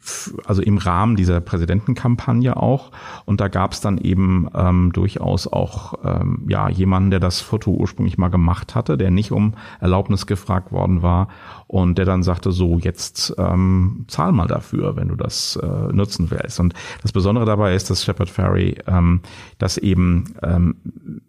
f- 0.01 0.35
also 0.47 0.62
im 0.62 0.79
Rahmen 0.79 1.17
dieser 1.17 1.41
Präsidentenkampagne 1.41 2.57
auch. 2.57 2.91
Und 3.25 3.41
da 3.41 3.49
gab 3.49 3.73
es 3.73 3.81
dann 3.81 3.99
eben 3.99 4.49
ähm, 4.55 4.93
durchaus 4.93 5.47
auch 5.47 5.95
ähm, 6.05 6.47
ja 6.49 6.69
jemanden, 6.69 7.11
der 7.11 7.21
das 7.21 7.41
Foto 7.41 7.71
ursprünglich 7.71 8.19
mal 8.19 8.29
gemacht 8.29 8.75
hatte, 8.75 8.97
der 8.97 9.11
nicht 9.11 9.33
um 9.33 9.55
Erlaubnis 9.81 10.27
gefragt 10.27 10.73
worden 10.73 11.03
war 11.03 11.29
und 11.73 11.97
der 11.97 12.05
dann 12.05 12.23
sagte, 12.23 12.53
so 12.53 12.79
jetzt 12.79 13.35
ähm, 13.39 14.05
zahl 14.07 14.31
mal 14.33 14.47
dafür, 14.47 14.95
wenn 14.97 15.09
du 15.09 15.17
das 15.17 15.57
äh, 15.57 15.67
nutzen 15.91 16.31
willst. 16.31 16.61
Und 16.61 16.75
das 17.01 17.13
Besondere 17.13 17.47
dabei 17.47 17.75
ist, 17.75 17.89
dass 17.89 18.05
Shepard 18.05 18.29
Fairey 18.29 18.77
ähm, 18.87 19.23
das 19.57 19.79
eben 19.79 20.35
ähm, 20.43 20.75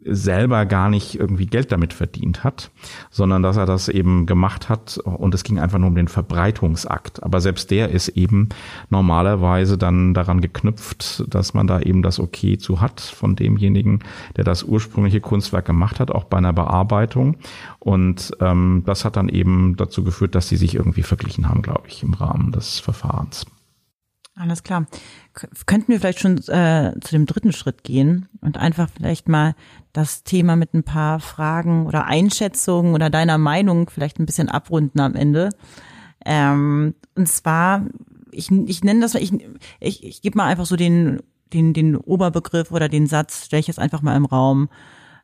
selber 0.03 0.65
gar 0.65 0.89
nicht 0.89 1.17
irgendwie 1.17 1.45
Geld 1.45 1.71
damit 1.71 1.93
verdient 1.93 2.43
hat, 2.43 2.71
sondern 3.09 3.41
dass 3.41 3.55
er 3.55 3.65
das 3.65 3.87
eben 3.87 4.25
gemacht 4.25 4.67
hat 4.67 4.97
und 4.97 5.33
es 5.33 5.45
ging 5.45 5.59
einfach 5.59 5.79
nur 5.79 5.87
um 5.87 5.95
den 5.95 6.09
Verbreitungsakt. 6.09 7.23
Aber 7.23 7.39
selbst 7.39 7.71
der 7.71 7.91
ist 7.91 8.09
eben 8.09 8.49
normalerweise 8.89 9.77
dann 9.77 10.13
daran 10.13 10.41
geknüpft, 10.41 11.23
dass 11.33 11.53
man 11.53 11.67
da 11.67 11.79
eben 11.79 12.01
das 12.01 12.19
Okay 12.19 12.57
zu 12.57 12.81
hat 12.81 12.99
von 12.99 13.37
demjenigen, 13.37 13.99
der 14.35 14.43
das 14.43 14.63
ursprüngliche 14.63 15.21
Kunstwerk 15.21 15.63
gemacht 15.63 16.01
hat, 16.01 16.11
auch 16.11 16.25
bei 16.25 16.37
einer 16.37 16.51
Bearbeitung. 16.51 17.37
Und 17.79 18.31
ähm, 18.41 18.83
das 18.85 19.05
hat 19.05 19.15
dann 19.15 19.29
eben 19.29 19.77
dazu 19.77 20.03
geführt, 20.03 20.32
dass 20.35 20.49
sie 20.49 20.57
sich 20.57 20.75
irgendwie 20.75 21.03
verglichen 21.03 21.49
haben, 21.49 21.61
glaube 21.61 21.87
ich, 21.87 22.03
im 22.03 22.13
Rahmen 22.13 22.51
des 22.51 22.79
Verfahrens. 22.79 23.45
Alles 24.35 24.63
klar. 24.63 24.87
Könnten 25.67 25.91
wir 25.91 25.99
vielleicht 25.99 26.19
schon 26.19 26.37
äh, 26.47 26.93
zu 27.01 27.11
dem 27.11 27.27
dritten 27.27 27.53
Schritt 27.53 27.83
gehen 27.83 28.27
und 28.41 28.57
einfach 28.57 28.89
vielleicht 28.89 29.29
mal 29.29 29.55
das 29.93 30.23
Thema 30.23 30.55
mit 30.55 30.73
ein 30.73 30.83
paar 30.83 31.19
Fragen 31.19 31.85
oder 31.85 32.05
Einschätzungen 32.05 32.95
oder 32.95 33.11
deiner 33.11 33.37
Meinung 33.37 33.89
vielleicht 33.91 34.19
ein 34.19 34.25
bisschen 34.25 34.49
abrunden 34.49 34.99
am 34.99 35.13
Ende. 35.13 35.49
Ähm, 36.25 36.95
und 37.15 37.27
zwar, 37.27 37.85
ich, 38.31 38.49
ich 38.49 38.83
nenne 38.83 39.01
das, 39.01 39.13
ich, 39.13 39.33
ich, 39.79 40.03
ich 40.03 40.21
gebe 40.23 40.37
mal 40.37 40.47
einfach 40.47 40.65
so 40.65 40.75
den, 40.75 41.21
den, 41.53 41.73
den 41.73 41.95
Oberbegriff 41.95 42.71
oder 42.71 42.89
den 42.89 43.05
Satz, 43.05 43.45
stelle 43.45 43.59
ich 43.59 43.67
jetzt 43.67 43.79
einfach 43.79 44.01
mal 44.01 44.15
im 44.15 44.25
Raum, 44.25 44.67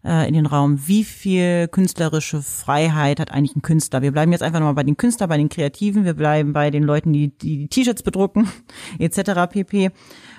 äh, 0.04 0.28
in 0.28 0.34
den 0.34 0.46
Raum, 0.46 0.88
wie 0.88 1.04
viel 1.04 1.68
künstlerische 1.68 2.42
Freiheit 2.42 3.20
hat 3.20 3.32
eigentlich 3.32 3.56
ein 3.56 3.62
Künstler? 3.62 4.02
Wir 4.02 4.12
bleiben 4.12 4.32
jetzt 4.32 4.44
einfach 4.44 4.60
nochmal 4.60 4.76
bei 4.76 4.84
den 4.84 4.98
Künstlern, 4.98 5.30
bei 5.30 5.38
den 5.38 5.50
Kreativen, 5.50 6.06
wir 6.06 6.14
bleiben 6.14 6.54
bei 6.54 6.72
den 6.72 6.84
Leuten, 6.84 7.14
die 7.14 7.38
die 7.38 7.68
T-Shirts 7.68 8.04
bedrucken, 8.04 8.50
etc. 9.00 9.50
pp. 9.50 9.92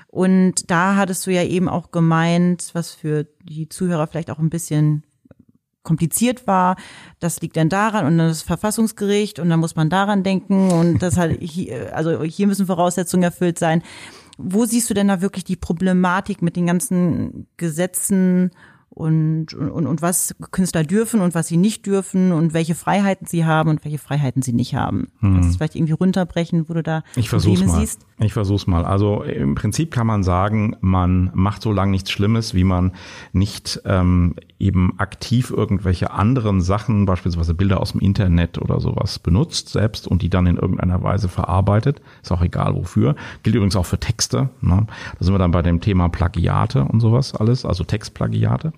Und 0.09 0.71
da 0.71 0.97
hattest 0.97 1.27
du 1.27 1.31
ja 1.31 1.45
eben 1.45 1.69
auch 1.69 1.91
gemeint, 1.93 2.71
was 2.73 2.91
für 2.93 3.27
die 3.45 3.69
Zuhörer 3.69 4.07
vielleicht 4.07 4.31
auch 4.31 4.41
ein 4.41 4.51
bisschen 4.51 5.05
kompliziert 5.83 6.47
war. 6.47 6.77
Das 7.21 7.41
liegt 7.41 7.57
dann 7.57 7.69
daran 7.69 8.07
und 8.07 8.19
dann 8.19 8.29
das 8.29 8.43
Verfassungsgericht 8.43 9.39
und 9.39 9.49
dann 9.49 9.61
muss 9.61 9.77
man 9.77 9.89
daran 9.89 10.23
denken 10.23 10.71
und 10.71 11.03
das 11.03 11.17
halt 11.17 11.39
hier, 11.41 11.97
also 11.97 12.23
hier 12.23 12.47
müssen 12.47 12.67
Voraussetzungen 12.67 13.23
erfüllt 13.23 13.59
sein. 13.59 13.83
Wo 14.37 14.65
siehst 14.65 14.89
du 14.89 14.95
denn 14.95 15.09
da 15.09 15.21
wirklich 15.21 15.45
die 15.45 15.57
Problematik 15.57 16.43
mit 16.43 16.57
den 16.57 16.67
ganzen 16.67 17.47
Gesetzen 17.57 18.51
und, 19.01 19.55
und, 19.55 19.87
und 19.87 20.03
was 20.03 20.35
Künstler 20.51 20.85
dürfen 20.85 21.21
und 21.21 21.35
was 21.35 21.49
sie 21.49 21.57
nicht 21.57 21.87
dürfen 21.87 22.33
und 22.33 22.53
welche 22.53 22.75
Freiheiten 22.75 23.27
sie 23.27 23.47
haben 23.47 23.71
und 23.71 23.85
welche 23.85 23.99
Freiheiten 23.99 24.43
sie 24.43 24.53
nicht 24.53 24.75
haben. 24.75 25.09
Hm. 25.21 25.35
Kannst 25.35 25.55
du 25.55 25.57
vielleicht 25.57 25.75
irgendwie 25.75 25.95
runterbrechen, 25.95 26.69
wo 26.69 26.75
du 26.75 26.83
da 26.83 27.03
ich 27.17 27.31
Probleme 27.31 27.65
mal. 27.65 27.81
siehst? 27.81 28.07
Ich 28.19 28.35
versuch's 28.35 28.67
mal. 28.67 28.85
Also 28.85 29.23
im 29.23 29.55
Prinzip 29.55 29.91
kann 29.91 30.07
man 30.07 30.23
sagen, 30.23 30.77
man 30.81 31.31
macht 31.33 31.63
so 31.63 31.73
lange 31.73 31.93
nichts 31.93 32.11
Schlimmes, 32.11 32.53
wie 32.55 32.65
man 32.65 32.93
nicht 33.33 33.81
ähm, 33.87 34.35
eben 34.59 34.99
aktiv 34.99 35.51
irgendwelche 35.51 36.11
anderen 36.11 36.61
Sachen, 36.61 37.07
beispielsweise 37.07 37.55
Bilder 37.55 37.81
aus 37.81 37.93
dem 37.93 38.01
Internet 38.03 38.59
oder 38.59 38.79
sowas 38.81 39.19
benutzt 39.19 39.71
selbst 39.71 40.07
und 40.07 40.21
die 40.21 40.29
dann 40.29 40.47
in 40.47 40.57
irgendeiner 40.57 41.03
Weise 41.03 41.29
verarbeitet. 41.29 42.03
Ist 42.23 42.31
auch 42.31 42.43
egal 42.43 42.75
wofür. 42.75 43.17
Gilt 43.43 43.57
übrigens 43.57 43.77
auch 43.77 43.87
für 43.87 43.99
Texte. 43.99 44.51
Ne? 44.61 44.87
Da 45.19 45.25
sind 45.25 45.33
wir 45.33 45.39
dann 45.39 45.53
bei 45.53 45.63
dem 45.63 45.81
Thema 45.81 46.09
Plagiate 46.09 46.85
und 46.85 47.01
sowas 47.01 47.35
alles, 47.35 47.65
also 47.65 47.85
Textplagiate. 47.85 48.75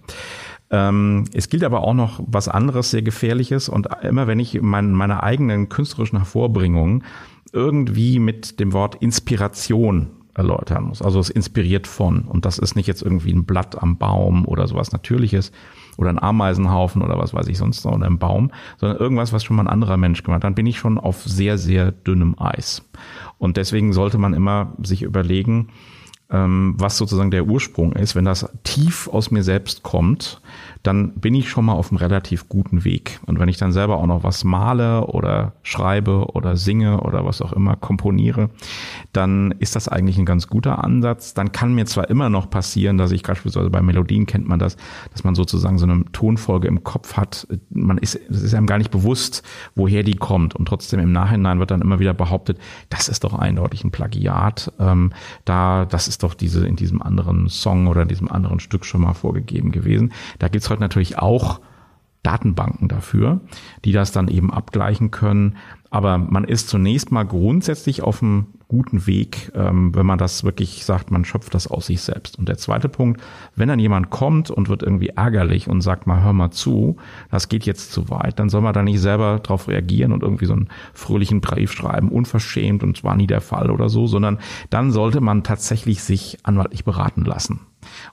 Ähm, 0.71 1.25
es 1.35 1.49
gilt 1.49 1.65
aber 1.65 1.83
auch 1.83 1.95
noch 1.95 2.21
was 2.27 2.49
anderes 2.49 2.91
sehr 2.91 3.03
gefährliches 3.03 3.69
und 3.69 3.89
immer 4.03 4.27
wenn 4.27 4.41
ich 4.41 4.61
mein, 4.63 4.93
meine 4.93 5.23
eigenen 5.23 5.69
künstlerischen 5.69 6.19
Hervorbringungen 6.19 7.05
irgendwie 7.53 8.19
mit 8.19 8.59
dem 8.59 8.73
Wort 8.73 8.97
Inspiration 8.97 10.11
erläutern 10.35 10.85
muss. 10.85 11.03
Also 11.03 11.21
es 11.21 11.29
inspiriert 11.29 11.87
von. 11.87 12.23
Und 12.23 12.47
das 12.47 12.59
ist 12.59 12.75
nicht 12.75 12.87
jetzt 12.87 13.03
irgendwie 13.03 13.33
ein 13.33 13.45
Blatt 13.45 13.81
am 13.83 13.99
Baum 13.99 14.47
oder 14.47 14.67
sowas 14.67 14.93
Natürliches 14.93 15.53
oder 15.99 16.09
ein 16.09 16.19
Ameisenhaufen 16.19 17.03
oder 17.03 17.19
was 17.19 17.35
weiß 17.35 17.49
ich 17.49 17.59
sonst 17.59 17.85
noch 17.85 17.93
oder 17.93 18.07
ein 18.07 18.19
Baum, 18.19 18.51
sondern 18.79 18.99
irgendwas, 18.99 19.35
was 19.35 19.45
schon 19.45 19.57
mal 19.57 19.65
ein 19.65 19.69
anderer 19.69 19.99
Mensch 19.99 20.23
gemacht 20.23 20.37
hat. 20.37 20.45
Dann 20.45 20.55
bin 20.55 20.67
ich 20.67 20.79
schon 20.79 20.99
auf 20.99 21.23
sehr, 21.23 21.59
sehr 21.59 21.93
dünnem 21.93 22.35
Eis. 22.39 22.89
Und 23.37 23.59
deswegen 23.59 23.93
sollte 23.93 24.17
man 24.17 24.33
immer 24.33 24.73
sich 24.83 25.03
überlegen, 25.03 25.69
was 26.33 26.97
sozusagen 26.97 27.31
der 27.31 27.47
Ursprung 27.47 27.93
ist. 27.93 28.15
Wenn 28.17 28.25
das 28.25 28.49
tief 28.65 29.07
aus 29.09 29.31
mir 29.31 29.43
selbst 29.43 29.83
kommt, 29.83 30.41
dann 30.83 31.13
bin 31.13 31.35
ich 31.35 31.49
schon 31.49 31.65
mal 31.65 31.75
auf 31.75 31.91
einem 31.91 31.99
relativ 31.99 32.49
guten 32.49 32.85
Weg. 32.85 33.21
Und 33.27 33.39
wenn 33.39 33.49
ich 33.49 33.57
dann 33.57 33.71
selber 33.71 33.99
auch 33.99 34.07
noch 34.07 34.25
was 34.25 34.43
male 34.43 35.07
oder 35.07 35.53
schreibe 35.63 36.27
oder 36.33 36.57
singe 36.57 37.01
oder 37.01 37.25
was 37.25 37.43
auch 37.43 37.53
immer 37.53 37.77
komponiere, 37.77 38.51
dann 39.13 39.53
ist 39.59 39.77
das 39.77 39.89
eigentlich 39.89 40.19
ein 40.19 40.25
ganz 40.25 40.49
guter 40.49 40.83
Ansatz. 40.83 41.35
Dann 41.35 41.53
kann 41.53 41.75
mir 41.75 41.87
zwar 41.87 42.09
immer 42.11 42.31
noch 42.31 42.51
passieren, 42.51 42.99
dass 42.99 43.13
ich 43.13 43.23
beispielsweise 43.23 43.71
bei 43.71 43.83
Melodien 43.83 44.27
kennt 44.27 44.49
man 44.49 44.59
das, 44.59 44.77
dass 45.13 45.25
man 45.25 45.35
sozusagen 45.35 45.79
so 45.79 45.87
eine 45.87 46.05
Tonfolge 46.13 46.67
im 46.67 46.83
Kopf 46.83 47.17
hat. 47.17 47.47
Man 47.71 47.99
ist, 47.99 48.19
es 48.31 48.43
ist 48.43 48.55
einem 48.55 48.67
gar 48.67 48.79
nicht 48.79 48.91
bewusst, 48.91 49.43
woher 49.75 50.03
die 50.03 50.17
kommt. 50.17 50.57
Und 50.57 50.67
trotzdem 50.67 50.99
im 50.99 51.13
Nachhinein 51.13 51.59
wird 51.59 51.71
dann 51.71 51.83
immer 51.83 51.99
wieder 51.99 52.15
behauptet, 52.15 52.59
das 52.89 53.09
ist 53.09 53.23
doch 53.25 53.35
eindeutig 53.35 53.85
ein 53.85 53.91
Plagiat. 53.91 54.73
Ähm, 54.81 55.13
da, 55.45 55.85
das 55.85 56.09
ist 56.09 56.22
doch 56.23 56.35
diese 56.35 56.67
in 56.67 56.77
diesem 56.77 57.03
anderen 57.03 57.49
Song 57.49 57.87
oder 57.87 58.03
in 58.03 58.09
diesem 58.09 58.31
anderen 58.31 58.61
Stück 58.61 58.85
schon 58.85 59.03
mal 59.03 59.15
vorgegeben 59.15 59.73
gewesen. 59.73 60.13
Da 60.39 60.49
gibt's 60.49 60.71
heute 60.71 60.81
natürlich 60.81 61.19
auch 61.19 61.61
Datenbanken 62.23 62.89
dafür, 62.89 63.41
die 63.85 63.93
das 63.93 64.13
dann 64.13 64.29
eben 64.29 64.53
abgleichen 64.53 65.11
können. 65.11 65.57
Aber 65.91 66.19
man 66.19 66.45
ist 66.45 66.69
zunächst 66.69 67.11
mal 67.11 67.25
grundsätzlich 67.25 68.03
auf 68.03 68.23
einem 68.23 68.47
guten 68.73 69.07
Weg, 69.07 69.53
ähm, 69.55 69.95
wenn 69.95 70.07
man 70.07 70.19
das 70.19 70.45
wirklich 70.45 70.85
sagt, 70.85 71.11
man 71.11 71.27
schöpft 71.27 71.55
das 71.55 71.67
aus 71.67 71.87
sich 71.87 72.01
selbst. 72.01 72.39
Und 72.39 72.49
der 72.49 72.57
zweite 72.57 72.89
Punkt, 72.89 73.21
wenn 73.55 73.69
dann 73.69 73.79
jemand 73.79 74.09
kommt 74.09 74.51
und 74.51 74.71
wird 74.71 74.83
irgendwie 74.83 75.09
ärgerlich 75.09 75.69
und 75.69 75.83
sagt 75.83 76.07
mal, 76.07 76.25
hör 76.25 76.33
mal 76.33 76.51
zu, 76.51 76.97
das 77.31 77.51
geht 77.51 77.67
jetzt 77.67 77.93
zu 77.93 78.09
weit, 78.09 78.39
dann 78.39 78.49
soll 78.49 78.63
man 78.63 78.73
da 78.73 78.83
nicht 78.83 79.01
selber 79.01 79.41
drauf 79.41 79.69
reagieren 79.69 80.13
und 80.13 80.23
irgendwie 80.23 80.47
so 80.47 80.55
einen 80.55 80.69
fröhlichen 80.95 81.43
Brief 81.43 81.71
schreiben, 81.71 82.09
unverschämt 82.09 82.83
und 82.83 82.97
zwar 82.97 83.15
nie 83.15 83.27
der 83.27 83.43
Fall 83.43 83.71
oder 83.71 83.91
so, 83.91 84.07
sondern 84.07 84.39
dann 84.71 84.91
sollte 84.91 85.21
man 85.21 85.45
tatsächlich 85.45 86.03
sich 86.03 86.39
anwaltlich 86.43 86.85
beraten 86.85 87.25
lassen 87.25 87.61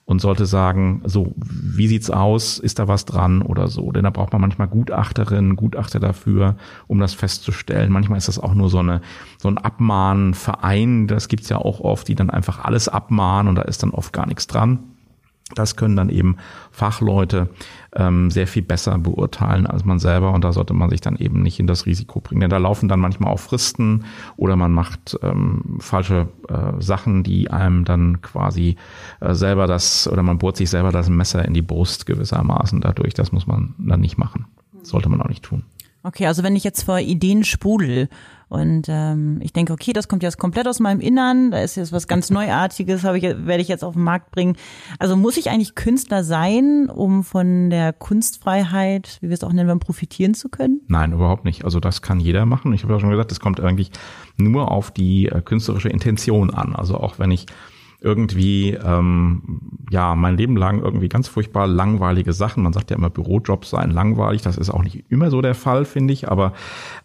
und 0.06 0.22
sollte 0.22 0.46
sagen, 0.46 1.02
so, 1.06 1.34
wie 1.38 1.88
sieht's 1.88 2.10
aus? 2.10 2.60
Ist 2.60 2.80
da 2.80 2.88
was 2.88 3.06
dran 3.06 3.42
oder 3.42 3.68
so? 3.68 3.92
Denn 3.92 4.04
da 4.04 4.10
braucht 4.10 4.34
man 4.34 4.42
manchmal 4.42 4.68
Gutachterinnen, 4.68 5.56
Gutachter 5.56 6.00
dafür, 6.00 6.56
um 6.88 7.00
das 7.00 7.14
festzustellen. 7.14 7.92
Manchmal 7.92 8.18
ist 8.18 8.28
das 8.28 8.40
auch 8.40 8.54
nur 8.54 8.70
so 8.70 8.80
eine, 8.80 9.02
so 9.38 9.48
ein 9.50 9.58
Abmahnverein. 9.58 11.08
Das 11.08 11.28
gibt's 11.28 11.50
ja 11.50 11.58
auch 11.58 11.80
oft, 11.80 12.08
die 12.08 12.16
dann 12.16 12.30
einfach 12.30 12.64
alles 12.64 12.88
abmahnen 12.88 13.50
und 13.50 13.56
da 13.56 13.64
ist 13.64 13.84
dann 13.84 13.92
oft 13.92 14.14
gar 14.14 14.26
nichts 14.26 14.48
dran. 14.48 14.80
Das 15.56 15.76
können 15.76 15.96
dann 15.96 16.10
eben 16.10 16.38
Fachleute 16.72 17.50
ähm, 17.96 18.30
sehr 18.30 18.48
viel 18.48 18.62
besser 18.62 18.98
beurteilen 18.98 19.66
als 19.66 19.84
man 19.84 20.00
selber 20.00 20.34
und 20.34 20.44
da 20.44 20.54
sollte 20.54 20.74
man 20.74 20.90
sich 20.90 21.02
dann 21.02 21.18
eben 21.18 21.42
nicht 21.42 21.60
in 21.60 21.68
das 21.68 21.86
Risiko 21.86 22.20
bringen. 22.20 22.42
Denn 22.42 22.50
da 22.50 22.58
laufen 22.58 22.88
dann 22.88 23.00
manchmal 23.00 23.34
auch 23.34 23.40
Fristen 23.40 24.06
oder 24.38 24.56
man 24.56 24.72
macht 24.72 25.18
ähm, 25.24 25.78
falsche 25.80 26.28
äh, 26.48 26.82
Sachen, 26.82 27.24
die 27.24 27.50
einem 27.50 27.86
dann 27.86 28.22
quasi 28.22 28.76
äh, 29.20 29.34
selber 29.34 29.68
das 29.68 30.08
oder 30.08 30.24
man 30.24 30.38
bohrt 30.38 30.58
sich 30.58 30.70
selber 30.70 30.92
das 30.92 31.10
Messer 31.10 31.44
in 31.46 31.54
die 31.54 31.62
Brust 31.62 32.06
gewissermaßen 32.06 32.82
dadurch. 32.82 33.14
Das 33.14 33.32
muss 33.32 33.48
man 33.48 33.74
dann 33.78 34.02
nicht 34.02 34.18
machen. 34.18 34.46
Sollte 34.84 35.10
man 35.10 35.22
auch 35.22 35.30
nicht 35.30 35.44
tun. 35.44 35.64
Okay, 36.04 36.28
also 36.28 36.44
wenn 36.44 36.56
ich 36.56 36.64
jetzt 36.64 36.84
vor 36.84 37.00
Ideen 37.00 37.44
sprudel 37.44 38.08
und 38.50 38.88
ähm, 38.90 39.40
ich 39.42 39.54
denke, 39.54 39.74
okay, 39.74 39.94
das 39.94 40.08
kommt 40.08 40.24
jetzt 40.24 40.40
komplett 40.40 40.68
aus 40.68 40.80
meinem 40.80 41.00
Innern, 41.00 41.52
da 41.52 41.60
ist 41.60 41.76
jetzt 41.76 41.92
was 41.92 42.08
ganz 42.08 42.32
Neuartiges, 42.32 43.04
habe 43.04 43.18
ich, 43.20 43.24
werde 43.24 43.62
ich 43.62 43.68
jetzt 43.68 43.84
auf 43.84 43.94
den 43.94 44.04
Markt 44.04 44.32
bringen. 44.32 44.58
Also 44.98 45.16
muss 45.16 45.38
ich 45.38 45.52
eigentlich 45.52 45.76
Künstler 45.76 46.24
sein, 46.24 46.90
um 46.90 47.24
von 47.24 47.70
der 47.70 47.94
Kunstfreiheit, 47.94 49.20
wie 49.22 49.30
wir 49.30 49.36
es 49.36 49.44
auch 49.44 49.54
nennen, 49.54 49.80
profitieren 49.80 50.34
zu 50.34 50.50
können? 50.50 50.82
Nein, 50.88 51.14
überhaupt 51.14 51.46
nicht. 51.46 51.64
Also 51.64 51.80
das 51.80 52.02
kann 52.02 52.20
jeder 52.20 52.48
machen. 52.48 52.74
Ich 52.74 52.84
habe 52.84 52.94
ja 52.94 53.00
schon 53.00 53.12
gesagt, 53.12 53.30
das 53.30 53.40
kommt 53.40 53.60
eigentlich 53.60 53.92
nur 54.38 54.72
auf 54.72 54.90
die 54.90 55.28
äh, 55.28 55.42
künstlerische 55.42 55.90
Intention 55.90 56.52
an. 56.52 56.76
Also 56.76 56.96
auch 56.96 57.20
wenn 57.20 57.30
ich 57.30 57.46
irgendwie 58.02 58.72
ähm, 58.72 59.42
ja 59.90 60.16
mein 60.16 60.38
Leben 60.38 60.56
lang 60.56 60.82
irgendwie 60.82 61.10
ganz 61.10 61.28
furchtbar 61.28 61.68
langweilige 61.68 62.32
Sachen. 62.32 62.64
Man 62.64 62.72
sagt 62.72 62.92
ja 62.92 62.98
immer, 62.98 63.10
Bürojobs 63.10 63.72
seien 63.72 63.92
langweilig. 63.92 64.42
Das 64.42 64.58
ist 64.58 64.70
auch 64.70 64.84
nicht 64.84 65.04
immer 65.10 65.30
so 65.30 65.42
der 65.42 65.56
Fall, 65.56 65.84
finde 65.84 66.14
ich. 66.14 66.30
Aber 66.30 66.54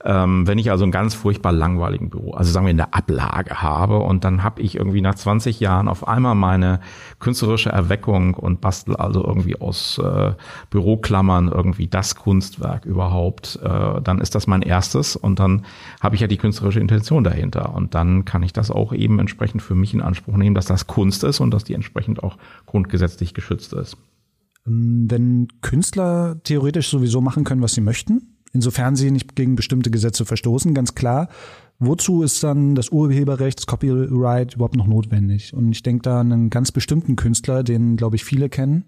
ähm, 0.05 0.47
wenn 0.47 0.59
ich 0.59 0.70
also 0.70 0.84
einen 0.84 0.92
ganz 0.92 1.14
furchtbar 1.14 1.53
langweiligen 1.53 2.11
Büro, 2.11 2.32
also 2.34 2.53
sagen 2.53 2.66
wir 2.66 2.70
in 2.70 2.76
der 2.76 2.95
Ablage 2.95 3.61
habe 3.61 3.99
und 3.99 4.24
dann 4.24 4.45
habe 4.45 4.62
ich 4.62 4.76
irgendwie 4.76 5.01
nach 5.01 5.16
20 5.16 5.59
Jahren 5.59 5.88
auf 5.88 6.07
einmal 6.07 6.36
meine 6.36 6.80
künstlerische 7.18 7.70
Erweckung 7.70 8.34
und 8.34 8.61
bastel 8.61 8.95
also 8.95 9.24
irgendwie 9.24 9.61
aus 9.61 9.99
äh, 9.99 10.32
Büroklammern 10.70 11.49
irgendwie 11.49 11.88
das 11.88 12.14
Kunstwerk 12.14 12.84
überhaupt, 12.84 13.59
äh, 13.64 14.01
dann 14.01 14.20
ist 14.20 14.34
das 14.34 14.47
mein 14.47 14.62
erstes 14.62 15.16
und 15.16 15.40
dann 15.40 15.64
habe 16.01 16.14
ich 16.14 16.20
ja 16.20 16.28
die 16.28 16.36
künstlerische 16.36 16.80
Intention 16.80 17.24
dahinter 17.24 17.74
und 17.74 17.95
dann 17.95 18.24
kann 18.24 18.42
ich 18.42 18.53
das 18.53 18.70
auch 18.70 18.92
eben 18.92 19.18
entsprechend 19.18 19.62
für 19.62 19.74
mich 19.74 19.92
in 19.95 20.01
Anspruch 20.01 20.36
nehmen, 20.36 20.55
dass 20.55 20.66
das 20.66 20.84
Kunst 20.87 21.24
ist 21.24 21.41
und 21.41 21.51
dass 21.53 21.64
die 21.64 21.74
entsprechend 21.74 22.22
auch 22.22 22.37
grundgesetzlich 22.66 23.35
geschützt 23.35 23.72
ist. 23.72 23.97
Ähm, 24.66 25.07
wenn 25.09 25.49
Künstler 25.61 26.41
theoretisch 26.45 26.89
sowieso 26.89 27.20
machen 27.20 27.45
können, 27.45 27.62
was 27.62 27.74
sie 27.74 27.80
möchten, 27.80 28.35
insofern 28.53 28.97
sie 28.97 29.11
nicht 29.11 29.37
gegen 29.37 29.57
bestimmte 29.57 29.91
Gesetze 29.91 30.24
verstoßen, 30.24 30.74
ganz 30.74 30.95
klar, 30.95 31.28
wozu 31.78 32.22
ist 32.22 32.43
dann 32.43 32.74
das 32.74 32.91
Urheberrecht, 32.91 33.59
das 33.59 33.66
Copyright 33.66 34.55
überhaupt 34.55 34.76
noch 34.76 34.87
notwendig? 34.87 35.53
Und 35.55 35.72
ich 35.72 35.82
denke 35.82 36.03
da 36.03 36.20
an 36.20 36.32
einen 36.32 36.51
ganz 36.51 36.72
bestimmten 36.72 37.16
Künstler, 37.16 37.62
den, 37.62 37.97
glaube 37.97 38.16
ich, 38.16 38.24
viele 38.24 38.49
kennen. 38.49 38.85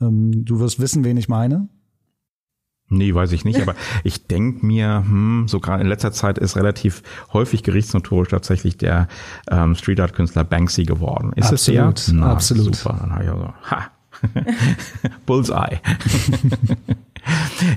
Ähm, 0.00 0.44
du 0.44 0.58
wirst 0.58 0.80
wissen, 0.80 1.04
wen 1.04 1.16
ich 1.16 1.28
meine. 1.28 1.68
Nee, 2.92 3.14
weiß 3.14 3.30
ich 3.32 3.44
nicht, 3.44 3.62
aber 3.62 3.74
ich 4.04 4.26
denk 4.26 4.62
mir, 4.64 5.04
hm, 5.06 5.44
so 5.46 5.60
gerade 5.60 5.82
in 5.82 5.88
letzter 5.88 6.12
Zeit 6.12 6.38
ist 6.38 6.56
relativ 6.56 7.02
häufig 7.32 7.62
gerichtsnotorisch 7.62 8.28
tatsächlich 8.28 8.76
der 8.76 9.06
ähm, 9.48 9.76
Street 9.76 10.00
Art 10.00 10.12
Künstler 10.12 10.44
Banksy 10.44 10.84
geworden. 10.84 11.32
Ist 11.36 11.52
absolut, 11.52 11.98
es 11.98 12.06
der? 12.06 12.14
Na, 12.16 12.32
absolut. 12.32 12.74
Super, 12.74 12.98
dann 13.00 13.12
habe 13.12 13.24
ich 13.24 13.30
also, 13.30 13.52
ha. 13.70 13.90
Bullseye. 15.26 15.80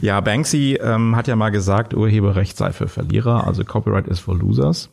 ja, 0.02 0.20
Banksy 0.20 0.80
ähm, 0.82 1.16
hat 1.16 1.28
ja 1.28 1.36
mal 1.36 1.52
gesagt, 1.52 1.94
Urheberrecht 1.94 2.58
sei 2.58 2.72
für 2.72 2.88
Verlierer, 2.88 3.46
also 3.46 3.64
Copyright 3.64 4.08
is 4.08 4.20
for 4.20 4.36
losers. 4.36 4.90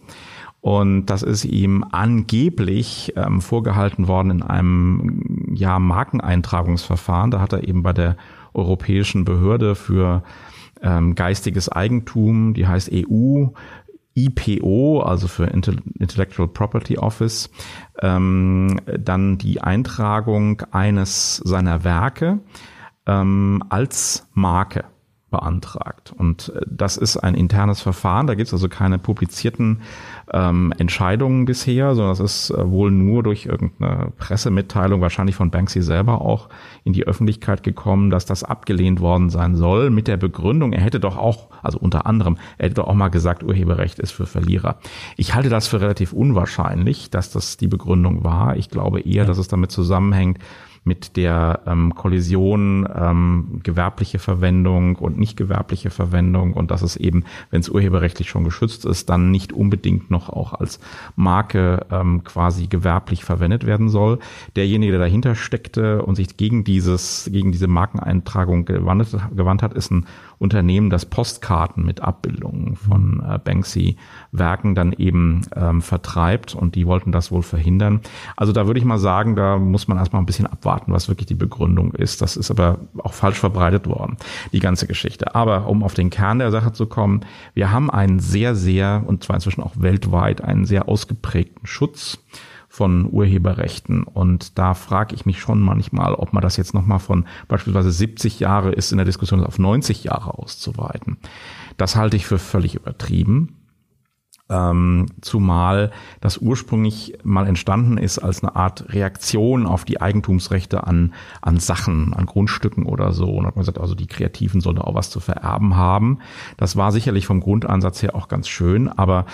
Und 0.61 1.07
das 1.07 1.23
ist 1.23 1.47
ihm 1.47 1.85
angeblich 1.91 3.15
ähm, 3.17 3.41
vorgehalten 3.41 4.09
worden 4.09 4.31
in 4.31 4.43
einem 4.43 5.55
ja, 5.55 5.79
Markeneintragungsverfahren. 5.79 7.31
Da 7.31 7.41
hat 7.41 7.55
er 7.55 7.67
eben 7.67 7.83
bei 7.83 7.95
der 7.95 8.17
europäischen 8.55 9.25
Behörde 9.25 9.75
für 9.75 10.23
ähm, 10.83 11.15
geistiges 11.15 11.69
Eigentum, 11.69 12.55
die 12.55 12.67
heißt 12.67 12.91
EU, 12.93 13.47
IPO, 14.15 15.01
also 15.01 15.29
für 15.29 15.45
Intellectual 15.45 16.49
Property 16.49 16.99
Office, 16.99 17.51
ähm, 18.01 18.81
dann 18.99 19.39
die 19.39 19.61
Eintragung 19.61 20.63
eines 20.73 21.37
seiner 21.37 21.85
Werke 21.85 22.41
ähm, 23.07 23.63
als 23.69 24.29
Marke 24.35 24.85
beantragt. 25.31 26.13
Und 26.17 26.53
äh, 26.55 26.61
das 26.67 26.97
ist 26.97 27.17
ein 27.17 27.35
internes 27.35 27.81
Verfahren, 27.81 28.27
da 28.27 28.35
gibt 28.35 28.49
es 28.49 28.53
also 28.53 28.69
keine 28.69 28.99
publizierten 28.99 29.81
ähm, 30.33 30.73
Entscheidungen 30.79 31.45
bisher, 31.45 31.95
sondern 31.95 32.13
das 32.17 32.21
ist 32.21 32.51
äh, 32.51 32.71
wohl 32.71 32.91
nur 32.91 33.23
durch 33.23 33.47
irgendeine 33.47 34.13
Pressemitteilung, 34.19 35.01
wahrscheinlich 35.01 35.37
von 35.37 35.51
Banksy 35.51 35.83
selber 35.83 36.21
auch, 36.21 36.49
in 36.85 36.93
die 36.93 37.07
Öffentlichkeit 37.07 37.63
gekommen, 37.63 38.11
dass 38.11 38.27
das 38.27 38.45
abgelehnt 38.45 39.01
worden 39.01 39.31
sein 39.31 39.57
soll, 39.57 39.91
mit 39.91 40.09
der 40.09 40.17
Begründung, 40.17 40.73
er 40.73 40.83
hätte 40.83 41.01
doch 41.01 41.17
auch, 41.17 41.49
also 41.63 41.79
unter 41.79 42.07
anderem, 42.07 42.37
er 42.59 42.67
hätte 42.67 42.77
doch 42.77 42.89
auch 42.89 42.95
mal 42.95 43.09
gesagt, 43.09 43.43
Urheberrecht 43.43 43.99
ist 43.99 44.13
für 44.13 44.27
Verlierer. 44.27 44.79
Ich 45.17 45.35
halte 45.35 45.49
das 45.49 45.69
für 45.69 45.81
relativ 45.81 46.13
unwahrscheinlich, 46.13 47.11
dass 47.11 47.31
das 47.31 47.57
die 47.57 47.69
Begründung 47.69 48.25
war. 48.25 48.57
Ich 48.57 48.69
glaube 48.69 49.01
eher, 49.01 49.23
ja. 49.23 49.25
dass 49.25 49.39
es 49.39 49.49
damit 49.49 49.71
zusammenhängt, 49.71 50.39
mit 50.85 51.17
der 51.17 51.61
ähm, 51.67 51.95
Kollision 51.95 52.89
ähm, 52.95 53.61
gewerbliche 53.63 54.19
Verwendung 54.19 54.97
und 54.97 55.19
nicht 55.19 55.37
gewerbliche 55.37 55.91
Verwendung 55.91 56.55
und 56.55 56.71
dass 56.71 56.83
es 56.83 56.97
eben, 56.97 57.25
wenn 57.51 57.61
es 57.61 57.69
urheberrechtlich 57.69 58.31
schon 58.31 58.45
geschützt 58.45 58.87
ist, 58.87 59.11
dann 59.11 59.31
nicht 59.31 59.53
unbedingt 59.53 60.11
noch 60.11 60.31
auch 60.31 60.55
als 60.55 60.81
Marke 61.17 61.87
ähm, 61.91 62.25
quasi 62.25 62.67
gewerblich 62.67 63.25
verwendet 63.25 63.67
werden 63.67 63.89
soll. 63.89 64.19
Derjenige, 64.57 64.93
der 64.93 65.01
dahinter 65.01 65.35
steckte 65.35 66.03
und 66.03 66.15
sich 66.15 66.37
gegen 66.37 66.65
dieses, 66.65 67.29
gegen 67.31 67.53
diese 67.53 67.69
Markeneintragung 67.69 68.65
gewandt, 68.65 69.17
gewandt 69.35 69.63
hat, 69.63 69.75
ist 69.75 69.91
ein 69.91 70.07
Unternehmen, 70.41 70.89
das 70.89 71.05
Postkarten 71.05 71.85
mit 71.85 72.01
Abbildungen 72.01 72.75
von 72.75 73.23
äh, 73.23 73.39
Banksy-Werken 73.39 74.75
dann 74.75 74.95
eben 74.95 75.43
ähm, 75.55 75.83
vertreibt 75.83 76.55
und 76.55 76.75
die 76.75 76.87
wollten 76.87 77.13
das 77.13 77.31
wohl 77.31 77.43
verhindern. 77.43 78.01
Also 78.37 78.53
da 78.53 78.67
würde 78.67 78.81
ich 78.81 78.87
mal 78.87 78.99
sagen, 78.99 79.37
da 79.37 79.59
muss 79.59 79.87
man 79.87 79.99
erstmal 79.99 80.23
ein 80.23 80.27
bisschen 80.27 80.47
abwarten, 80.47 80.70
was 80.89 81.09
wirklich 81.09 81.27
die 81.27 81.35
Begründung 81.35 81.93
ist. 81.93 82.23
Das 82.23 82.37
ist 82.37 82.51
aber 82.51 82.79
auch 82.99 83.13
falsch 83.13 83.39
verbreitet 83.39 83.87
worden, 83.87 84.17
die 84.53 84.61
ganze 84.61 84.87
Geschichte. 84.87 85.35
Aber 85.35 85.69
um 85.69 85.83
auf 85.83 85.95
den 85.95 86.11
Kern 86.11 86.39
der 86.39 86.51
Sache 86.51 86.73
zu 86.73 86.87
kommen, 86.87 87.21
wir 87.55 87.71
haben 87.71 87.91
einen 87.91 88.21
sehr, 88.21 88.55
sehr, 88.55 89.03
und 89.07 89.25
zwar 89.25 89.37
inzwischen 89.37 89.63
auch 89.63 89.75
weltweit, 89.77 90.43
einen 90.43 90.65
sehr 90.65 90.89
ausgeprägten 90.89 91.67
Schutz 91.67 92.19
von 92.69 93.11
Urheberrechten. 93.11 94.05
Und 94.05 94.59
da 94.59 94.75
frage 94.75 95.15
ich 95.15 95.27
mich 95.27 95.41
schon 95.41 95.61
manchmal, 95.61 96.15
ob 96.15 96.33
man 96.33 96.43
das 96.43 96.57
jetzt 96.57 96.73
nochmal 96.73 97.01
von 97.01 97.27
beispielsweise 97.49 97.91
70 97.91 98.39
Jahre 98.39 98.71
ist 98.71 98.93
in 98.93 98.99
der 98.99 99.05
Diskussion 99.05 99.45
auf 99.45 99.59
90 99.59 100.05
Jahre 100.05 100.39
auszuweiten. 100.39 101.19
Das 101.77 101.97
halte 101.97 102.17
ich 102.17 102.27
für 102.27 102.39
völlig 102.39 102.77
übertrieben. 102.77 103.60
Ähm, 104.51 105.07
zumal 105.21 105.93
das 106.21 106.39
ursprünglich 106.39 107.19
mal 107.23 107.47
entstanden 107.47 107.99
ist 107.99 108.19
als 108.19 108.43
eine 108.43 108.57
Art 108.57 108.93
Reaktion 108.93 109.65
auf 109.65 109.85
die 109.85 110.01
Eigentumsrechte 110.01 110.85
an, 110.87 111.15
an 111.41 111.59
Sachen, 111.59 112.13
an 112.13 112.27
Grundstücken 112.27 112.85
oder 112.85 113.13
so. 113.13 113.31
Und 113.31 113.47
hat 113.47 113.55
man 113.55 113.63
gesagt, 113.63 113.79
also 113.79 113.95
die 113.95 114.09
Kreativen 114.09 114.61
sollen 114.61 114.79
auch 114.79 114.95
was 114.95 115.11
zu 115.11 115.21
vererben 115.21 115.77
haben. 115.77 116.19
Das 116.57 116.77
war 116.77 116.91
sicherlich 116.91 117.27
vom 117.27 117.41
Grundansatz 117.41 118.03
her 118.03 118.17
auch 118.17 118.27
ganz 118.27 118.49
schön, 118.49 118.89
aber 118.89 119.25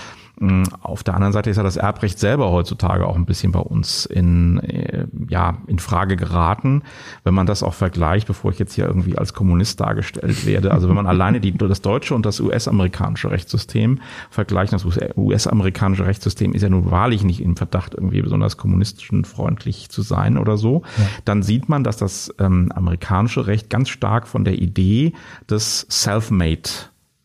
auf 0.83 1.03
der 1.03 1.15
anderen 1.15 1.33
Seite 1.33 1.49
ist 1.49 1.57
ja 1.57 1.63
das 1.63 1.79
Erbrecht 1.79 2.19
selber 2.19 2.51
heutzutage 2.51 3.07
auch 3.07 3.17
ein 3.17 3.25
bisschen 3.25 3.53
bei 3.53 3.61
uns 3.61 4.05
in, 4.05 4.59
äh, 4.61 5.07
ja, 5.31 5.57
in 5.67 5.79
Frage 5.79 6.17
geraten. 6.17 6.83
Wenn 7.25 7.33
man 7.33 7.47
das 7.47 7.63
auch 7.63 7.73
vergleicht, 7.73 8.27
bevor 8.27 8.51
ich 8.51 8.59
jetzt 8.59 8.75
hier 8.75 8.85
irgendwie 8.85 9.17
als 9.17 9.33
Kommunist 9.33 9.81
dargestellt 9.81 10.45
werde. 10.45 10.73
Also 10.73 10.89
wenn 10.89 10.95
man 10.95 11.07
alleine 11.07 11.41
die, 11.41 11.57
das 11.57 11.81
deutsche 11.81 12.15
und 12.15 12.27
das 12.27 12.39
US-amerikanische 12.41 13.31
Rechtssystem 13.31 14.01
vergleicht, 14.29 14.75
das 14.75 14.85
US-amerikanische 15.17 16.05
Rechtssystem 16.05 16.53
ist 16.53 16.61
ja 16.61 16.69
nun 16.69 16.91
wahrlich 16.91 17.25
nicht 17.25 17.41
im 17.41 17.57
Verdacht, 17.57 17.95
irgendwie 17.95 18.21
besonders 18.21 18.59
kommunistischen 18.59 19.25
freundlich 19.25 19.89
zu 19.89 20.03
sein 20.03 20.37
oder 20.37 20.59
so, 20.59 20.83
ja. 20.99 21.07
dann 21.25 21.43
sieht 21.43 21.71
man, 21.71 21.83
dass 21.83 21.97
das 21.97 22.35
ähm, 22.39 22.71
amerikanische 22.75 23.47
Recht 23.47 23.71
ganz 23.71 23.89
stark 23.89 24.29
von 24.29 24.45
der 24.45 24.59
Idee 24.59 25.15
des 25.49 25.87
Self-Made 25.89 26.69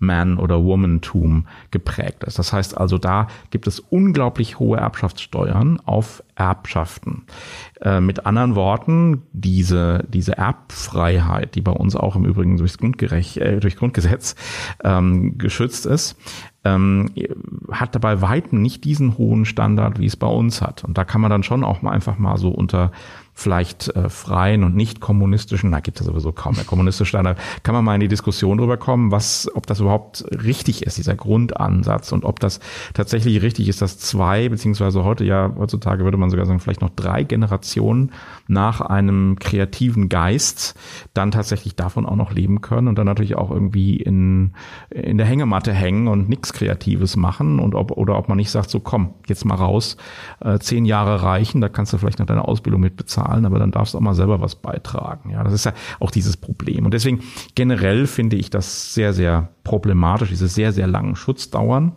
man- 0.01 0.37
oder 0.37 0.63
Womantum 0.63 1.45
geprägt 1.69 2.23
ist. 2.23 2.39
Das 2.39 2.51
heißt 2.51 2.77
also, 2.77 2.97
da 2.97 3.27
gibt 3.51 3.67
es 3.67 3.79
unglaublich 3.79 4.59
hohe 4.59 4.77
Erbschaftssteuern 4.77 5.79
auf 5.85 6.23
Erbschaften. 6.35 7.23
Äh, 7.81 8.01
mit 8.01 8.25
anderen 8.25 8.55
Worten, 8.55 9.21
diese, 9.31 10.05
diese 10.09 10.37
Erbfreiheit, 10.37 11.55
die 11.55 11.61
bei 11.61 11.71
uns 11.71 11.95
auch 11.95 12.15
im 12.15 12.25
Übrigen 12.25 12.57
durchs 12.57 12.77
Grundgerecht, 12.77 13.37
äh, 13.37 13.59
durch 13.59 13.77
Grundgesetz 13.77 14.35
ähm, 14.83 15.37
geschützt 15.37 15.85
ist, 15.85 16.17
ähm, 16.63 17.09
hat 17.71 17.95
dabei 17.95 18.21
weitem 18.21 18.61
nicht 18.61 18.83
diesen 18.83 19.17
hohen 19.17 19.45
Standard, 19.45 19.99
wie 19.99 20.05
es 20.05 20.15
bei 20.15 20.27
uns 20.27 20.61
hat. 20.61 20.83
Und 20.83 20.97
da 20.97 21.05
kann 21.05 21.21
man 21.21 21.31
dann 21.31 21.43
schon 21.43 21.63
auch 21.63 21.81
mal 21.81 21.91
einfach 21.91 22.17
mal 22.17 22.37
so 22.37 22.49
unter 22.49 22.91
vielleicht 23.33 23.95
äh, 23.95 24.09
freien 24.09 24.63
und 24.63 24.75
nicht 24.75 24.99
kommunistischen, 24.99 25.69
na 25.69 25.79
gibt 25.79 25.99
es 25.99 26.05
sowieso 26.05 26.31
kaum 26.31 26.55
mehr 26.55 26.65
kommunistische 26.65 27.05
Standard, 27.05 27.39
kann 27.63 27.73
man 27.73 27.83
mal 27.83 27.95
in 27.95 28.01
die 28.01 28.07
Diskussion 28.07 28.57
drüber 28.57 28.77
kommen, 28.77 29.11
was, 29.11 29.49
ob 29.55 29.65
das 29.67 29.79
überhaupt 29.79 30.25
richtig 30.31 30.85
ist, 30.85 30.97
dieser 30.97 31.15
Grundansatz 31.15 32.11
und 32.11 32.25
ob 32.25 32.39
das 32.39 32.59
tatsächlich 32.93 33.41
richtig 33.41 33.67
ist, 33.67 33.81
dass 33.81 33.97
zwei, 33.97 34.49
beziehungsweise 34.49 35.03
heute 35.03 35.23
ja, 35.23 35.53
heutzutage 35.57 36.03
würde 36.03 36.17
man 36.17 36.29
sogar 36.29 36.45
sagen, 36.45 36.59
vielleicht 36.59 36.81
noch 36.81 36.89
drei 36.89 37.23
Generationen 37.23 38.11
nach 38.47 38.81
einem 38.81 39.37
kreativen 39.39 40.09
Geist 40.09 40.75
dann 41.13 41.31
tatsächlich 41.31 41.75
davon 41.75 42.05
auch 42.05 42.15
noch 42.15 42.31
leben 42.31 42.61
können 42.61 42.87
und 42.87 42.97
dann 42.97 43.05
natürlich 43.05 43.35
auch 43.35 43.51
irgendwie 43.51 43.95
in, 43.95 44.53
in 44.89 45.17
der 45.17 45.25
Hängematte 45.25 45.73
hängen 45.73 46.07
und 46.07 46.29
nichts 46.29 46.53
Kreatives 46.53 47.15
machen 47.15 47.59
und 47.59 47.75
ob, 47.75 47.91
oder 47.91 48.17
ob 48.17 48.29
man 48.29 48.37
nicht 48.37 48.51
sagt, 48.51 48.69
so 48.69 48.79
komm, 48.79 49.13
jetzt 49.27 49.45
mal 49.45 49.55
raus, 49.55 49.97
äh, 50.41 50.59
zehn 50.59 50.85
Jahre 50.85 51.23
reichen, 51.23 51.61
da 51.61 51.69
kannst 51.69 51.93
du 51.93 51.97
vielleicht 51.97 52.19
noch 52.19 52.25
deine 52.25 52.47
Ausbildung 52.47 52.81
mit 52.81 52.95
bezahlen, 52.97 53.20
aber 53.23 53.59
dann 53.59 53.71
darfst 53.71 53.93
du 53.93 53.97
auch 53.97 54.01
mal 54.01 54.13
selber 54.13 54.41
was 54.41 54.55
beitragen. 54.55 55.31
Ja, 55.31 55.43
das 55.43 55.53
ist 55.53 55.65
ja 55.65 55.73
auch 55.99 56.11
dieses 56.11 56.37
Problem. 56.37 56.85
Und 56.85 56.93
deswegen 56.93 57.21
generell 57.55 58.07
finde 58.07 58.35
ich 58.35 58.49
das 58.49 58.93
sehr, 58.93 59.13
sehr 59.13 59.49
problematisch, 59.63 60.29
diese 60.29 60.47
sehr, 60.47 60.71
sehr 60.71 60.87
langen 60.87 61.15
Schutzdauern. 61.15 61.93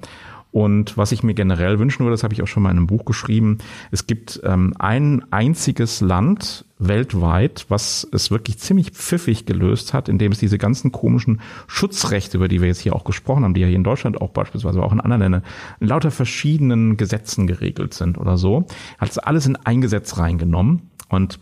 Und 0.54 0.96
was 0.96 1.10
ich 1.10 1.24
mir 1.24 1.34
generell 1.34 1.80
wünschen 1.80 2.04
würde, 2.04 2.12
das 2.12 2.22
habe 2.22 2.32
ich 2.32 2.40
auch 2.40 2.46
schon 2.46 2.62
mal 2.62 2.70
in 2.70 2.76
einem 2.76 2.86
Buch 2.86 3.04
geschrieben, 3.04 3.58
es 3.90 4.06
gibt 4.06 4.40
ähm, 4.44 4.72
ein 4.78 5.24
einziges 5.32 6.00
Land 6.00 6.64
weltweit, 6.78 7.66
was 7.70 8.06
es 8.12 8.30
wirklich 8.30 8.58
ziemlich 8.58 8.92
pfiffig 8.92 9.46
gelöst 9.46 9.92
hat, 9.92 10.08
indem 10.08 10.30
es 10.30 10.38
diese 10.38 10.56
ganzen 10.56 10.92
komischen 10.92 11.40
Schutzrechte, 11.66 12.36
über 12.36 12.46
die 12.46 12.60
wir 12.60 12.68
jetzt 12.68 12.78
hier 12.78 12.94
auch 12.94 13.02
gesprochen 13.02 13.42
haben, 13.42 13.54
die 13.54 13.62
ja 13.62 13.66
hier 13.66 13.74
in 13.74 13.82
Deutschland 13.82 14.20
auch 14.20 14.30
beispielsweise, 14.30 14.78
aber 14.78 14.86
auch 14.86 14.92
in 14.92 15.00
anderen 15.00 15.22
Ländern, 15.22 15.42
in 15.80 15.88
lauter 15.88 16.12
verschiedenen 16.12 16.96
Gesetzen 16.96 17.48
geregelt 17.48 17.92
sind 17.92 18.16
oder 18.16 18.36
so, 18.36 18.66
hat 18.98 19.10
es 19.10 19.18
alles 19.18 19.46
in 19.46 19.56
ein 19.56 19.80
Gesetz 19.80 20.18
reingenommen 20.18 20.82
und 21.08 21.38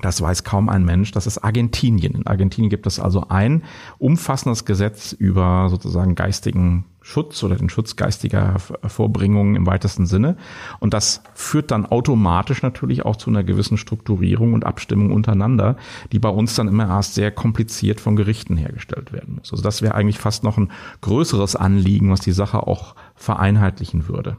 das 0.00 0.20
weiß 0.20 0.44
kaum 0.44 0.68
ein 0.68 0.84
Mensch. 0.84 1.10
Das 1.10 1.26
ist 1.26 1.38
Argentinien. 1.38 2.14
In 2.14 2.26
Argentinien 2.26 2.70
gibt 2.70 2.86
es 2.86 3.00
also 3.00 3.26
ein 3.28 3.64
umfassendes 3.98 4.64
Gesetz 4.64 5.12
über 5.12 5.68
sozusagen 5.70 6.14
geistigen 6.14 6.84
Schutz 7.00 7.42
oder 7.42 7.56
den 7.56 7.68
Schutz 7.68 7.96
geistiger 7.96 8.56
Vorbringungen 8.58 9.56
im 9.56 9.66
weitesten 9.66 10.06
Sinne. 10.06 10.36
Und 10.78 10.94
das 10.94 11.22
führt 11.34 11.72
dann 11.72 11.84
automatisch 11.84 12.62
natürlich 12.62 13.04
auch 13.04 13.16
zu 13.16 13.30
einer 13.30 13.42
gewissen 13.42 13.76
Strukturierung 13.76 14.52
und 14.52 14.64
Abstimmung 14.64 15.10
untereinander, 15.10 15.76
die 16.12 16.20
bei 16.20 16.28
uns 16.28 16.54
dann 16.54 16.68
immer 16.68 16.86
erst 16.86 17.14
sehr 17.14 17.32
kompliziert 17.32 18.00
von 18.00 18.14
Gerichten 18.14 18.56
hergestellt 18.56 19.12
werden 19.12 19.36
muss. 19.36 19.50
Also 19.50 19.64
das 19.64 19.82
wäre 19.82 19.96
eigentlich 19.96 20.18
fast 20.18 20.44
noch 20.44 20.58
ein 20.58 20.70
größeres 21.00 21.56
Anliegen, 21.56 22.12
was 22.12 22.20
die 22.20 22.32
Sache 22.32 22.66
auch 22.68 22.94
vereinheitlichen 23.16 24.06
würde. 24.06 24.36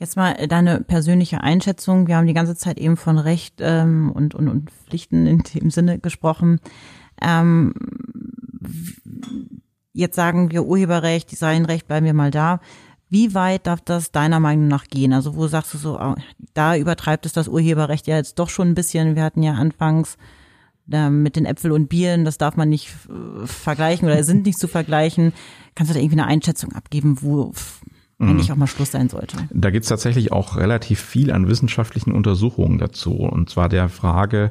Jetzt 0.00 0.16
mal 0.16 0.32
äh, 0.32 0.48
deine 0.48 0.80
persönliche 0.80 1.42
Einschätzung. 1.42 2.08
Wir 2.08 2.16
haben 2.16 2.26
die 2.26 2.32
ganze 2.32 2.56
Zeit 2.56 2.78
eben 2.78 2.96
von 2.96 3.18
Recht 3.18 3.56
ähm, 3.60 4.10
und, 4.10 4.34
und, 4.34 4.48
und 4.48 4.70
Pflichten 4.70 5.26
in 5.26 5.42
dem 5.54 5.70
Sinne 5.70 5.98
gesprochen. 5.98 6.58
Ähm, 7.20 7.74
jetzt 9.92 10.16
sagen 10.16 10.50
wir 10.50 10.64
Urheberrecht, 10.64 11.30
Designrecht, 11.30 11.86
bleiben 11.86 12.06
wir 12.06 12.14
mal 12.14 12.30
da. 12.30 12.60
Wie 13.10 13.34
weit 13.34 13.66
darf 13.66 13.82
das 13.82 14.10
deiner 14.10 14.40
Meinung 14.40 14.68
nach 14.68 14.86
gehen? 14.86 15.12
Also 15.12 15.36
wo 15.36 15.48
sagst 15.48 15.74
du 15.74 15.78
so, 15.78 16.14
da 16.54 16.76
übertreibt 16.76 17.26
es 17.26 17.34
das 17.34 17.48
Urheberrecht 17.48 18.06
ja 18.06 18.16
jetzt 18.16 18.38
doch 18.38 18.48
schon 18.48 18.68
ein 18.68 18.74
bisschen. 18.74 19.16
Wir 19.16 19.22
hatten 19.22 19.42
ja 19.42 19.52
anfangs 19.52 20.16
äh, 20.90 21.10
mit 21.10 21.36
den 21.36 21.44
Äpfel 21.44 21.72
und 21.72 21.88
Bieren, 21.88 22.24
das 22.24 22.38
darf 22.38 22.56
man 22.56 22.70
nicht 22.70 22.88
äh, 23.10 23.46
vergleichen 23.46 24.08
oder 24.08 24.24
sind 24.24 24.46
nicht 24.46 24.58
zu 24.58 24.66
vergleichen. 24.66 25.34
Kannst 25.74 25.90
du 25.90 25.94
da 25.94 26.00
irgendwie 26.00 26.20
eine 26.20 26.30
Einschätzung 26.30 26.72
abgeben, 26.72 27.18
wo 27.20 27.52
eigentlich 28.28 28.52
auch 28.52 28.56
mal 28.56 28.66
Schluss 28.66 28.90
sein 28.90 29.08
sollte. 29.08 29.36
Da 29.50 29.70
gibt 29.70 29.84
es 29.84 29.88
tatsächlich 29.88 30.32
auch 30.32 30.56
relativ 30.56 31.00
viel 31.00 31.32
an 31.32 31.48
wissenschaftlichen 31.48 32.12
Untersuchungen 32.12 32.78
dazu. 32.78 33.14
Und 33.14 33.50
zwar 33.50 33.68
der 33.68 33.88
Frage, 33.88 34.50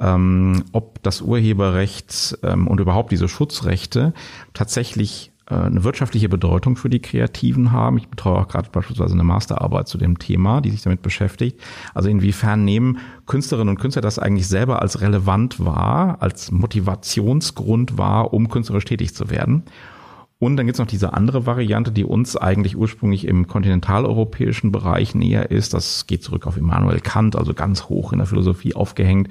ähm, 0.00 0.64
ob 0.72 1.02
das 1.02 1.20
Urheberrecht 1.20 2.38
ähm, 2.42 2.66
und 2.66 2.80
überhaupt 2.80 3.12
diese 3.12 3.28
Schutzrechte 3.28 4.14
tatsächlich 4.54 5.32
äh, 5.50 5.54
eine 5.54 5.84
wirtschaftliche 5.84 6.28
Bedeutung 6.28 6.76
für 6.76 6.88
die 6.88 7.00
Kreativen 7.00 7.72
haben. 7.72 7.98
Ich 7.98 8.08
betreue 8.08 8.38
auch 8.38 8.48
gerade 8.48 8.70
beispielsweise 8.70 9.14
eine 9.14 9.24
Masterarbeit 9.24 9.88
zu 9.88 9.98
dem 9.98 10.18
Thema, 10.18 10.60
die 10.60 10.70
sich 10.70 10.82
damit 10.82 11.02
beschäftigt. 11.02 11.60
Also 11.92 12.08
inwiefern 12.08 12.64
nehmen 12.64 12.98
Künstlerinnen 13.26 13.74
und 13.74 13.80
Künstler 13.80 14.02
das 14.02 14.18
eigentlich 14.18 14.48
selber 14.48 14.80
als 14.80 15.00
relevant 15.00 15.64
wahr, 15.64 16.18
als 16.20 16.50
Motivationsgrund 16.50 17.98
wahr, 17.98 18.32
um 18.32 18.48
künstlerisch 18.48 18.84
tätig 18.84 19.14
zu 19.14 19.30
werden? 19.30 19.64
Und 20.40 20.56
dann 20.56 20.64
gibt's 20.64 20.78
noch 20.78 20.86
diese 20.86 21.12
andere 21.12 21.44
Variante, 21.44 21.92
die 21.92 22.02
uns 22.02 22.34
eigentlich 22.34 22.74
ursprünglich 22.74 23.26
im 23.26 23.46
kontinentaleuropäischen 23.46 24.72
Bereich 24.72 25.14
näher 25.14 25.50
ist. 25.50 25.74
Das 25.74 26.06
geht 26.06 26.22
zurück 26.22 26.46
auf 26.46 26.56
Immanuel 26.56 27.00
Kant, 27.00 27.36
also 27.36 27.52
ganz 27.52 27.90
hoch 27.90 28.12
in 28.12 28.18
der 28.20 28.26
Philosophie 28.26 28.74
aufgehängt. 28.74 29.28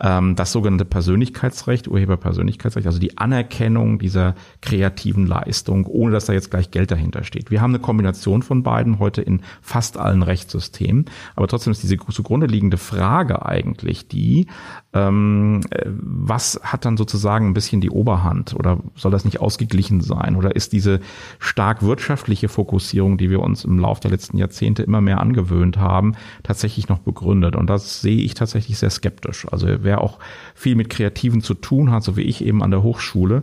Ähm, 0.00 0.34
das 0.34 0.50
sogenannte 0.50 0.84
Persönlichkeitsrecht, 0.84 1.86
Urheberpersönlichkeitsrecht, 1.86 2.88
also 2.88 2.98
die 2.98 3.18
Anerkennung 3.18 4.00
dieser 4.00 4.34
kreativen 4.60 5.28
Leistung, 5.28 5.86
ohne 5.86 6.10
dass 6.10 6.24
da 6.24 6.32
jetzt 6.32 6.50
gleich 6.50 6.72
Geld 6.72 6.90
dahinter 6.90 7.22
steht. 7.22 7.52
Wir 7.52 7.60
haben 7.60 7.70
eine 7.70 7.78
Kombination 7.78 8.42
von 8.42 8.64
beiden 8.64 8.98
heute 8.98 9.22
in 9.22 9.42
fast 9.62 9.96
allen 9.96 10.24
Rechtssystemen. 10.24 11.04
Aber 11.36 11.46
trotzdem 11.46 11.70
ist 11.70 11.84
diese 11.84 11.98
zugrunde 11.98 12.46
liegende 12.46 12.78
Frage 12.78 13.46
eigentlich 13.46 14.08
die, 14.08 14.48
ähm, 14.92 15.60
äh, 15.70 15.84
was 15.86 16.58
hat 16.64 16.84
dann 16.84 16.96
sozusagen 16.96 17.46
ein 17.46 17.54
bisschen 17.54 17.80
die 17.80 17.90
Oberhand 17.90 18.56
oder 18.56 18.80
soll 18.96 19.12
das 19.12 19.24
nicht 19.24 19.40
ausgeglichen 19.40 20.00
sein? 20.00 20.34
Oder 20.34 20.47
oder 20.48 20.56
ist 20.56 20.72
diese 20.72 21.00
stark 21.38 21.82
wirtschaftliche 21.82 22.48
Fokussierung, 22.48 23.18
die 23.18 23.30
wir 23.30 23.40
uns 23.40 23.64
im 23.64 23.78
Laufe 23.78 24.00
der 24.00 24.10
letzten 24.10 24.38
Jahrzehnte 24.38 24.82
immer 24.82 25.00
mehr 25.00 25.20
angewöhnt 25.20 25.76
haben, 25.76 26.14
tatsächlich 26.42 26.88
noch 26.88 27.00
begründet? 27.00 27.54
Und 27.54 27.68
das 27.68 28.00
sehe 28.00 28.18
ich 28.18 28.34
tatsächlich 28.34 28.78
sehr 28.78 28.90
skeptisch. 28.90 29.46
Also 29.50 29.68
wer 29.80 30.00
auch 30.00 30.18
viel 30.54 30.74
mit 30.74 30.88
Kreativen 30.88 31.42
zu 31.42 31.54
tun 31.54 31.90
hat, 31.90 32.02
so 32.02 32.16
wie 32.16 32.22
ich 32.22 32.44
eben 32.44 32.62
an 32.62 32.70
der 32.70 32.82
Hochschule, 32.82 33.42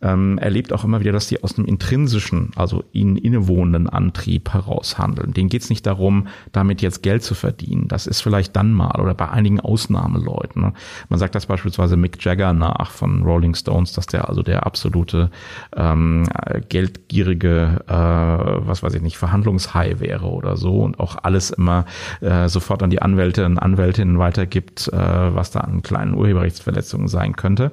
ähm, 0.00 0.38
erlebt 0.38 0.72
auch 0.72 0.84
immer 0.84 1.00
wieder, 1.00 1.12
dass 1.12 1.26
die 1.26 1.42
aus 1.42 1.58
einem 1.58 1.66
intrinsischen, 1.66 2.52
also 2.56 2.84
ihnen 2.92 3.16
innewohnenden 3.16 3.88
Antrieb 3.88 4.52
heraus 4.52 4.98
handeln. 4.98 5.34
Denen 5.34 5.48
geht 5.48 5.62
es 5.62 5.70
nicht 5.70 5.86
darum, 5.86 6.28
damit 6.52 6.82
jetzt 6.82 7.02
Geld 7.02 7.22
zu 7.22 7.34
verdienen. 7.34 7.88
Das 7.88 8.06
ist 8.06 8.20
vielleicht 8.20 8.54
dann 8.54 8.72
mal 8.72 9.00
oder 9.00 9.14
bei 9.14 9.28
einigen 9.28 9.60
Ausnahmeleuten. 9.60 10.62
Ne? 10.62 10.72
Man 11.08 11.18
sagt 11.18 11.34
das 11.34 11.46
beispielsweise 11.46 11.96
Mick 11.96 12.24
Jagger 12.24 12.52
nach 12.52 12.90
von 12.90 13.22
Rolling 13.24 13.54
Stones, 13.54 13.92
dass 13.92 14.06
der 14.06 14.28
also 14.28 14.42
der 14.42 14.66
absolute 14.66 15.30
ähm, 15.76 16.24
geldgierige, 16.68 17.84
äh, 17.86 17.92
was 17.92 18.82
weiß 18.82 18.94
ich 18.94 19.02
nicht, 19.02 19.18
Verhandlungshai 19.18 20.00
wäre 20.00 20.26
oder 20.26 20.56
so 20.56 20.80
und 20.80 21.00
auch 21.00 21.16
alles 21.22 21.50
immer 21.50 21.84
äh, 22.20 22.48
sofort 22.48 22.82
an 22.82 22.90
die 22.90 23.02
Anwälte 23.02 23.46
und 23.46 23.58
Anwältinnen 23.58 24.18
weitergibt, 24.18 24.88
äh, 24.92 24.96
was 24.96 25.50
da 25.50 25.60
an 25.60 25.82
kleinen 25.82 26.14
Urheberrechtsverletzungen 26.14 27.08
sein 27.08 27.36
könnte. 27.36 27.72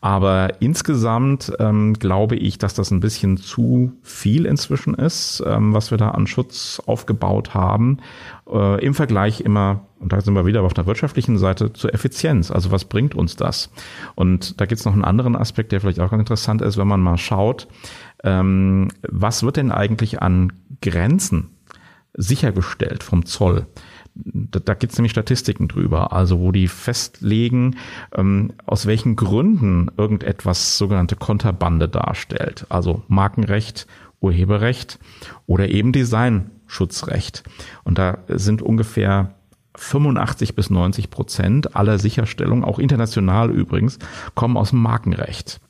Aber 0.00 0.60
insgesamt 0.60 1.52
ähm, 1.58 1.94
glaube 1.94 2.36
ich, 2.36 2.58
dass 2.58 2.74
das 2.74 2.90
ein 2.90 3.00
bisschen 3.00 3.36
zu 3.36 3.92
viel 4.02 4.46
inzwischen 4.46 4.94
ist, 4.94 5.42
ähm, 5.46 5.74
was 5.74 5.90
wir 5.90 5.98
da 5.98 6.10
an 6.10 6.26
Schutz 6.26 6.82
aufgebaut 6.86 7.54
haben 7.54 7.98
äh, 8.52 8.84
im 8.84 8.94
Vergleich 8.94 9.40
immer, 9.40 9.86
und 9.98 10.12
da 10.12 10.20
sind 10.20 10.34
wir 10.34 10.46
wieder 10.46 10.62
auf 10.62 10.74
der 10.74 10.86
wirtschaftlichen 10.86 11.38
Seite, 11.38 11.72
zur 11.72 11.92
Effizienz. 11.94 12.50
Also 12.50 12.70
was 12.70 12.84
bringt 12.84 13.14
uns 13.14 13.36
das? 13.36 13.70
Und 14.14 14.60
da 14.60 14.66
gibt 14.66 14.78
es 14.80 14.84
noch 14.84 14.92
einen 14.92 15.04
anderen 15.04 15.36
Aspekt, 15.36 15.72
der 15.72 15.80
vielleicht 15.80 16.00
auch 16.00 16.10
ganz 16.10 16.20
interessant 16.20 16.62
ist, 16.62 16.76
wenn 16.76 16.88
man 16.88 17.00
mal 17.00 17.18
schaut, 17.18 17.68
ähm, 18.24 18.88
was 19.08 19.42
wird 19.42 19.56
denn 19.56 19.72
eigentlich 19.72 20.22
an 20.22 20.52
Grenzen 20.80 21.50
sichergestellt 22.14 23.02
vom 23.02 23.24
Zoll? 23.26 23.66
da, 24.24 24.58
da 24.58 24.74
gibt 24.74 24.92
es 24.92 24.98
nämlich 24.98 25.12
Statistiken 25.12 25.68
drüber, 25.68 26.12
also 26.12 26.40
wo 26.40 26.52
die 26.52 26.68
festlegen, 26.68 27.76
ähm, 28.14 28.52
aus 28.66 28.86
welchen 28.86 29.16
Gründen 29.16 29.90
irgendetwas 29.96 30.78
sogenannte 30.78 31.16
Konterbande 31.16 31.88
darstellt, 31.88 32.66
also 32.68 33.02
Markenrecht, 33.08 33.86
Urheberrecht 34.20 34.98
oder 35.46 35.68
eben 35.68 35.92
Design 35.92 36.50
Schutzrecht. 36.68 37.42
Und 37.82 37.98
da 37.98 38.18
sind 38.28 38.62
ungefähr 38.62 39.34
85 39.76 40.54
bis 40.54 40.70
90 40.70 41.10
Prozent 41.10 41.76
aller 41.76 41.98
Sicherstellungen, 41.98 42.64
auch 42.64 42.78
international 42.78 43.50
übrigens, 43.50 43.98
kommen 44.34 44.56
aus 44.56 44.70
dem 44.70 44.80
Markenrecht. 44.80 45.60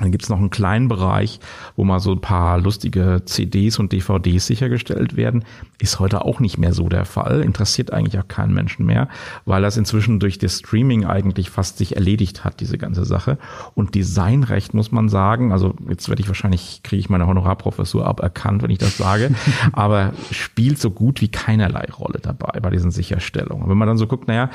Dann 0.00 0.12
gibt's 0.12 0.28
noch 0.28 0.38
einen 0.38 0.50
kleinen 0.50 0.88
Bereich, 0.88 1.40
wo 1.76 1.84
mal 1.84 2.00
so 2.00 2.12
ein 2.12 2.20
paar 2.20 2.58
lustige 2.58 3.22
CDs 3.24 3.78
und 3.78 3.92
DVDs 3.92 4.46
sichergestellt 4.46 5.16
werden. 5.16 5.44
Ist 5.78 6.00
heute 6.00 6.24
auch 6.24 6.40
nicht 6.40 6.58
mehr 6.58 6.72
so 6.72 6.88
der 6.88 7.04
Fall. 7.04 7.42
Interessiert 7.42 7.92
eigentlich 7.92 8.18
auch 8.18 8.26
keinen 8.26 8.54
Menschen 8.54 8.86
mehr, 8.86 9.08
weil 9.44 9.62
das 9.62 9.76
inzwischen 9.76 10.18
durch 10.18 10.38
das 10.38 10.58
Streaming 10.58 11.04
eigentlich 11.04 11.50
fast 11.50 11.78
sich 11.78 11.96
erledigt 11.96 12.44
hat, 12.44 12.60
diese 12.60 12.78
ganze 12.78 13.04
Sache. 13.04 13.38
Und 13.74 13.94
Designrecht 13.94 14.74
muss 14.74 14.90
man 14.90 15.08
sagen, 15.08 15.52
also 15.52 15.74
jetzt 15.88 16.08
werde 16.08 16.22
ich 16.22 16.28
wahrscheinlich, 16.28 16.82
kriege 16.82 17.00
ich 17.00 17.10
meine 17.10 17.26
Honorarprofessur 17.26 18.06
aberkannt, 18.06 18.62
wenn 18.62 18.70
ich 18.70 18.78
das 18.78 18.96
sage, 18.96 19.30
aber 19.72 20.12
spielt 20.30 20.78
so 20.78 20.90
gut 20.90 21.20
wie 21.20 21.28
keinerlei 21.28 21.86
Rolle 21.92 22.20
dabei 22.20 22.58
bei 22.60 22.70
diesen 22.70 22.90
Sicherstellungen. 22.90 23.68
Wenn 23.68 23.78
man 23.78 23.88
dann 23.88 23.98
so 23.98 24.06
guckt, 24.06 24.28
naja, 24.28 24.50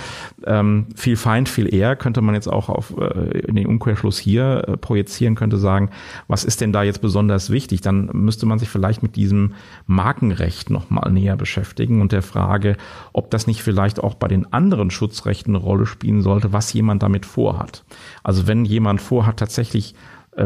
ähm, 0.46 0.88
viel 0.96 1.18
Feind, 1.18 1.50
viel 1.50 1.74
eher, 1.74 1.96
könnte 1.96 2.22
man 2.22 2.36
jetzt 2.36 2.48
auch 2.48 2.70
auf 2.70 2.96
äh, 2.98 3.40
in 3.40 3.56
den 3.56 3.68
Umkehrschluss 3.68 4.18
hier 4.18 4.64
äh, 4.68 4.78
projizieren 4.78 5.35
diskutieren 5.36 5.52
könnte, 5.52 5.58
sagen, 5.58 5.90
was 6.28 6.44
ist 6.44 6.62
denn 6.62 6.72
da 6.72 6.84
jetzt 6.84 7.02
besonders 7.02 7.50
wichtig? 7.50 7.82
Dann 7.82 8.10
müsste 8.14 8.46
man 8.46 8.60
sich 8.60 8.70
vielleicht 8.70 9.04
mit 9.04 9.16
diesem 9.16 9.54
Markenrecht 9.86 10.70
nochmal 10.70 11.12
näher 11.12 11.36
beschäftigen 11.36 12.02
und 12.02 12.12
der 12.12 12.22
Frage, 12.22 12.78
ob 13.14 13.30
das 13.30 13.48
nicht 13.48 13.62
vielleicht 13.62 14.00
auch 14.00 14.16
bei 14.16 14.28
den 14.28 14.52
anderen 14.54 14.92
Schutzrechten 14.92 15.56
eine 15.56 15.64
Rolle 15.64 15.86
spielen 15.86 16.22
sollte, 16.22 16.54
was 16.54 16.74
jemand 16.74 17.04
damit 17.04 17.26
vorhat. 17.26 17.84
Also 18.24 18.48
wenn 18.48 18.66
jemand 18.66 19.02
vorhat, 19.02 19.38
tatsächlich 19.38 19.96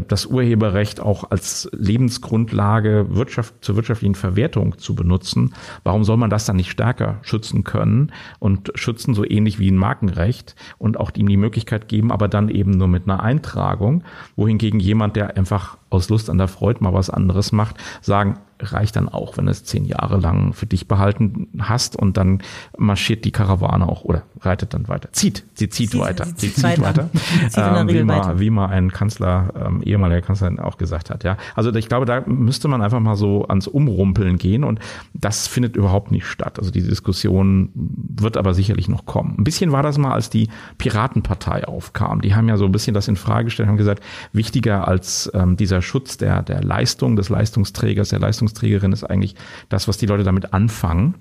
das 0.08 0.26
Urheberrecht 0.28 1.00
auch 1.00 1.32
als 1.32 1.70
Lebensgrundlage 1.74 3.08
Wirtschaft, 3.10 3.56
zur 3.62 3.76
wirtschaftlichen 3.76 4.16
Verwertung 4.16 4.78
zu 4.78 4.94
benutzen, 4.96 5.54
warum 5.84 6.04
soll 6.04 6.18
man 6.18 6.30
das 6.30 6.46
dann 6.46 6.58
nicht 6.58 6.70
stärker 6.70 7.18
schützen 7.22 7.64
können 7.64 8.12
und 8.40 8.72
schützen 8.76 9.14
so 9.16 9.26
ähnlich 9.26 9.60
wie 9.60 9.72
ein 9.72 9.78
Markenrecht 9.78 10.56
und 10.78 10.98
auch 11.00 11.12
ihm 11.16 11.28
die 11.28 11.38
Möglichkeit 11.38 11.88
geben, 11.88 12.12
aber 12.12 12.28
dann 12.28 12.50
eben 12.50 12.72
nur 12.72 12.88
mit 12.88 13.06
einer 13.06 13.24
Eintragung, 13.24 14.04
wohingegen 14.36 14.80
jemand, 14.80 15.16
der 15.16 15.38
einfach 15.38 15.78
aus 15.90 16.10
Lust 16.10 16.30
an 16.30 16.38
der 16.38 16.48
Freude 16.48 16.84
mal 16.84 16.94
was 16.94 17.10
anderes 17.10 17.52
macht, 17.52 17.78
sagen, 18.02 18.38
reicht 18.60 18.96
dann 18.96 19.10
auch, 19.10 19.38
wenn 19.38 19.46
du 19.46 19.52
es 19.52 19.64
zehn 19.64 19.86
Jahre 19.86 20.18
lang 20.18 20.54
für 20.54 20.66
dich 20.66 20.88
behalten 20.88 21.48
hast 21.60 21.96
und 21.96 22.18
dann 22.18 22.42
marschiert 22.78 23.26
die 23.26 23.32
Karawane 23.32 23.88
auch 23.88 24.04
oder 24.04 24.24
reitet 24.42 24.74
dann 24.74 24.88
weiter. 24.88 25.10
Zieht, 25.12 25.46
sie 25.54 25.70
zieht, 25.70 25.92
zieht 25.92 26.00
weiter. 26.00 26.26
Sie 26.26 26.36
zieht, 26.36 26.56
zieht 26.56 26.82
weiter. 26.82 26.84
weiter. 26.84 27.10
zieht 27.50 27.58
ähm, 27.58 27.88
wie, 27.88 28.04
mal, 28.04 28.40
wie 28.40 28.50
mal 28.50 28.68
ein 28.68 28.92
Kanzler, 28.92 29.54
ähm, 29.56 29.82
ehemaliger 29.84 30.22
Kanzler 30.22 30.54
auch 30.64 30.78
gesagt 30.78 31.10
hat. 31.10 31.24
Ja, 31.24 31.38
Also 31.56 31.74
ich 31.74 31.88
glaube, 31.88 32.06
da 32.06 32.22
müsste 32.26 32.68
man 32.68 32.82
einfach 32.82 33.00
mal 33.00 33.16
so 33.16 33.46
ans 33.48 33.68
Umrumpeln 33.68 34.38
gehen 34.38 34.64
und 34.64 34.80
das 35.14 35.48
findet 35.48 35.76
überhaupt 35.76 36.12
nicht 36.12 36.26
statt. 36.26 36.60
Also 36.60 36.72
die 36.72 36.82
Diskussion 36.82 37.70
wird 37.74 38.36
aber 38.38 38.54
sicherlich 38.54 38.90
noch 38.90 39.06
kommen. 39.06 39.36
Ein 39.38 39.44
bisschen 39.44 39.72
war 39.72 39.84
das 39.84 39.98
mal, 39.98 40.14
als 40.14 40.30
die 40.30 40.50
Piratenpartei 40.78 41.66
aufkam. 41.66 42.22
Die 42.22 42.36
haben 42.36 42.50
ja 42.50 42.58
so 42.58 42.66
ein 42.66 42.72
bisschen 42.72 42.94
das 42.94 43.08
in 43.08 43.16
Frage 43.16 43.46
gestellt, 43.46 43.70
haben 43.70 43.78
gesagt, 43.78 44.04
wichtiger 44.34 44.88
als 44.88 45.32
ähm, 45.34 45.56
dieser 45.56 45.82
Schutz 45.82 46.18
der, 46.18 46.42
der 46.44 46.64
Leistung, 46.64 47.16
des 47.16 47.30
Leistungsträgers, 47.30 48.10
der 48.10 48.20
Leistung 48.20 48.49
Leistungsträgerin 48.50 48.92
ist 48.92 49.04
eigentlich 49.04 49.36
das, 49.70 49.88
was 49.88 49.98
die 49.98 50.06
Leute 50.06 50.24
damit 50.24 50.54
anfangen. 50.54 51.16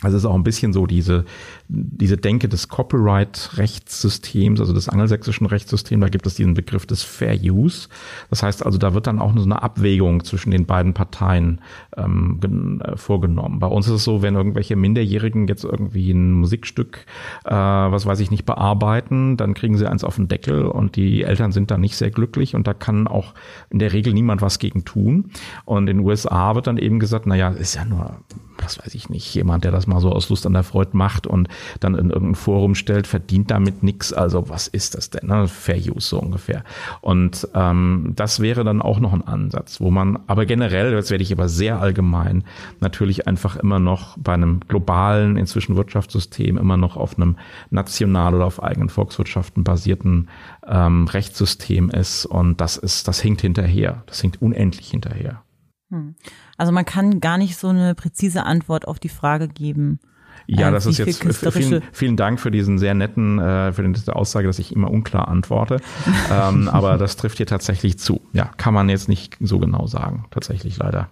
Also 0.00 0.16
es 0.16 0.22
ist 0.22 0.30
auch 0.30 0.36
ein 0.36 0.44
bisschen 0.44 0.72
so 0.72 0.86
diese, 0.86 1.24
diese 1.66 2.16
Denke 2.16 2.48
des 2.48 2.68
Copyright-Rechtssystems, 2.68 4.60
also 4.60 4.72
des 4.72 4.88
angelsächsischen 4.88 5.44
Rechtssystems, 5.44 6.00
da 6.00 6.08
gibt 6.08 6.24
es 6.24 6.36
diesen 6.36 6.54
Begriff 6.54 6.86
des 6.86 7.02
Fair 7.02 7.36
Use. 7.36 7.88
Das 8.30 8.44
heißt 8.44 8.64
also, 8.64 8.78
da 8.78 8.94
wird 8.94 9.08
dann 9.08 9.18
auch 9.18 9.36
so 9.36 9.42
eine 9.42 9.60
Abwägung 9.60 10.22
zwischen 10.22 10.52
den 10.52 10.66
beiden 10.66 10.94
Parteien 10.94 11.60
ähm, 11.96 12.38
äh, 12.84 12.96
vorgenommen. 12.96 13.58
Bei 13.58 13.66
uns 13.66 13.88
ist 13.88 13.94
es 13.94 14.04
so, 14.04 14.22
wenn 14.22 14.36
irgendwelche 14.36 14.76
Minderjährigen 14.76 15.48
jetzt 15.48 15.64
irgendwie 15.64 16.12
ein 16.12 16.30
Musikstück, 16.30 17.04
äh, 17.44 17.50
was 17.50 18.06
weiß 18.06 18.20
ich 18.20 18.30
nicht, 18.30 18.44
bearbeiten, 18.44 19.36
dann 19.36 19.54
kriegen 19.54 19.76
sie 19.76 19.90
eins 19.90 20.04
auf 20.04 20.14
den 20.14 20.28
Deckel 20.28 20.66
und 20.66 20.94
die 20.94 21.24
Eltern 21.24 21.50
sind 21.50 21.72
da 21.72 21.78
nicht 21.78 21.96
sehr 21.96 22.12
glücklich 22.12 22.54
und 22.54 22.68
da 22.68 22.72
kann 22.72 23.08
auch 23.08 23.34
in 23.68 23.80
der 23.80 23.92
Regel 23.92 24.12
niemand 24.12 24.42
was 24.42 24.60
gegen 24.60 24.84
tun. 24.84 25.32
Und 25.64 25.88
in 25.88 25.98
den 25.98 26.06
USA 26.06 26.54
wird 26.54 26.68
dann 26.68 26.78
eben 26.78 27.00
gesagt, 27.00 27.26
naja, 27.26 27.48
ist 27.48 27.74
ja 27.74 27.84
nur 27.84 28.16
was 28.62 28.78
weiß 28.78 28.94
ich 28.94 29.08
nicht, 29.08 29.34
jemand, 29.34 29.64
der 29.64 29.72
das 29.72 29.86
mal 29.86 30.00
so 30.00 30.12
aus 30.12 30.28
Lust 30.28 30.46
an 30.46 30.52
der 30.52 30.62
Freude 30.62 30.96
macht 30.96 31.26
und 31.26 31.48
dann 31.80 31.94
in 31.94 32.10
irgendein 32.10 32.34
Forum 32.34 32.74
stellt, 32.74 33.06
verdient 33.06 33.50
damit 33.50 33.82
nichts. 33.82 34.12
Also 34.12 34.48
was 34.48 34.68
ist 34.68 34.94
das 34.94 35.10
denn? 35.10 35.28
Ne? 35.28 35.48
Fair 35.48 35.76
Use 35.76 36.08
so 36.08 36.18
ungefähr. 36.18 36.64
Und 37.00 37.48
ähm, 37.54 38.12
das 38.16 38.40
wäre 38.40 38.64
dann 38.64 38.82
auch 38.82 39.00
noch 39.00 39.12
ein 39.12 39.26
Ansatz, 39.26 39.80
wo 39.80 39.90
man, 39.90 40.18
aber 40.26 40.46
generell, 40.46 40.92
jetzt 40.92 41.10
werde 41.10 41.22
ich 41.22 41.32
aber 41.32 41.48
sehr 41.48 41.80
allgemein, 41.80 42.44
natürlich 42.80 43.26
einfach 43.26 43.56
immer 43.56 43.78
noch 43.78 44.16
bei 44.18 44.34
einem 44.34 44.60
globalen, 44.68 45.36
inzwischen 45.36 45.76
Wirtschaftssystem, 45.76 46.58
immer 46.58 46.76
noch 46.76 46.96
auf 46.96 47.16
einem 47.16 47.36
national 47.70 48.34
oder 48.34 48.46
auf 48.46 48.62
eigenen 48.62 48.88
Volkswirtschaften 48.88 49.64
basierten 49.64 50.28
ähm, 50.66 51.06
Rechtssystem 51.06 51.90
ist. 51.90 52.26
Und 52.26 52.60
das 52.60 52.76
ist, 52.76 53.08
das 53.08 53.20
hinkt 53.20 53.40
hinterher. 53.40 54.02
Das 54.06 54.20
hinkt 54.20 54.42
unendlich 54.42 54.90
hinterher. 54.90 55.42
Hm. 55.90 56.14
Also 56.58 56.72
man 56.72 56.84
kann 56.84 57.20
gar 57.20 57.38
nicht 57.38 57.56
so 57.56 57.68
eine 57.68 57.94
präzise 57.94 58.44
Antwort 58.44 58.86
auf 58.86 58.98
die 58.98 59.08
Frage 59.08 59.48
geben. 59.48 60.00
Ja, 60.46 60.68
äh, 60.68 60.72
das 60.72 60.86
ist 60.86 60.98
jetzt 60.98 61.22
vielen, 61.22 61.82
vielen 61.92 62.16
Dank 62.16 62.40
für 62.40 62.50
diesen 62.50 62.78
sehr 62.78 62.94
netten, 62.94 63.38
äh, 63.38 63.72
für 63.72 63.88
diese 63.88 64.16
Aussage, 64.16 64.46
dass 64.46 64.58
ich 64.58 64.74
immer 64.74 64.90
unklar 64.90 65.28
antworte. 65.28 65.80
ähm, 66.32 66.68
aber 66.68 66.98
das 66.98 67.16
trifft 67.16 67.36
hier 67.36 67.46
tatsächlich 67.46 67.98
zu. 67.98 68.20
Ja, 68.32 68.50
kann 68.56 68.74
man 68.74 68.88
jetzt 68.88 69.08
nicht 69.08 69.36
so 69.40 69.58
genau 69.58 69.86
sagen. 69.86 70.26
Tatsächlich 70.30 70.76
leider. 70.78 71.08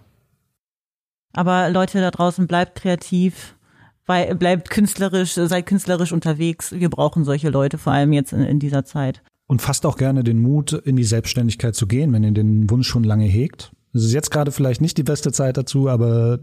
Aber 1.33 1.69
Leute 1.69 2.01
da 2.01 2.11
draußen, 2.11 2.47
bleibt 2.47 2.75
kreativ, 2.75 3.55
bleibt 4.05 4.69
künstlerisch, 4.69 5.33
seid 5.33 5.65
künstlerisch 5.65 6.11
unterwegs. 6.11 6.71
Wir 6.71 6.89
brauchen 6.89 7.23
solche 7.23 7.49
Leute, 7.49 7.77
vor 7.77 7.93
allem 7.93 8.11
jetzt 8.13 8.33
in, 8.33 8.41
in 8.41 8.59
dieser 8.59 8.85
Zeit. 8.85 9.21
Und 9.45 9.61
fasst 9.61 9.85
auch 9.85 9.97
gerne 9.97 10.23
den 10.23 10.39
Mut, 10.39 10.73
in 10.73 10.97
die 10.97 11.03
Selbstständigkeit 11.03 11.75
zu 11.75 11.87
gehen, 11.87 12.11
wenn 12.11 12.23
ihr 12.23 12.31
den 12.31 12.69
Wunsch 12.69 12.87
schon 12.87 13.03
lange 13.03 13.25
hegt. 13.25 13.71
Es 13.93 14.03
ist 14.03 14.13
jetzt 14.13 14.31
gerade 14.31 14.51
vielleicht 14.51 14.81
nicht 14.81 14.97
die 14.97 15.03
beste 15.03 15.31
Zeit 15.31 15.57
dazu, 15.57 15.89
aber 15.89 16.39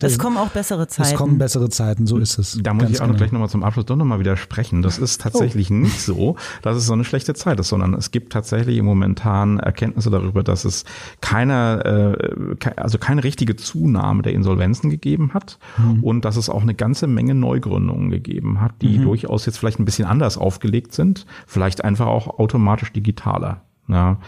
es 0.00 0.18
kommen 0.18 0.36
auch 0.36 0.50
bessere 0.50 0.86
Zeiten. 0.86 1.08
Es 1.08 1.14
kommen 1.14 1.38
bessere 1.38 1.70
Zeiten, 1.70 2.06
so 2.06 2.18
ist 2.18 2.38
es. 2.38 2.58
Da 2.62 2.74
muss 2.74 2.90
ich 2.90 2.96
auch 2.96 3.00
genau. 3.00 3.12
noch 3.12 3.16
gleich 3.16 3.32
nochmal 3.32 3.48
zum 3.48 3.64
Abschluss 3.64 3.86
doch 3.86 3.96
nochmal 3.96 4.20
widersprechen. 4.20 4.82
Das 4.82 4.98
ist 4.98 5.20
tatsächlich 5.20 5.70
oh. 5.70 5.74
nicht 5.74 6.00
so, 6.00 6.36
dass 6.60 6.76
es 6.76 6.86
so 6.86 6.92
eine 6.92 7.04
schlechte 7.04 7.34
Zeit 7.34 7.58
ist, 7.58 7.68
sondern 7.68 7.94
es 7.94 8.10
gibt 8.10 8.32
tatsächlich 8.32 8.80
momentan 8.82 9.58
Erkenntnisse 9.58 10.10
darüber, 10.10 10.42
dass 10.42 10.64
es 10.64 10.84
keine, 11.20 12.18
äh, 12.60 12.70
also 12.76 12.98
keine 12.98 13.24
richtige 13.24 13.56
Zunahme 13.56 14.22
der 14.22 14.34
Insolvenzen 14.34 14.90
gegeben 14.90 15.32
hat 15.32 15.58
mhm. 15.78 16.04
und 16.04 16.24
dass 16.24 16.36
es 16.36 16.50
auch 16.50 16.62
eine 16.62 16.74
ganze 16.74 17.06
Menge 17.06 17.34
Neugründungen 17.34 18.10
gegeben 18.10 18.60
hat, 18.60 18.82
die 18.82 18.98
mhm. 18.98 19.04
durchaus 19.04 19.46
jetzt 19.46 19.58
vielleicht 19.58 19.80
ein 19.80 19.84
bisschen 19.86 20.06
anders 20.06 20.36
aufgelegt 20.36 20.92
sind, 20.92 21.26
vielleicht 21.46 21.82
einfach 21.82 22.06
auch 22.06 22.38
automatisch 22.38 22.92
digitaler. 22.92 23.62
Ja, 23.88 24.18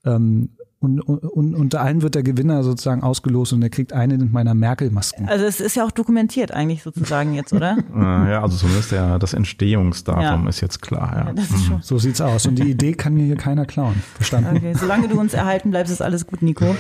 ähm, 0.05 0.51
und, 0.81 1.01
und 1.01 1.55
unter 1.57 1.81
allen 1.81 2.03
wird 2.03 2.15
der 2.15 2.23
Gewinner 2.23 2.63
sozusagen 2.63 3.03
ausgelost 3.03 3.53
und 3.53 3.63
er 3.63 3.69
kriegt 3.69 3.93
eine 3.93 4.17
meiner 4.19 4.55
Merkel-Masken. 4.55 5.29
Also 5.29 5.45
es 5.45 5.59
ist 5.61 5.75
ja 5.75 5.85
auch 5.85 5.91
dokumentiert 5.91 6.53
eigentlich 6.53 6.85
sozusagen 6.85 7.35
jetzt, 7.35 7.53
oder? 7.53 7.77
Ja, 7.99 8.43
also 8.43 8.57
zumindest 8.59 8.93
der, 8.93 9.19
das 9.19 9.35
Entstehungsdatum 9.35 10.45
Ja. 10.45 10.49
ist 10.49 10.61
jetzt 10.61 10.81
klar. 10.81 11.13
Ja. 11.27 11.33
Das 11.33 11.51
ist 11.51 11.65
schon. 11.65 11.81
So 11.83 11.99
sieht's 11.99 12.21
aus. 12.21 12.47
Und 12.47 12.57
die 12.61 12.71
Idee 12.71 12.93
kann 12.93 13.15
mir 13.15 13.25
hier 13.25 13.37
keiner 13.37 13.65
klauen. 13.67 14.03
Verstanden? 14.15 14.57
Okay, 14.57 14.75
solange 14.75 15.09
du 15.09 15.19
uns 15.19 15.35
erhalten 15.35 15.71
bleibst, 15.71 15.93
ist 15.93 16.01
alles 16.03 16.27
gut, 16.27 16.43
Nico. 16.43 16.77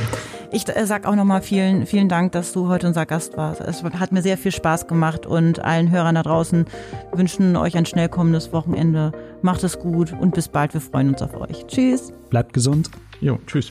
Ich 0.52 0.68
äh, 0.68 0.86
sag 0.86 1.04
auch 1.06 1.16
nochmal 1.16 1.42
vielen, 1.42 1.84
vielen 1.86 2.08
Dank, 2.08 2.32
dass 2.32 2.52
du 2.52 2.68
heute 2.68 2.86
unser 2.86 3.04
Gast 3.04 3.36
warst. 3.36 3.60
Es 3.60 3.82
hat 3.82 4.12
mir 4.12 4.22
sehr 4.22 4.38
viel 4.38 4.52
Spaß 4.52 4.86
gemacht 4.86 5.26
und 5.26 5.58
allen 5.64 5.90
Hörern 5.90 6.14
da 6.14 6.22
draußen 6.22 6.66
wünschen 7.12 7.56
euch 7.56 7.76
ein 7.76 7.86
schnell 7.86 8.08
kommendes 8.08 8.52
Wochenende. 8.52 9.12
Macht 9.42 9.64
es 9.64 9.78
gut 9.78 10.14
und 10.20 10.34
bis 10.34 10.48
bald. 10.48 10.72
Wir 10.72 10.80
freuen 10.80 11.08
uns 11.10 11.22
auf 11.22 11.34
euch. 11.34 11.66
Tschüss. 11.66 12.12
Bleibt 12.30 12.52
gesund. 12.52 12.90
Jo, 13.20 13.38
tschüss. 13.46 13.70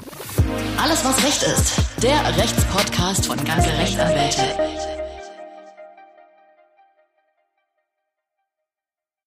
Alles, 0.81 1.05
was 1.05 1.23
Recht 1.23 1.43
ist. 1.43 2.03
Der 2.03 2.37
Rechtspodcast 2.37 3.27
von 3.27 3.37
ganze 3.45 3.69
Rechtsanwälte. 3.69 4.96